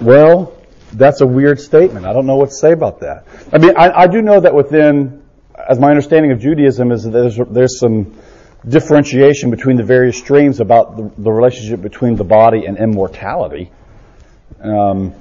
Well, 0.00 0.56
that's 0.92 1.20
a 1.20 1.26
weird 1.26 1.60
statement. 1.60 2.04
I 2.06 2.12
don't 2.12 2.26
know 2.26 2.36
what 2.36 2.50
to 2.50 2.54
say 2.54 2.72
about 2.72 3.00
that. 3.00 3.26
I 3.52 3.58
mean, 3.58 3.76
I, 3.76 3.90
I 3.90 4.06
do 4.06 4.22
know 4.22 4.40
that 4.40 4.54
within, 4.54 5.22
as 5.68 5.78
my 5.78 5.90
understanding 5.90 6.32
of 6.32 6.40
Judaism 6.40 6.92
is 6.92 7.04
that 7.04 7.10
there's, 7.10 7.38
there's 7.50 7.78
some 7.78 8.14
differentiation 8.66 9.50
between 9.50 9.76
the 9.76 9.84
various 9.84 10.18
streams 10.18 10.60
about 10.60 10.96
the, 10.96 11.10
the 11.22 11.30
relationship 11.30 11.80
between 11.80 12.16
the 12.16 12.24
body 12.24 12.66
and 12.66 12.78
immortality. 12.78 13.70
Um, 14.60 15.14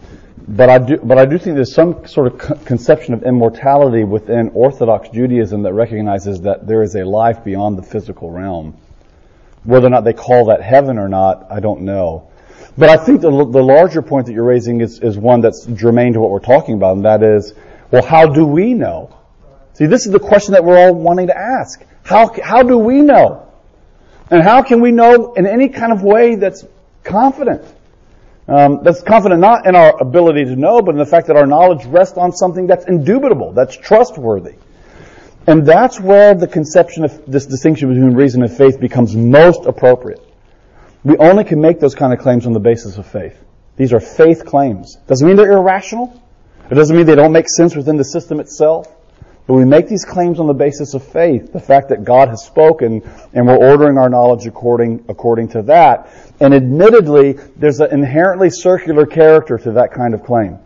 but 0.48 0.70
I 0.70 0.78
do, 0.78 0.98
but 0.98 1.18
I 1.18 1.26
do 1.26 1.38
think 1.40 1.56
there's 1.56 1.74
some 1.74 2.06
sort 2.06 2.28
of 2.28 2.66
conception 2.66 3.14
of 3.14 3.24
immortality 3.24 4.04
within 4.04 4.50
Orthodox 4.50 5.10
Judaism 5.10 5.64
that 5.64 5.74
recognizes 5.74 6.42
that 6.42 6.68
there 6.68 6.84
is 6.84 6.96
a 6.96 7.04
life 7.04 7.44
beyond 7.44 7.78
the 7.78 7.82
physical 7.82 8.30
realm. 8.30 8.78
Whether 9.64 9.88
or 9.88 9.90
not 9.90 10.04
they 10.04 10.14
call 10.14 10.46
that 10.46 10.62
heaven 10.62 11.00
or 11.00 11.10
not, 11.10 11.48
I 11.50 11.60
don't 11.60 11.82
know. 11.82 12.30
But 12.78 12.90
I 12.90 12.98
think 12.98 13.22
the, 13.22 13.30
the 13.30 13.64
larger 13.64 14.04
point 14.04 14.28
that 14.28 14.34
you're 14.34 14.44
raising 14.44 14.82
is, 14.82 15.00
is 15.00 15.18
one 15.18 15.42
that's 15.42 15.66
germane 15.66 16.14
to 16.14 16.20
what 16.20 16.30
we're 16.30 16.40
talking 16.40 16.76
about, 16.76 16.98
and 16.98 17.06
that 17.06 17.24
is, 17.24 17.54
well, 17.90 18.04
how 18.04 18.28
do 18.28 18.46
we 18.46 18.74
know? 18.74 19.18
See, 19.74 19.88
this 19.88 20.06
is 20.06 20.12
the 20.12 20.20
question 20.20 20.54
that 20.54 20.64
we're 20.64 20.78
all 20.78 20.94
wanting 20.94 21.28
to 21.28 21.38
ask. 21.38 21.84
How, 22.04 22.32
how 22.44 22.62
do 22.62 22.78
we 22.78 23.02
know? 23.02 23.52
And 24.30 24.44
how 24.44 24.62
can 24.62 24.82
we 24.82 24.92
know 24.92 25.34
in 25.34 25.48
any 25.48 25.70
kind 25.70 25.92
of 25.92 26.04
way 26.04 26.36
that's 26.36 26.66
confident? 27.04 27.64
Um, 28.48 28.82
that's 28.84 29.02
confident 29.02 29.42
not 29.42 29.66
in 29.66 29.76
our 29.76 30.00
ability 30.00 30.46
to 30.46 30.56
know, 30.56 30.82
but 30.82 30.92
in 30.92 31.00
the 31.00 31.06
fact 31.06 31.28
that 31.28 31.36
our 31.36 31.48
knowledge 31.48 31.86
rests 31.86 32.18
on 32.18 32.32
something 32.32 32.68
that's 32.68 32.86
indubitable, 32.86 33.54
that's 33.54 33.76
trustworthy. 33.76 34.56
And 35.48 35.66
that's 35.66 36.00
where 36.00 36.36
the 36.36 36.48
conception 36.48 37.06
of 37.06 37.26
this 37.26 37.46
distinction 37.46 37.90
between 37.90 38.14
reason 38.14 38.44
and 38.44 38.52
faith 38.52 38.80
becomes 38.80 39.16
most 39.16 39.66
appropriate. 39.66 40.22
We 41.04 41.18
only 41.18 41.44
can 41.44 41.62
make 41.62 41.80
those 41.80 41.94
kind 41.94 42.14
of 42.14 42.20
claims 42.20 42.46
on 42.46 42.54
the 42.54 42.60
basis 42.60 42.98
of 42.98 43.06
faith. 43.06 43.38
These 43.78 43.94
are 43.94 44.00
faith 44.00 44.46
claims. 44.46 44.96
Doesn't 45.08 45.28
mean 45.28 45.38
they're 45.38 45.52
irrational. 45.52 46.22
It 46.70 46.76
doesn't 46.76 46.96
mean 46.96 47.06
they 47.06 47.16
don't 47.16 47.32
make 47.32 47.48
sense 47.48 47.76
within 47.76 47.98
the 47.98 48.06
system 48.06 48.40
itself. 48.40 48.95
But 49.48 49.54
we 49.54 49.66
make 49.66 49.88
these 49.88 50.06
claims 50.06 50.40
on 50.40 50.48
the 50.48 50.54
basis 50.54 50.96
of 50.96 51.04
faith, 51.04 51.54
the 51.54 51.60
fact 51.60 51.90
that 51.90 52.04
God 52.04 52.30
has 52.30 52.44
spoken 52.44 53.08
and 53.34 53.46
we're 53.46 53.58
ordering 53.58 53.98
our 53.98 54.10
knowledge 54.10 54.48
according, 54.48 55.06
according 55.08 55.50
to 55.50 55.62
that. 55.64 56.10
And 56.40 56.54
admittedly, 56.54 57.34
there's 57.56 57.80
an 57.80 57.92
inherently 57.92 58.50
circular 58.50 59.06
character 59.06 59.58
to 59.60 59.74
that 59.74 59.92
kind 59.94 60.16
of 60.16 60.24
claim. 60.24 60.58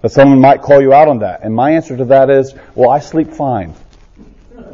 That 0.00 0.10
someone 0.10 0.40
might 0.40 0.62
call 0.62 0.82
you 0.82 0.92
out 0.92 1.06
on 1.06 1.20
that. 1.20 1.44
And 1.44 1.54
my 1.54 1.70
answer 1.70 1.96
to 1.96 2.04
that 2.06 2.28
is, 2.28 2.54
well, 2.74 2.90
I 2.90 2.98
sleep 2.98 3.32
fine. 3.32 3.72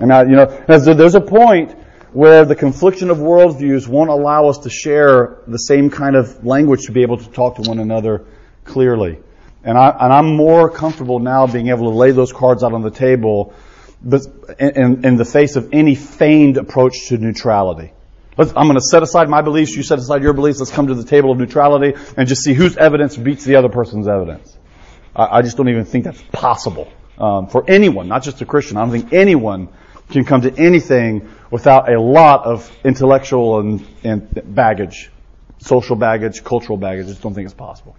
And 0.00 0.10
I, 0.10 0.22
you 0.22 0.36
know, 0.36 0.46
there's 0.66 1.14
a 1.14 1.20
point 1.20 1.72
where 2.12 2.46
the 2.46 2.56
confliction 2.56 3.10
of 3.10 3.18
worldviews 3.18 3.86
won't 3.86 4.08
allow 4.08 4.48
us 4.48 4.58
to 4.58 4.70
share 4.70 5.40
the 5.46 5.58
same 5.58 5.90
kind 5.90 6.16
of 6.16 6.46
language 6.46 6.86
to 6.86 6.92
be 6.92 7.02
able 7.02 7.18
to 7.18 7.30
talk 7.30 7.56
to 7.56 7.68
one 7.68 7.78
another 7.78 8.24
clearly. 8.64 9.18
And, 9.64 9.76
I, 9.76 10.18
am 10.18 10.36
more 10.36 10.70
comfortable 10.70 11.18
now 11.18 11.46
being 11.46 11.68
able 11.68 11.90
to 11.90 11.96
lay 11.96 12.12
those 12.12 12.32
cards 12.32 12.62
out 12.62 12.72
on 12.72 12.82
the 12.82 12.90
table 12.90 13.54
in, 14.04 14.70
in, 14.70 15.04
in 15.04 15.16
the 15.16 15.24
face 15.24 15.56
of 15.56 15.70
any 15.72 15.94
feigned 15.94 16.56
approach 16.56 17.08
to 17.08 17.18
neutrality. 17.18 17.92
Let's, 18.36 18.52
I'm 18.54 18.66
going 18.66 18.76
to 18.76 18.80
set 18.80 19.02
aside 19.02 19.28
my 19.28 19.42
beliefs, 19.42 19.74
you 19.74 19.82
set 19.82 19.98
aside 19.98 20.22
your 20.22 20.32
beliefs, 20.32 20.60
let's 20.60 20.70
come 20.70 20.86
to 20.86 20.94
the 20.94 21.04
table 21.04 21.32
of 21.32 21.38
neutrality 21.38 21.98
and 22.16 22.28
just 22.28 22.44
see 22.44 22.54
whose 22.54 22.76
evidence 22.76 23.16
beats 23.16 23.44
the 23.44 23.56
other 23.56 23.68
person's 23.68 24.06
evidence. 24.06 24.56
I, 25.14 25.38
I 25.38 25.42
just 25.42 25.56
don't 25.56 25.68
even 25.68 25.84
think 25.84 26.04
that's 26.04 26.22
possible 26.30 26.88
um, 27.18 27.48
for 27.48 27.68
anyone, 27.68 28.06
not 28.06 28.22
just 28.22 28.40
a 28.40 28.46
Christian. 28.46 28.76
I 28.76 28.82
don't 28.82 28.92
think 28.92 29.12
anyone 29.12 29.68
can 30.10 30.24
come 30.24 30.42
to 30.42 30.56
anything 30.56 31.28
without 31.50 31.92
a 31.92 32.00
lot 32.00 32.44
of 32.44 32.70
intellectual 32.84 33.58
and, 33.58 33.86
and 34.04 34.54
baggage, 34.54 35.10
social 35.58 35.96
baggage, 35.96 36.44
cultural 36.44 36.78
baggage. 36.78 37.06
I 37.06 37.08
just 37.08 37.22
don't 37.22 37.34
think 37.34 37.46
it's 37.46 37.54
possible. 37.54 37.96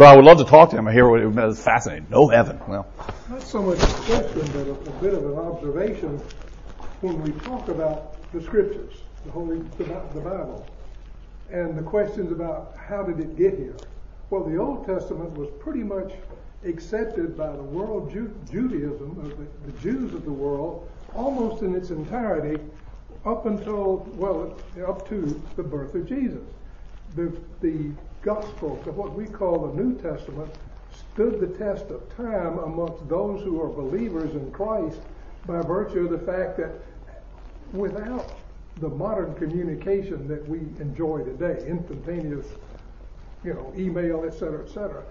But 0.00 0.08
I 0.08 0.16
would 0.16 0.24
love 0.24 0.38
to 0.38 0.44
talk 0.44 0.70
to 0.70 0.78
him. 0.78 0.88
I 0.88 0.94
hear 0.94 1.06
what 1.10 1.20
it 1.20 1.26
was 1.26 1.62
fascinating. 1.62 2.06
No 2.08 2.26
heaven. 2.26 2.58
Well, 2.66 2.86
Not 3.28 3.42
so 3.42 3.60
much 3.60 3.82
a 3.82 3.86
question, 3.86 4.40
but 4.54 4.66
a, 4.66 4.70
a 4.72 5.00
bit 5.02 5.12
of 5.12 5.26
an 5.26 5.36
observation 5.36 6.16
when 7.02 7.20
we 7.20 7.32
talk 7.40 7.68
about 7.68 8.16
the 8.32 8.40
scriptures, 8.40 8.94
the 9.26 9.30
Holy, 9.30 9.58
the, 9.76 9.84
the 10.14 10.20
Bible, 10.22 10.66
and 11.50 11.76
the 11.76 11.82
questions 11.82 12.32
about 12.32 12.78
how 12.78 13.02
did 13.02 13.20
it 13.20 13.36
get 13.36 13.58
here. 13.58 13.76
Well, 14.30 14.42
the 14.42 14.56
Old 14.56 14.86
Testament 14.86 15.32
was 15.36 15.50
pretty 15.60 15.82
much 15.82 16.14
accepted 16.64 17.36
by 17.36 17.54
the 17.54 17.62
world 17.62 18.10
Ju- 18.10 18.34
Judaism, 18.50 19.18
of 19.20 19.36
the, 19.36 19.70
the 19.70 19.78
Jews 19.82 20.14
of 20.14 20.24
the 20.24 20.32
world, 20.32 20.88
almost 21.14 21.62
in 21.62 21.74
its 21.74 21.90
entirety, 21.90 22.58
up 23.26 23.44
until 23.44 23.96
well, 24.14 24.56
up 24.88 25.06
to 25.10 25.42
the 25.56 25.62
birth 25.62 25.94
of 25.94 26.08
Jesus. 26.08 26.48
The 27.16 27.36
the 27.60 27.90
gospel, 28.22 28.76
what 28.94 29.14
we 29.14 29.26
call 29.26 29.66
the 29.66 29.82
New 29.82 29.96
Testament, 29.98 30.52
stood 30.92 31.40
the 31.40 31.58
test 31.58 31.86
of 31.90 32.16
time 32.16 32.58
amongst 32.58 33.08
those 33.08 33.42
who 33.42 33.60
are 33.60 33.68
believers 33.68 34.32
in 34.32 34.50
Christ 34.50 35.00
by 35.46 35.60
virtue 35.62 36.04
of 36.04 36.10
the 36.10 36.18
fact 36.18 36.58
that 36.58 36.72
without 37.72 38.32
the 38.80 38.88
modern 38.88 39.34
communication 39.34 40.26
that 40.28 40.46
we 40.48 40.58
enjoy 40.80 41.22
today, 41.24 41.64
instantaneous, 41.66 42.46
you 43.44 43.54
know, 43.54 43.72
email, 43.76 44.24
et 44.26 44.34
cetera, 44.34 44.64
et 44.64 44.68
cetera, 44.68 45.02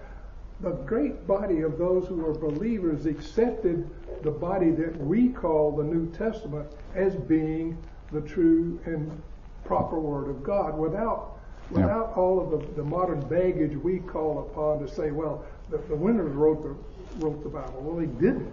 the 0.60 0.70
great 0.70 1.26
body 1.26 1.62
of 1.62 1.78
those 1.78 2.06
who 2.06 2.24
are 2.26 2.34
believers 2.34 3.06
accepted 3.06 3.88
the 4.22 4.30
body 4.30 4.70
that 4.70 4.96
we 4.98 5.30
call 5.30 5.72
the 5.72 5.84
New 5.84 6.10
Testament 6.12 6.66
as 6.94 7.14
being 7.14 7.78
the 8.12 8.20
true 8.20 8.78
and 8.84 9.22
proper 9.64 9.98
Word 9.98 10.28
of 10.28 10.42
God 10.42 10.76
without. 10.76 11.39
Without 11.70 12.12
all 12.16 12.40
of 12.40 12.76
the, 12.76 12.82
modern 12.82 13.20
baggage 13.28 13.76
we 13.76 13.98
call 14.00 14.40
upon 14.40 14.80
to 14.80 14.92
say, 14.92 15.10
well, 15.10 15.44
the, 15.70 15.78
Winters 15.94 16.34
wrote 16.34 17.42
the 17.42 17.48
Bible. 17.48 17.80
Well, 17.80 17.96
they 17.96 18.06
didn't. 18.06 18.52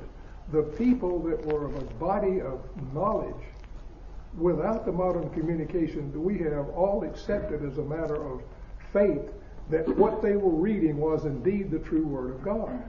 The 0.51 0.63
people 0.63 1.20
that 1.24 1.45
were 1.45 1.65
of 1.65 1.76
a 1.76 1.86
body 1.95 2.41
of 2.41 2.61
knowledge, 2.93 3.34
without 4.38 4.86
the 4.86 4.91
modern 4.91 5.30
communication 5.32 6.11
that 6.11 6.20
we 6.20 6.38
have, 6.39 6.70
all 6.70 7.03
accepted 7.03 7.65
as 7.65 7.80
a 7.80 7.84
matter 7.84 8.24
of 8.24 8.41
faith 8.93 9.32
that 9.70 9.88
what 9.97 10.22
they 10.22 10.36
were 10.36 10.51
reading 10.51 10.97
was 10.97 11.26
indeed 11.26 11.72
the 11.72 11.80
true 11.80 12.05
Word 12.05 12.32
of 12.32 12.43
God. 12.43 12.82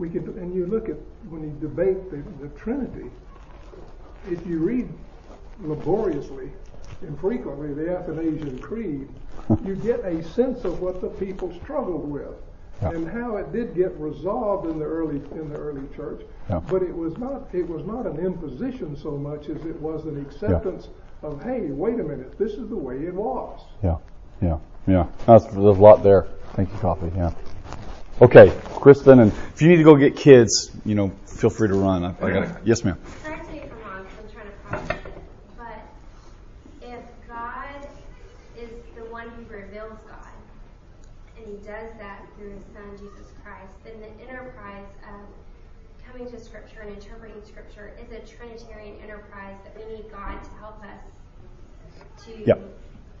And 0.00 0.54
you 0.54 0.66
look 0.66 0.88
at 0.88 0.96
when 1.28 1.42
you 1.42 1.56
debate 1.60 2.10
the 2.10 2.48
Trinity, 2.50 3.10
if 4.30 4.46
you 4.46 4.58
read 4.60 4.88
laboriously 5.60 6.50
and 7.02 7.18
frequently 7.20 7.72
the 7.74 7.96
Athanasian 7.96 8.58
Creed, 8.58 9.08
you 9.64 9.76
get 9.76 10.00
a 10.04 10.22
sense 10.22 10.64
of 10.64 10.80
what 10.80 11.00
the 11.00 11.08
people 11.08 11.52
struggled 11.62 12.08
with 12.10 12.34
Yeah. 12.82 12.90
and 12.90 13.08
how 13.08 13.36
it 13.36 13.52
did 13.52 13.74
get 13.74 13.92
resolved 13.98 14.68
in 14.68 14.78
the 14.78 14.84
early 14.84 15.16
in 15.32 15.48
the 15.50 15.56
early 15.56 15.86
church. 15.96 16.22
Yeah. 16.50 16.60
But 16.68 16.82
it 16.82 16.94
was 16.94 17.16
not 17.18 17.48
it 17.52 17.68
was 17.68 17.84
not 17.86 18.06
an 18.06 18.18
imposition 18.24 18.96
so 18.96 19.12
much 19.16 19.48
as 19.48 19.64
it 19.64 19.80
was 19.80 20.04
an 20.06 20.20
acceptance 20.20 20.88
of 21.22 21.42
hey, 21.42 21.70
wait 21.70 21.98
a 22.00 22.04
minute, 22.04 22.38
this 22.38 22.52
is 22.52 22.68
the 22.68 22.76
way 22.76 22.96
it 23.06 23.14
was. 23.14 23.60
yeah, 23.82 23.96
yeah, 24.40 24.58
yeah. 24.86 25.06
That's, 25.26 25.44
there's 25.46 25.56
a 25.56 25.70
lot 25.70 26.02
there. 26.04 26.26
Thank 26.54 26.72
you, 26.72 26.78
Coffee. 26.78 27.10
Yeah. 27.16 27.32
Okay, 28.20 28.52
Kristen, 28.80 29.20
and 29.20 29.32
if 29.54 29.62
you 29.62 29.68
need 29.68 29.76
to 29.76 29.84
go 29.84 29.94
get 29.96 30.16
kids, 30.16 30.70
you 30.84 30.94
know, 30.96 31.10
feel 31.26 31.50
free 31.50 31.68
to 31.68 31.74
run. 31.74 32.04
I, 32.04 32.14
I 32.20 32.30
got. 32.32 32.66
Yes, 32.66 32.84
ma'am. 32.84 32.98
Correct 33.24 33.50
me 33.50 33.58
if 33.58 33.72
I'm 33.72 33.78
wrong, 33.80 34.04
'cause 34.04 34.14
I'm 34.24 34.30
trying 34.32 34.46
to 34.46 34.52
process 34.68 35.06
it. 35.06 35.22
But 35.56 35.78
if 36.82 37.00
God 37.28 37.88
is 38.56 38.70
the 38.96 39.04
one 39.10 39.28
who 39.30 39.42
reveals 39.54 39.98
God, 40.08 40.32
and 41.36 41.46
He 41.46 41.57
does 41.68 41.92
that 41.98 42.24
through 42.36 42.50
His 42.52 42.64
Son 42.72 42.96
Jesus 42.96 43.28
Christ, 43.44 43.72
then 43.84 44.00
the 44.00 44.28
enterprise 44.28 44.88
of 45.04 45.20
coming 46.10 46.30
to 46.30 46.40
Scripture 46.40 46.80
and 46.80 46.94
interpreting 46.94 47.44
Scripture 47.44 47.92
is 48.00 48.10
a 48.10 48.20
Trinitarian 48.26 48.96
enterprise 49.02 49.56
that 49.64 49.76
we 49.76 49.96
need 49.96 50.10
God 50.10 50.42
to 50.42 50.50
help 50.58 50.82
us 50.82 52.24
to 52.24 52.32
Yeah. 52.46 52.54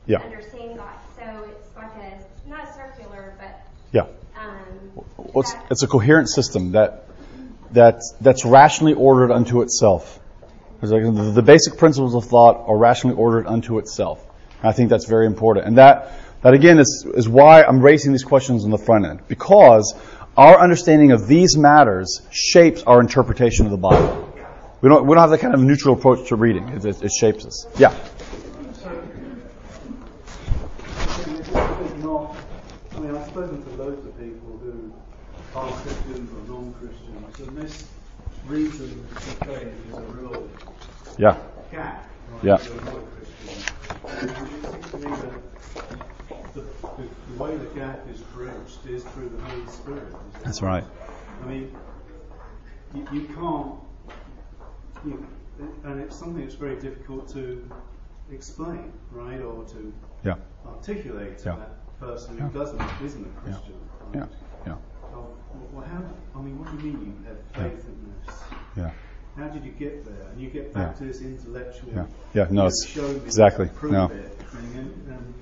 Yeah. 0.06 0.20
understand 0.22 0.78
God. 0.78 0.94
So 1.16 1.44
it's 1.50 1.76
like 1.76 1.94
a 1.96 2.48
not 2.48 2.74
circular, 2.74 3.34
but 3.38 3.60
Yeah. 3.92 4.06
um, 4.36 5.04
Well, 5.18 5.42
it's, 5.42 5.54
it's 5.70 5.82
a 5.82 5.86
coherent 5.86 6.30
system 6.30 6.72
that 6.72 7.04
that's 7.70 8.14
that's 8.22 8.46
rationally 8.46 8.94
ordered 8.94 9.30
unto 9.30 9.60
itself. 9.60 10.18
The, 10.80 11.32
the 11.34 11.42
basic 11.42 11.76
principles 11.76 12.14
of 12.14 12.24
thought 12.24 12.64
are 12.66 12.78
rationally 12.78 13.16
ordered 13.16 13.46
unto 13.46 13.78
itself. 13.78 14.24
I 14.62 14.72
think 14.72 14.88
that's 14.88 15.04
very 15.04 15.26
important, 15.26 15.66
and 15.66 15.76
that 15.76 16.18
that 16.42 16.54
again 16.54 16.78
is 16.78 17.06
is 17.14 17.28
why 17.28 17.62
I'm 17.62 17.80
raising 17.80 18.12
these 18.12 18.24
questions 18.24 18.64
on 18.64 18.70
the 18.70 18.78
front 18.78 19.04
end 19.06 19.20
because 19.28 19.94
our 20.36 20.58
understanding 20.60 21.10
of 21.12 21.26
these 21.26 21.56
matters 21.56 22.22
shapes 22.30 22.82
our 22.84 23.00
interpretation 23.00 23.64
of 23.66 23.72
the 23.72 23.76
Bible. 23.78 24.24
We 24.80 24.88
don't 24.88 25.06
we 25.06 25.14
don't 25.14 25.22
have 25.22 25.30
that 25.30 25.40
kind 25.40 25.54
of 25.54 25.60
neutral 25.60 25.94
approach 25.94 26.28
to 26.28 26.36
reading. 26.36 26.68
It, 26.68 26.84
it, 26.84 27.02
it 27.02 27.10
shapes 27.12 27.44
us. 27.44 27.66
Yeah. 27.78 27.92
Not, 32.02 32.36
I 32.94 32.98
mean, 33.00 33.16
I've 33.16 33.26
spoken 33.28 33.62
to 33.62 33.70
loads 33.82 34.06
of 34.06 34.16
people 34.18 34.58
who 34.62 34.92
are 35.54 35.72
Christians 35.72 36.30
or 36.32 36.54
non-Christians, 36.54 37.40
and 37.40 37.56
this 37.56 37.86
reason 38.46 39.04
for 39.10 39.44
faith 39.46 39.74
is 39.88 39.94
a 39.96 40.00
real 40.00 40.48
Yeah. 41.18 41.36
gap. 41.72 42.08
Right? 42.32 42.44
Yeah. 42.44 42.54
If 42.54 42.66
you're 42.66 42.82
not 42.84 42.94
a 42.94 43.02
Christian. 43.02 43.48
And 44.08 44.30
it 44.30 44.36
seems 44.70 44.90
to 44.90 44.96
me 44.98 45.10
that 45.10 45.32
the, 46.54 46.60
the, 46.60 47.04
the 47.27 47.27
way 47.38 47.56
the 47.56 47.66
gap 47.66 48.06
is 48.10 48.20
bridged 48.20 48.86
is 48.88 49.04
through 49.04 49.28
the 49.30 49.42
Holy 49.42 49.66
Spirit. 49.68 50.14
That's 50.44 50.62
right. 50.62 50.84
I 51.42 51.46
mean, 51.46 51.74
you, 52.94 53.06
you 53.12 53.22
can't, 53.28 53.74
you, 55.04 55.26
and 55.84 56.00
it's 56.00 56.16
something 56.16 56.42
that's 56.42 56.54
very 56.54 56.76
difficult 56.76 57.28
to 57.34 57.68
explain, 58.32 58.92
right, 59.12 59.40
or 59.40 59.64
to 59.64 59.92
Yeah. 60.24 60.34
articulate 60.66 61.38
to 61.38 61.48
Yeah. 61.50 61.56
that 61.56 62.00
person 62.00 62.38
who 62.38 62.44
Yeah. 62.44 62.50
doesn't, 62.50 62.82
isn't 63.04 63.24
a 63.26 63.40
Christian. 63.40 63.74
Yeah. 64.14 64.26
Yeah. 64.66 64.74
Oh, 65.14 65.28
well, 65.72 65.84
how, 65.86 66.02
I 66.38 66.42
mean, 66.42 66.58
what 66.58 66.70
do 66.70 66.86
you 66.86 66.92
mean 66.92 67.16
you 67.22 67.28
had 67.28 67.38
faith 67.72 67.84
in 67.86 68.12
this? 68.26 68.34
Yeah. 68.76 68.90
How 69.36 69.48
did 69.48 69.64
you 69.64 69.72
get 69.72 70.04
there? 70.04 70.28
And 70.32 70.40
you 70.40 70.50
get 70.50 70.72
back 70.74 70.96
to 70.98 71.04
this 71.04 71.20
intellectual, 71.20 71.92
Yeah. 71.92 72.06
Yeah. 72.34 72.46
No. 72.50 72.66
It's 72.66 72.96
exactly. 72.96 73.68
prove 73.74 73.92
No. 73.92 74.06
it. 74.06 74.38
And, 74.52 74.74
and 75.08 75.34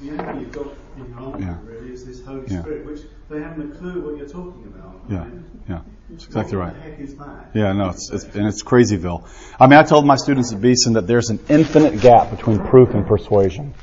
the 0.00 0.10
only 0.10 0.40
you've 0.42 0.52
got 0.52 0.66
in 0.96 1.08
your 1.08 1.18
armour 1.18 1.38
Yeah. 1.40 1.56
really 1.64 1.92
is 1.92 2.04
this 2.04 2.24
Holy 2.24 2.42
Yeah. 2.48 2.60
Spirit, 2.62 2.86
which 2.86 3.00
they 3.30 3.40
haven't 3.40 3.72
a 3.72 3.74
clue 3.76 4.04
what 4.04 4.16
you're 4.16 4.28
talking 4.28 4.64
about. 4.74 5.00
Yeah. 5.08 5.18
right? 5.18 5.28
Yeah. 5.68 5.80
That's 6.10 6.24
exactly 6.26 6.56
what 6.56 6.64
right. 6.64 6.74
the 6.74 6.80
heck 6.80 7.00
is 7.00 7.14
that? 7.16 7.50
Yeah, 7.54 7.72
no, 7.72 7.90
it's, 7.90 8.10
it's 8.10 8.24
and 8.34 8.46
it's 8.46 8.62
crazyville. 8.62 9.24
I 9.60 9.66
mean, 9.66 9.78
I 9.78 9.82
told 9.82 10.06
my 10.06 10.16
students 10.16 10.52
at 10.52 10.60
Beeson 10.60 10.94
that 10.94 11.06
there's 11.06 11.28
an 11.30 11.38
infinite 11.48 12.00
gap 12.00 12.30
between 12.30 12.58
proof 12.60 12.94
and 12.94 13.06
persuasion, 13.06 13.74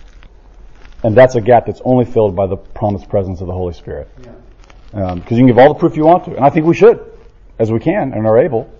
and 1.03 1.15
that's 1.15 1.35
a 1.35 1.41
gap 1.41 1.67
that's 1.67 1.81
only 1.85 2.05
filled 2.05 2.35
by 2.35 2.47
the 2.47 2.57
promised 2.57 3.09
presence 3.09 3.41
of 3.41 3.47
the 3.47 3.53
Holy 3.53 3.73
Spirit. 3.73 4.09
Yeah. 4.23 5.13
Because 5.15 5.31
you 5.31 5.37
can 5.37 5.47
give 5.47 5.59
all 5.59 5.73
the 5.73 5.79
proof 5.79 5.97
you 5.97 6.05
want 6.05 6.25
to, 6.25 6.35
and 6.35 6.43
I 6.43 6.49
think 6.49 6.65
we 6.65 6.73
should, 6.73 6.99
as 7.59 7.71
we 7.71 7.79
can 7.79 8.13
and 8.13 8.25
are 8.25 8.39
able, 8.39 8.73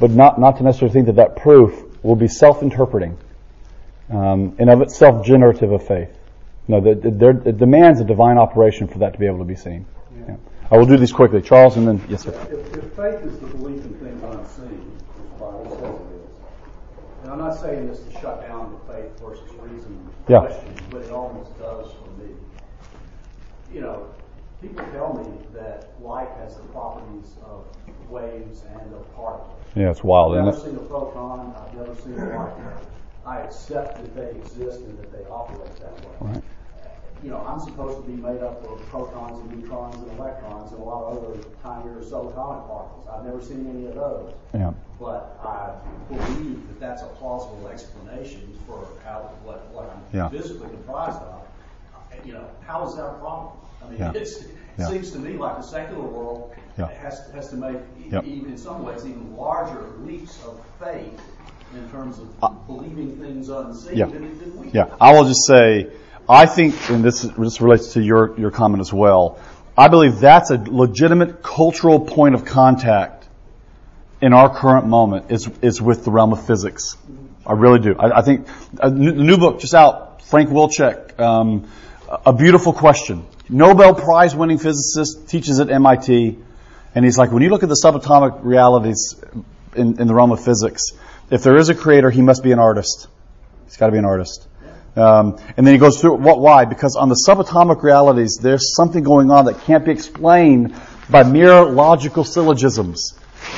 but 0.00 0.10
not 0.10 0.38
not 0.40 0.56
to 0.58 0.62
necessarily 0.62 0.92
think 0.92 1.06
that 1.06 1.16
that 1.16 1.36
proof 1.36 1.74
will 2.02 2.16
be 2.16 2.28
self-interpreting 2.28 3.18
um, 4.10 4.54
and 4.58 4.70
of 4.70 4.80
itself 4.80 5.26
generative 5.26 5.72
of 5.72 5.86
faith. 5.86 6.10
No, 6.68 6.80
the, 6.82 6.94
the, 6.94 7.28
it 7.46 7.56
demands 7.58 7.98
a 8.00 8.04
divine 8.04 8.36
operation 8.36 8.86
for 8.88 8.98
that 8.98 9.14
to 9.14 9.18
be 9.18 9.26
able 9.26 9.38
to 9.38 9.44
be 9.44 9.56
seen. 9.56 9.86
Yeah. 10.28 10.36
I 10.70 10.76
will 10.76 10.84
do 10.84 10.98
these 10.98 11.12
quickly, 11.12 11.40
Charles, 11.40 11.78
and 11.78 11.88
then 11.88 12.04
yes, 12.10 12.24
sir. 12.24 12.30
If, 12.52 12.76
if 12.76 12.92
faith 12.92 13.24
is 13.24 13.38
the 13.38 13.46
belief 13.46 13.82
in 13.86 13.94
things 13.94 14.22
unseen, 14.22 14.84
which 15.16 15.32
the 15.32 15.44
Bible 15.44 15.70
says 15.70 15.94
it 15.96 16.28
is, 16.28 17.22
and 17.22 17.32
I'm 17.32 17.38
not 17.38 17.58
saying 17.58 17.88
this 17.88 18.00
to 18.00 18.12
shut 18.20 18.42
down 18.46 18.78
the 18.78 18.92
faith 18.92 19.18
versus 19.18 19.50
reason 19.60 19.98
Yeah. 20.28 20.40
question, 20.40 20.74
but 20.90 21.02
it 21.02 21.10
almost 21.10 21.58
does 21.58 21.90
for 21.92 22.22
me. 22.22 22.34
You 23.72 23.80
know, 23.80 24.06
people 24.60 24.84
tell 24.92 25.14
me 25.14 25.38
that 25.54 25.88
light 26.02 26.28
has 26.42 26.56
the 26.56 26.64
properties 26.64 27.32
of 27.46 27.64
waves 28.10 28.62
and 28.74 28.94
of 28.94 29.16
particles. 29.16 29.56
Yeah, 29.74 29.90
it's 29.90 30.04
wild, 30.04 30.36
I've 30.36 30.48
isn't 30.48 30.64
never 30.66 30.78
seen 30.78 30.86
a 30.86 30.88
photon, 30.88 31.54
I've 31.56 31.74
never 31.74 31.94
seen 31.94 32.12
a 32.12 32.38
light. 32.38 32.52
I 33.24 33.40
accept 33.40 33.96
that 33.96 34.14
they 34.14 34.38
exist 34.38 34.80
and 34.80 34.98
that 34.98 35.12
they 35.12 35.24
operate 35.30 35.74
that 35.80 35.92
way. 36.04 36.32
Right. 36.32 36.42
You 37.22 37.30
know, 37.30 37.44
I'm 37.46 37.58
supposed 37.60 38.04
to 38.04 38.10
be 38.10 38.16
made 38.20 38.40
up 38.42 38.62
of 38.64 38.80
protons 38.90 39.40
and 39.40 39.60
neutrons 39.62 39.96
and 39.96 40.18
electrons 40.18 40.72
and 40.72 40.80
a 40.80 40.84
lot 40.84 41.04
of 41.12 41.18
other 41.24 41.38
tinier 41.62 42.00
subatomic 42.00 42.66
particles. 42.68 43.08
I've 43.12 43.24
never 43.24 43.42
seen 43.42 43.66
any 43.68 43.86
of 43.86 43.94
those. 43.94 44.32
Yeah. 44.54 44.72
But 45.00 45.38
I 45.44 45.72
believe 46.08 46.66
that 46.68 46.80
that's 46.80 47.02
a 47.02 47.06
plausible 47.06 47.68
explanation 47.68 48.56
for 48.66 48.86
how 49.04 49.30
what, 49.44 49.68
what 49.72 49.90
I'm 49.90 50.16
Yeah. 50.16 50.28
physically 50.28 50.68
comprised 50.68 51.18
of. 51.22 51.42
You 52.24 52.32
know, 52.34 52.48
how 52.66 52.86
is 52.86 52.96
that 52.96 53.04
a 53.04 53.14
problem? 53.14 53.52
I 53.84 53.90
mean, 53.90 53.98
Yeah. 53.98 54.12
it's, 54.14 54.40
it 54.42 54.50
Yeah. 54.78 54.88
seems 54.88 55.10
to 55.12 55.18
me 55.18 55.36
like 55.36 55.56
the 55.56 55.62
secular 55.62 56.02
world 56.02 56.52
has 56.76 57.28
has 57.34 57.50
to 57.50 57.56
make 57.56 57.78
Yep. 58.10 58.24
even 58.24 58.52
in 58.52 58.58
some 58.58 58.84
ways 58.84 59.04
even 59.04 59.36
larger 59.36 59.88
leaps 60.04 60.38
of 60.44 60.60
faith 60.78 61.20
in 61.74 61.88
terms 61.90 62.18
of 62.18 62.28
Uh, 62.42 62.48
believing 62.66 63.16
things 63.18 63.48
unseen 63.48 63.96
Yeah. 63.96 64.06
than, 64.06 64.38
than 64.38 64.58
we. 64.60 64.68
Yeah, 64.70 64.86
I 65.00 65.12
will 65.12 65.24
just 65.24 65.44
say, 65.46 65.88
I 66.28 66.46
think, 66.46 66.90
and 66.90 67.02
this 67.04 67.22
this 67.22 67.60
relates 67.60 67.94
to 67.94 68.02
your 68.02 68.38
your 68.38 68.50
comment 68.50 68.80
as 68.80 68.92
well. 68.92 69.38
I 69.76 69.88
believe 69.88 70.18
that's 70.18 70.50
a 70.50 70.56
legitimate 70.56 71.42
cultural 71.42 72.00
point 72.00 72.34
of 72.34 72.44
contact 72.44 73.26
in 74.20 74.32
our 74.32 74.54
current 74.54 74.86
moment 74.86 75.30
is 75.30 75.48
is 75.62 75.80
with 75.80 76.04
the 76.04 76.10
realm 76.10 76.32
of 76.32 76.46
physics. 76.46 76.96
I 77.46 77.52
really 77.52 77.78
do. 77.78 77.94
I, 77.98 78.18
I 78.18 78.22
think 78.22 78.46
a 78.78 78.90
new, 78.90 79.38
book 79.38 79.60
just 79.60 79.72
out, 79.72 80.22
Frank 80.22 80.50
Wilczek, 80.50 81.18
um, 81.18 81.70
a 82.26 82.32
beautiful 82.34 82.74
question. 82.74 83.24
Nobel 83.48 83.94
Prize 83.94 84.36
winning 84.36 84.58
physicist 84.58 85.28
teaches 85.28 85.58
at 85.58 85.70
MIT, 85.70 86.38
and 86.94 87.04
he's 87.06 87.16
like, 87.16 87.32
when 87.32 87.42
you 87.42 87.48
look 87.48 87.62
at 87.62 87.70
the 87.70 87.80
subatomic 87.82 88.40
realities 88.44 89.18
in, 89.74 89.98
in 89.98 90.06
the 90.06 90.14
realm 90.14 90.32
of 90.32 90.44
physics, 90.44 90.90
if 91.30 91.42
there 91.42 91.56
is 91.56 91.70
a 91.70 91.74
creator, 91.74 92.10
he 92.10 92.20
must 92.20 92.42
be 92.42 92.52
an 92.52 92.58
artist. 92.58 93.06
He's 93.64 93.78
got 93.78 93.86
to 93.86 93.92
be 93.92 93.98
an 93.98 94.04
artist. 94.04 94.47
Um, 94.98 95.38
and 95.56 95.64
then 95.66 95.74
he 95.74 95.78
goes 95.78 96.00
through 96.00 96.14
what 96.14 96.40
why 96.40 96.64
because 96.64 96.96
on 96.96 97.08
the 97.08 97.24
subatomic 97.28 97.82
realities 97.82 98.38
there's 98.42 98.74
something 98.74 99.04
going 99.04 99.30
on 99.30 99.44
that 99.44 99.60
can't 99.60 99.84
be 99.84 99.92
explained 99.92 100.74
by 101.08 101.22
mere 101.22 101.64
logical 101.64 102.24
syllogisms. 102.24 103.14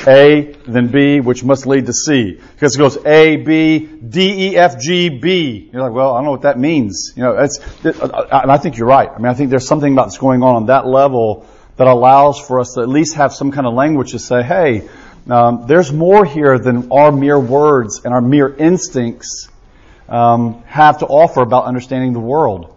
A, 0.06 0.52
then 0.66 0.88
B, 0.88 1.20
which 1.20 1.42
must 1.42 1.66
lead 1.66 1.86
to 1.86 1.92
C. 1.92 2.38
Because 2.54 2.76
it 2.76 2.78
goes 2.78 2.98
A, 3.04 3.36
B, 3.36 3.78
D, 3.86 4.50
E, 4.50 4.56
F, 4.56 4.78
G, 4.78 5.08
B. 5.08 5.70
You're 5.72 5.82
like, 5.82 5.92
well, 5.92 6.12
I 6.12 6.18
don't 6.18 6.26
know 6.26 6.30
what 6.30 6.42
that 6.42 6.58
means. 6.58 7.12
You 7.16 7.22
know, 7.22 7.38
it's, 7.38 7.58
and 7.82 8.50
I 8.50 8.58
think 8.58 8.76
you're 8.76 8.86
right. 8.86 9.08
I 9.08 9.16
mean, 9.16 9.26
I 9.26 9.34
think 9.34 9.50
there's 9.50 9.66
something 9.66 9.94
that's 9.94 10.18
going 10.18 10.42
on 10.42 10.54
on 10.54 10.66
that 10.66 10.86
level 10.86 11.46
that 11.76 11.86
allows 11.86 12.38
for 12.38 12.60
us 12.60 12.74
to 12.74 12.82
at 12.82 12.88
least 12.88 13.14
have 13.14 13.32
some 13.32 13.50
kind 13.50 13.66
of 13.66 13.74
language 13.74 14.12
to 14.12 14.18
say, 14.18 14.42
hey, 14.42 14.88
um, 15.28 15.64
there's 15.66 15.92
more 15.92 16.24
here 16.24 16.58
than 16.58 16.92
our 16.92 17.10
mere 17.10 17.38
words 17.40 18.02
and 18.04 18.12
our 18.12 18.20
mere 18.20 18.54
instincts 18.54 19.48
um, 20.10 20.62
have 20.66 20.98
to 20.98 21.06
offer 21.06 21.40
about 21.40 21.64
understanding 21.64 22.12
the 22.12 22.20
world. 22.20 22.76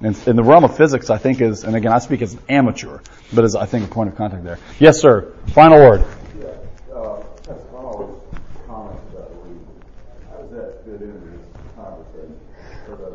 And 0.00 0.18
in 0.26 0.34
the 0.34 0.42
realm 0.42 0.64
of 0.64 0.76
physics, 0.76 1.10
I 1.10 1.18
think 1.18 1.40
is, 1.40 1.62
and 1.62 1.76
again, 1.76 1.92
I 1.92 2.00
speak 2.00 2.22
as 2.22 2.34
an 2.34 2.40
amateur, 2.48 2.98
but 3.32 3.44
as 3.44 3.54
I 3.54 3.66
think 3.66 3.86
a 3.86 3.88
point 3.88 4.10
of 4.10 4.16
contact 4.16 4.42
there. 4.42 4.58
Yes, 4.80 5.00
sir. 5.00 5.32
Final 5.54 5.78
word. 5.78 6.04
Yeah, 6.40 6.46
uh, 6.92 7.22
Pascal's 7.46 8.20
comments 8.66 9.00
about 9.12 9.30
reading, 9.44 9.68
how 10.28 10.38
does 10.38 10.50
that 10.50 10.84
fit 10.84 11.02
into 11.02 11.30
this 11.30 11.40
conversation? 11.76 12.36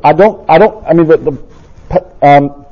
I 0.01 0.13
don't, 0.13 0.49
I 0.49 0.57
don't, 0.57 0.85
I 0.85 0.93
mean, 0.93 1.07
the, 1.07 1.17
the 1.17 2.25
um, 2.25 2.65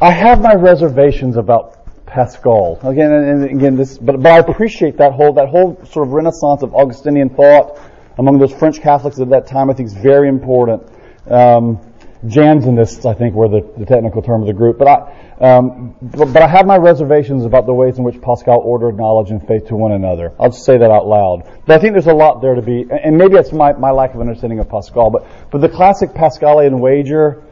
I 0.00 0.10
have 0.10 0.42
my 0.42 0.54
reservations 0.54 1.36
about 1.36 2.04
Pascal. 2.04 2.80
Again, 2.82 3.12
and, 3.12 3.44
and 3.44 3.58
again, 3.58 3.76
this, 3.76 3.96
but, 3.96 4.20
but 4.20 4.32
I 4.32 4.38
appreciate 4.38 4.96
that 4.96 5.12
whole, 5.12 5.34
that 5.34 5.48
whole 5.48 5.76
sort 5.86 6.08
of 6.08 6.14
renaissance 6.14 6.62
of 6.62 6.74
Augustinian 6.74 7.30
thought 7.30 7.78
among 8.18 8.38
those 8.38 8.52
French 8.52 8.80
Catholics 8.80 9.18
at 9.20 9.30
that 9.30 9.46
time, 9.46 9.70
I 9.70 9.74
think 9.74 9.88
is 9.88 9.94
very 9.94 10.28
important. 10.28 10.82
Um, 11.28 11.80
Jansenists, 12.24 13.04
I 13.04 13.14
think, 13.14 13.34
were 13.34 13.48
the, 13.48 13.60
the 13.76 13.84
technical 13.84 14.22
term 14.22 14.40
of 14.40 14.46
the 14.46 14.54
group. 14.54 14.78
But 14.78 14.88
I, 14.88 15.56
um, 15.56 15.94
but, 16.00 16.32
but 16.32 16.42
I 16.42 16.48
have 16.48 16.66
my 16.66 16.76
reservations 16.76 17.44
about 17.44 17.66
the 17.66 17.74
ways 17.74 17.98
in 17.98 18.04
which 18.04 18.20
Pascal 18.20 18.58
ordered 18.58 18.96
knowledge 18.96 19.30
and 19.30 19.46
faith 19.46 19.68
to 19.68 19.76
one 19.76 19.92
another. 19.92 20.32
I'll 20.40 20.50
just 20.50 20.64
say 20.64 20.78
that 20.78 20.90
out 20.90 21.06
loud. 21.06 21.42
But 21.66 21.78
I 21.78 21.78
think 21.78 21.92
there's 21.92 22.06
a 22.06 22.14
lot 22.14 22.40
there 22.40 22.54
to 22.54 22.62
be, 22.62 22.86
and 22.90 23.18
maybe 23.18 23.36
it's 23.36 23.52
my, 23.52 23.72
my 23.74 23.90
lack 23.90 24.14
of 24.14 24.20
understanding 24.20 24.58
of 24.60 24.68
Pascal, 24.68 25.10
but, 25.10 25.26
but 25.50 25.60
the 25.60 25.68
classic 25.68 26.10
Pascalian 26.10 26.80
wager 26.80 27.44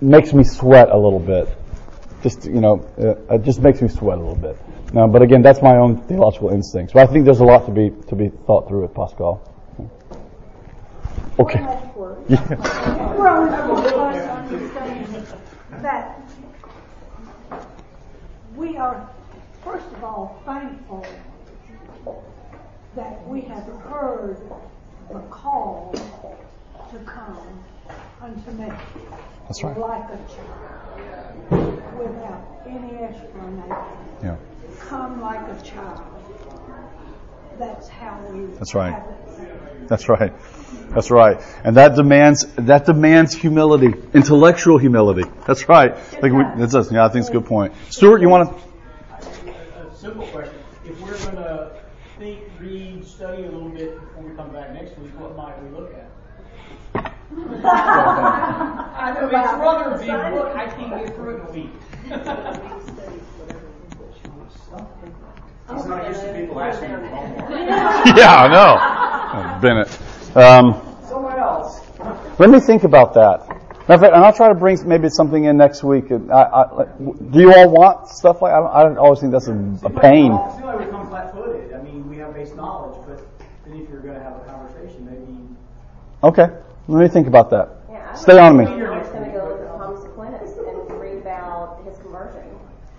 makes 0.00 0.34
me 0.34 0.44
sweat 0.44 0.90
a 0.90 0.98
little 0.98 1.18
bit. 1.18 1.48
Just, 2.22 2.44
you 2.44 2.60
know, 2.60 2.86
uh, 2.98 3.34
it 3.34 3.42
just 3.42 3.60
makes 3.60 3.80
me 3.80 3.88
sweat 3.88 4.18
a 4.18 4.20
little 4.20 4.36
bit. 4.36 4.58
Uh, 4.94 5.06
but 5.06 5.22
again, 5.22 5.40
that's 5.40 5.62
my 5.62 5.76
own 5.76 6.02
theological 6.02 6.50
instincts. 6.50 6.92
But 6.92 7.08
I 7.08 7.12
think 7.12 7.24
there's 7.24 7.40
a 7.40 7.44
lot 7.44 7.64
to 7.66 7.72
be, 7.72 7.90
to 8.08 8.14
be 8.14 8.28
thought 8.28 8.68
through 8.68 8.82
with 8.82 8.94
Pascal. 8.94 9.49
Okay. 11.40 11.60
Yeah. 12.28 12.54
Well, 13.16 13.44
it's 13.48 13.90
because 13.90 14.28
understand 14.28 15.26
that 15.80 16.20
we 18.54 18.76
are, 18.76 19.08
first 19.64 19.86
of 19.86 20.04
all, 20.04 20.42
thankful 20.44 21.06
that 22.94 23.26
we 23.26 23.40
have 23.42 23.64
heard 23.88 24.36
the 25.10 25.20
call 25.30 25.94
to 25.94 26.98
come 27.06 27.64
unto 28.20 28.50
me. 28.50 28.70
That's 29.46 29.62
right. 29.64 29.78
Like 29.78 30.10
a 30.10 30.18
child, 30.28 31.82
without 31.98 32.62
any 32.66 32.98
explanation. 32.98 33.74
Yeah. 34.22 34.36
Come 34.78 35.22
like 35.22 35.48
a 35.48 35.62
child. 35.62 36.19
That's 37.60 37.88
how 37.88 38.18
we. 38.30 38.46
That's 38.54 38.74
right. 38.74 39.02
That's 39.86 40.08
right. 40.08 40.32
That's 40.88 41.10
right. 41.10 41.42
And 41.62 41.76
that 41.76 41.94
demands 41.94 42.46
that 42.56 42.86
demands 42.86 43.34
humility, 43.34 43.92
intellectual 44.14 44.78
humility. 44.78 45.30
That's 45.46 45.68
right. 45.68 45.94
Like 46.22 46.32
we, 46.32 46.42
that's 46.58 46.74
us. 46.74 46.90
Yeah, 46.90 47.04
I 47.04 47.08
think 47.08 47.20
it's 47.20 47.28
a 47.28 47.32
good 47.32 47.44
point. 47.44 47.74
Stuart, 47.90 48.22
you 48.22 48.30
want 48.30 48.48
to? 48.48 48.56
A 49.18 49.94
simple 49.94 50.26
question. 50.28 50.54
If 50.86 50.98
we're 51.02 51.18
going 51.18 51.36
to 51.36 51.72
think, 52.18 52.44
read, 52.58 53.06
study 53.06 53.42
a 53.42 53.50
little 53.50 53.68
bit 53.68 54.00
before 54.00 54.22
we 54.22 54.34
come 54.34 54.54
back 54.54 54.72
next 54.72 54.98
week, 54.98 55.10
what 55.20 55.36
might 55.36 55.62
we 55.62 55.68
look 55.68 55.92
at? 55.94 56.10
I 57.64 59.12
know 59.12 59.26
it's 59.26 59.34
rather 59.34 59.90
a 59.90 59.98
big 59.98 60.08
book. 60.08 60.56
I 60.56 60.66
can't 60.66 61.04
get 61.04 61.14
through 61.14 61.36
it 61.36 61.40
in 61.40 61.46
a 61.46 61.52
week. 61.52 61.70
He's 65.74 65.86
not 65.86 66.06
used 66.08 66.20
to 66.22 66.32
people 66.34 66.60
asking 66.60 66.90
him 66.90 67.04
homework. 67.06 67.50
Yeah, 68.16 68.34
I 68.44 68.48
know. 68.48 69.60
Bavinck. 69.60 70.36
Um, 70.36 70.96
Someone 71.08 71.38
else. 71.38 71.80
let 72.38 72.50
me 72.50 72.60
think 72.60 72.84
about 72.84 73.14
that. 73.14 73.46
Matter 73.88 74.02
fact, 74.02 74.14
and 74.14 74.24
I'll 74.24 74.32
try 74.32 74.48
to 74.48 74.54
bring 74.54 74.78
maybe 74.88 75.08
something 75.08 75.44
in 75.44 75.56
next 75.56 75.82
week. 75.82 76.12
I, 76.12 76.14
I, 76.42 76.84
do 77.30 77.40
you 77.40 77.52
all 77.52 77.68
want 77.70 78.08
stuff 78.08 78.40
like? 78.42 78.52
I, 78.52 78.58
don't, 78.60 78.70
I 78.72 78.82
don't 78.84 78.98
always 78.98 79.18
think 79.20 79.32
that's 79.32 79.48
a, 79.48 79.52
a 79.84 79.90
pain. 79.90 80.32
I 80.32 80.56
feel 80.58 80.66
like 80.66 80.78
we 80.80 80.86
come 80.86 81.08
flat-footed. 81.08 81.72
I 81.74 81.82
mean, 81.82 82.08
we 82.08 82.18
have 82.18 82.32
base 82.34 82.54
knowledge, 82.54 82.96
but 83.06 83.18
then 83.66 83.80
if 83.82 83.88
you're 83.90 84.00
going 84.00 84.14
to 84.14 84.22
have 84.22 84.36
a 84.36 84.44
conversation, 84.44 85.04
maybe 85.06 85.36
Okay, 86.22 86.46
let 86.88 87.00
me 87.00 87.08
think 87.08 87.26
about 87.26 87.50
that. 87.50 87.68
Yeah, 87.90 88.12
Stay 88.14 88.38
on 88.38 88.56
me. 88.56 88.64
I 88.66 88.98
was 88.98 89.08
going 89.08 89.24
to 89.24 89.30
go 89.30 89.48
look 89.48 89.66
Thomas 89.66 90.04
Aquinas 90.04 90.56
and 90.56 91.00
read 91.00 91.16
about 91.18 91.82
his 91.84 91.98
conversion. 91.98 92.44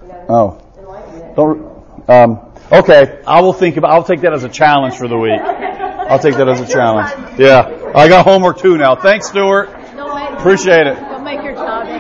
You 0.02 0.08
know, 0.10 0.20
his 0.20 0.30
Oh. 0.30 0.62
enlightenment. 0.78 1.36
Don't. 1.36 2.10
Um, 2.10 2.51
okay, 2.72 3.20
I 3.28 3.42
will 3.42 3.54
think 3.54 3.78
about. 3.78 3.92
I'll 3.92 4.04
take 4.04 4.22
that 4.22 4.34
as 4.34 4.44
a 4.44 4.50
challenge 4.50 4.96
for 4.96 5.08
the 5.08 5.18
week. 5.18 5.40
I'll 5.42 6.20
take 6.20 6.36
that 6.36 6.48
as 6.48 6.60
a 6.62 6.68
challenge. 6.68 7.40
Yeah, 7.40 7.92
I 7.96 8.08
got 8.08 8.26
homework 8.26 8.58
too 8.60 8.78
now. 8.78 8.96
Thanks, 8.96 9.28
Stuart. 9.28 9.70
Appreciate 10.40 10.88
it. 10.88 11.11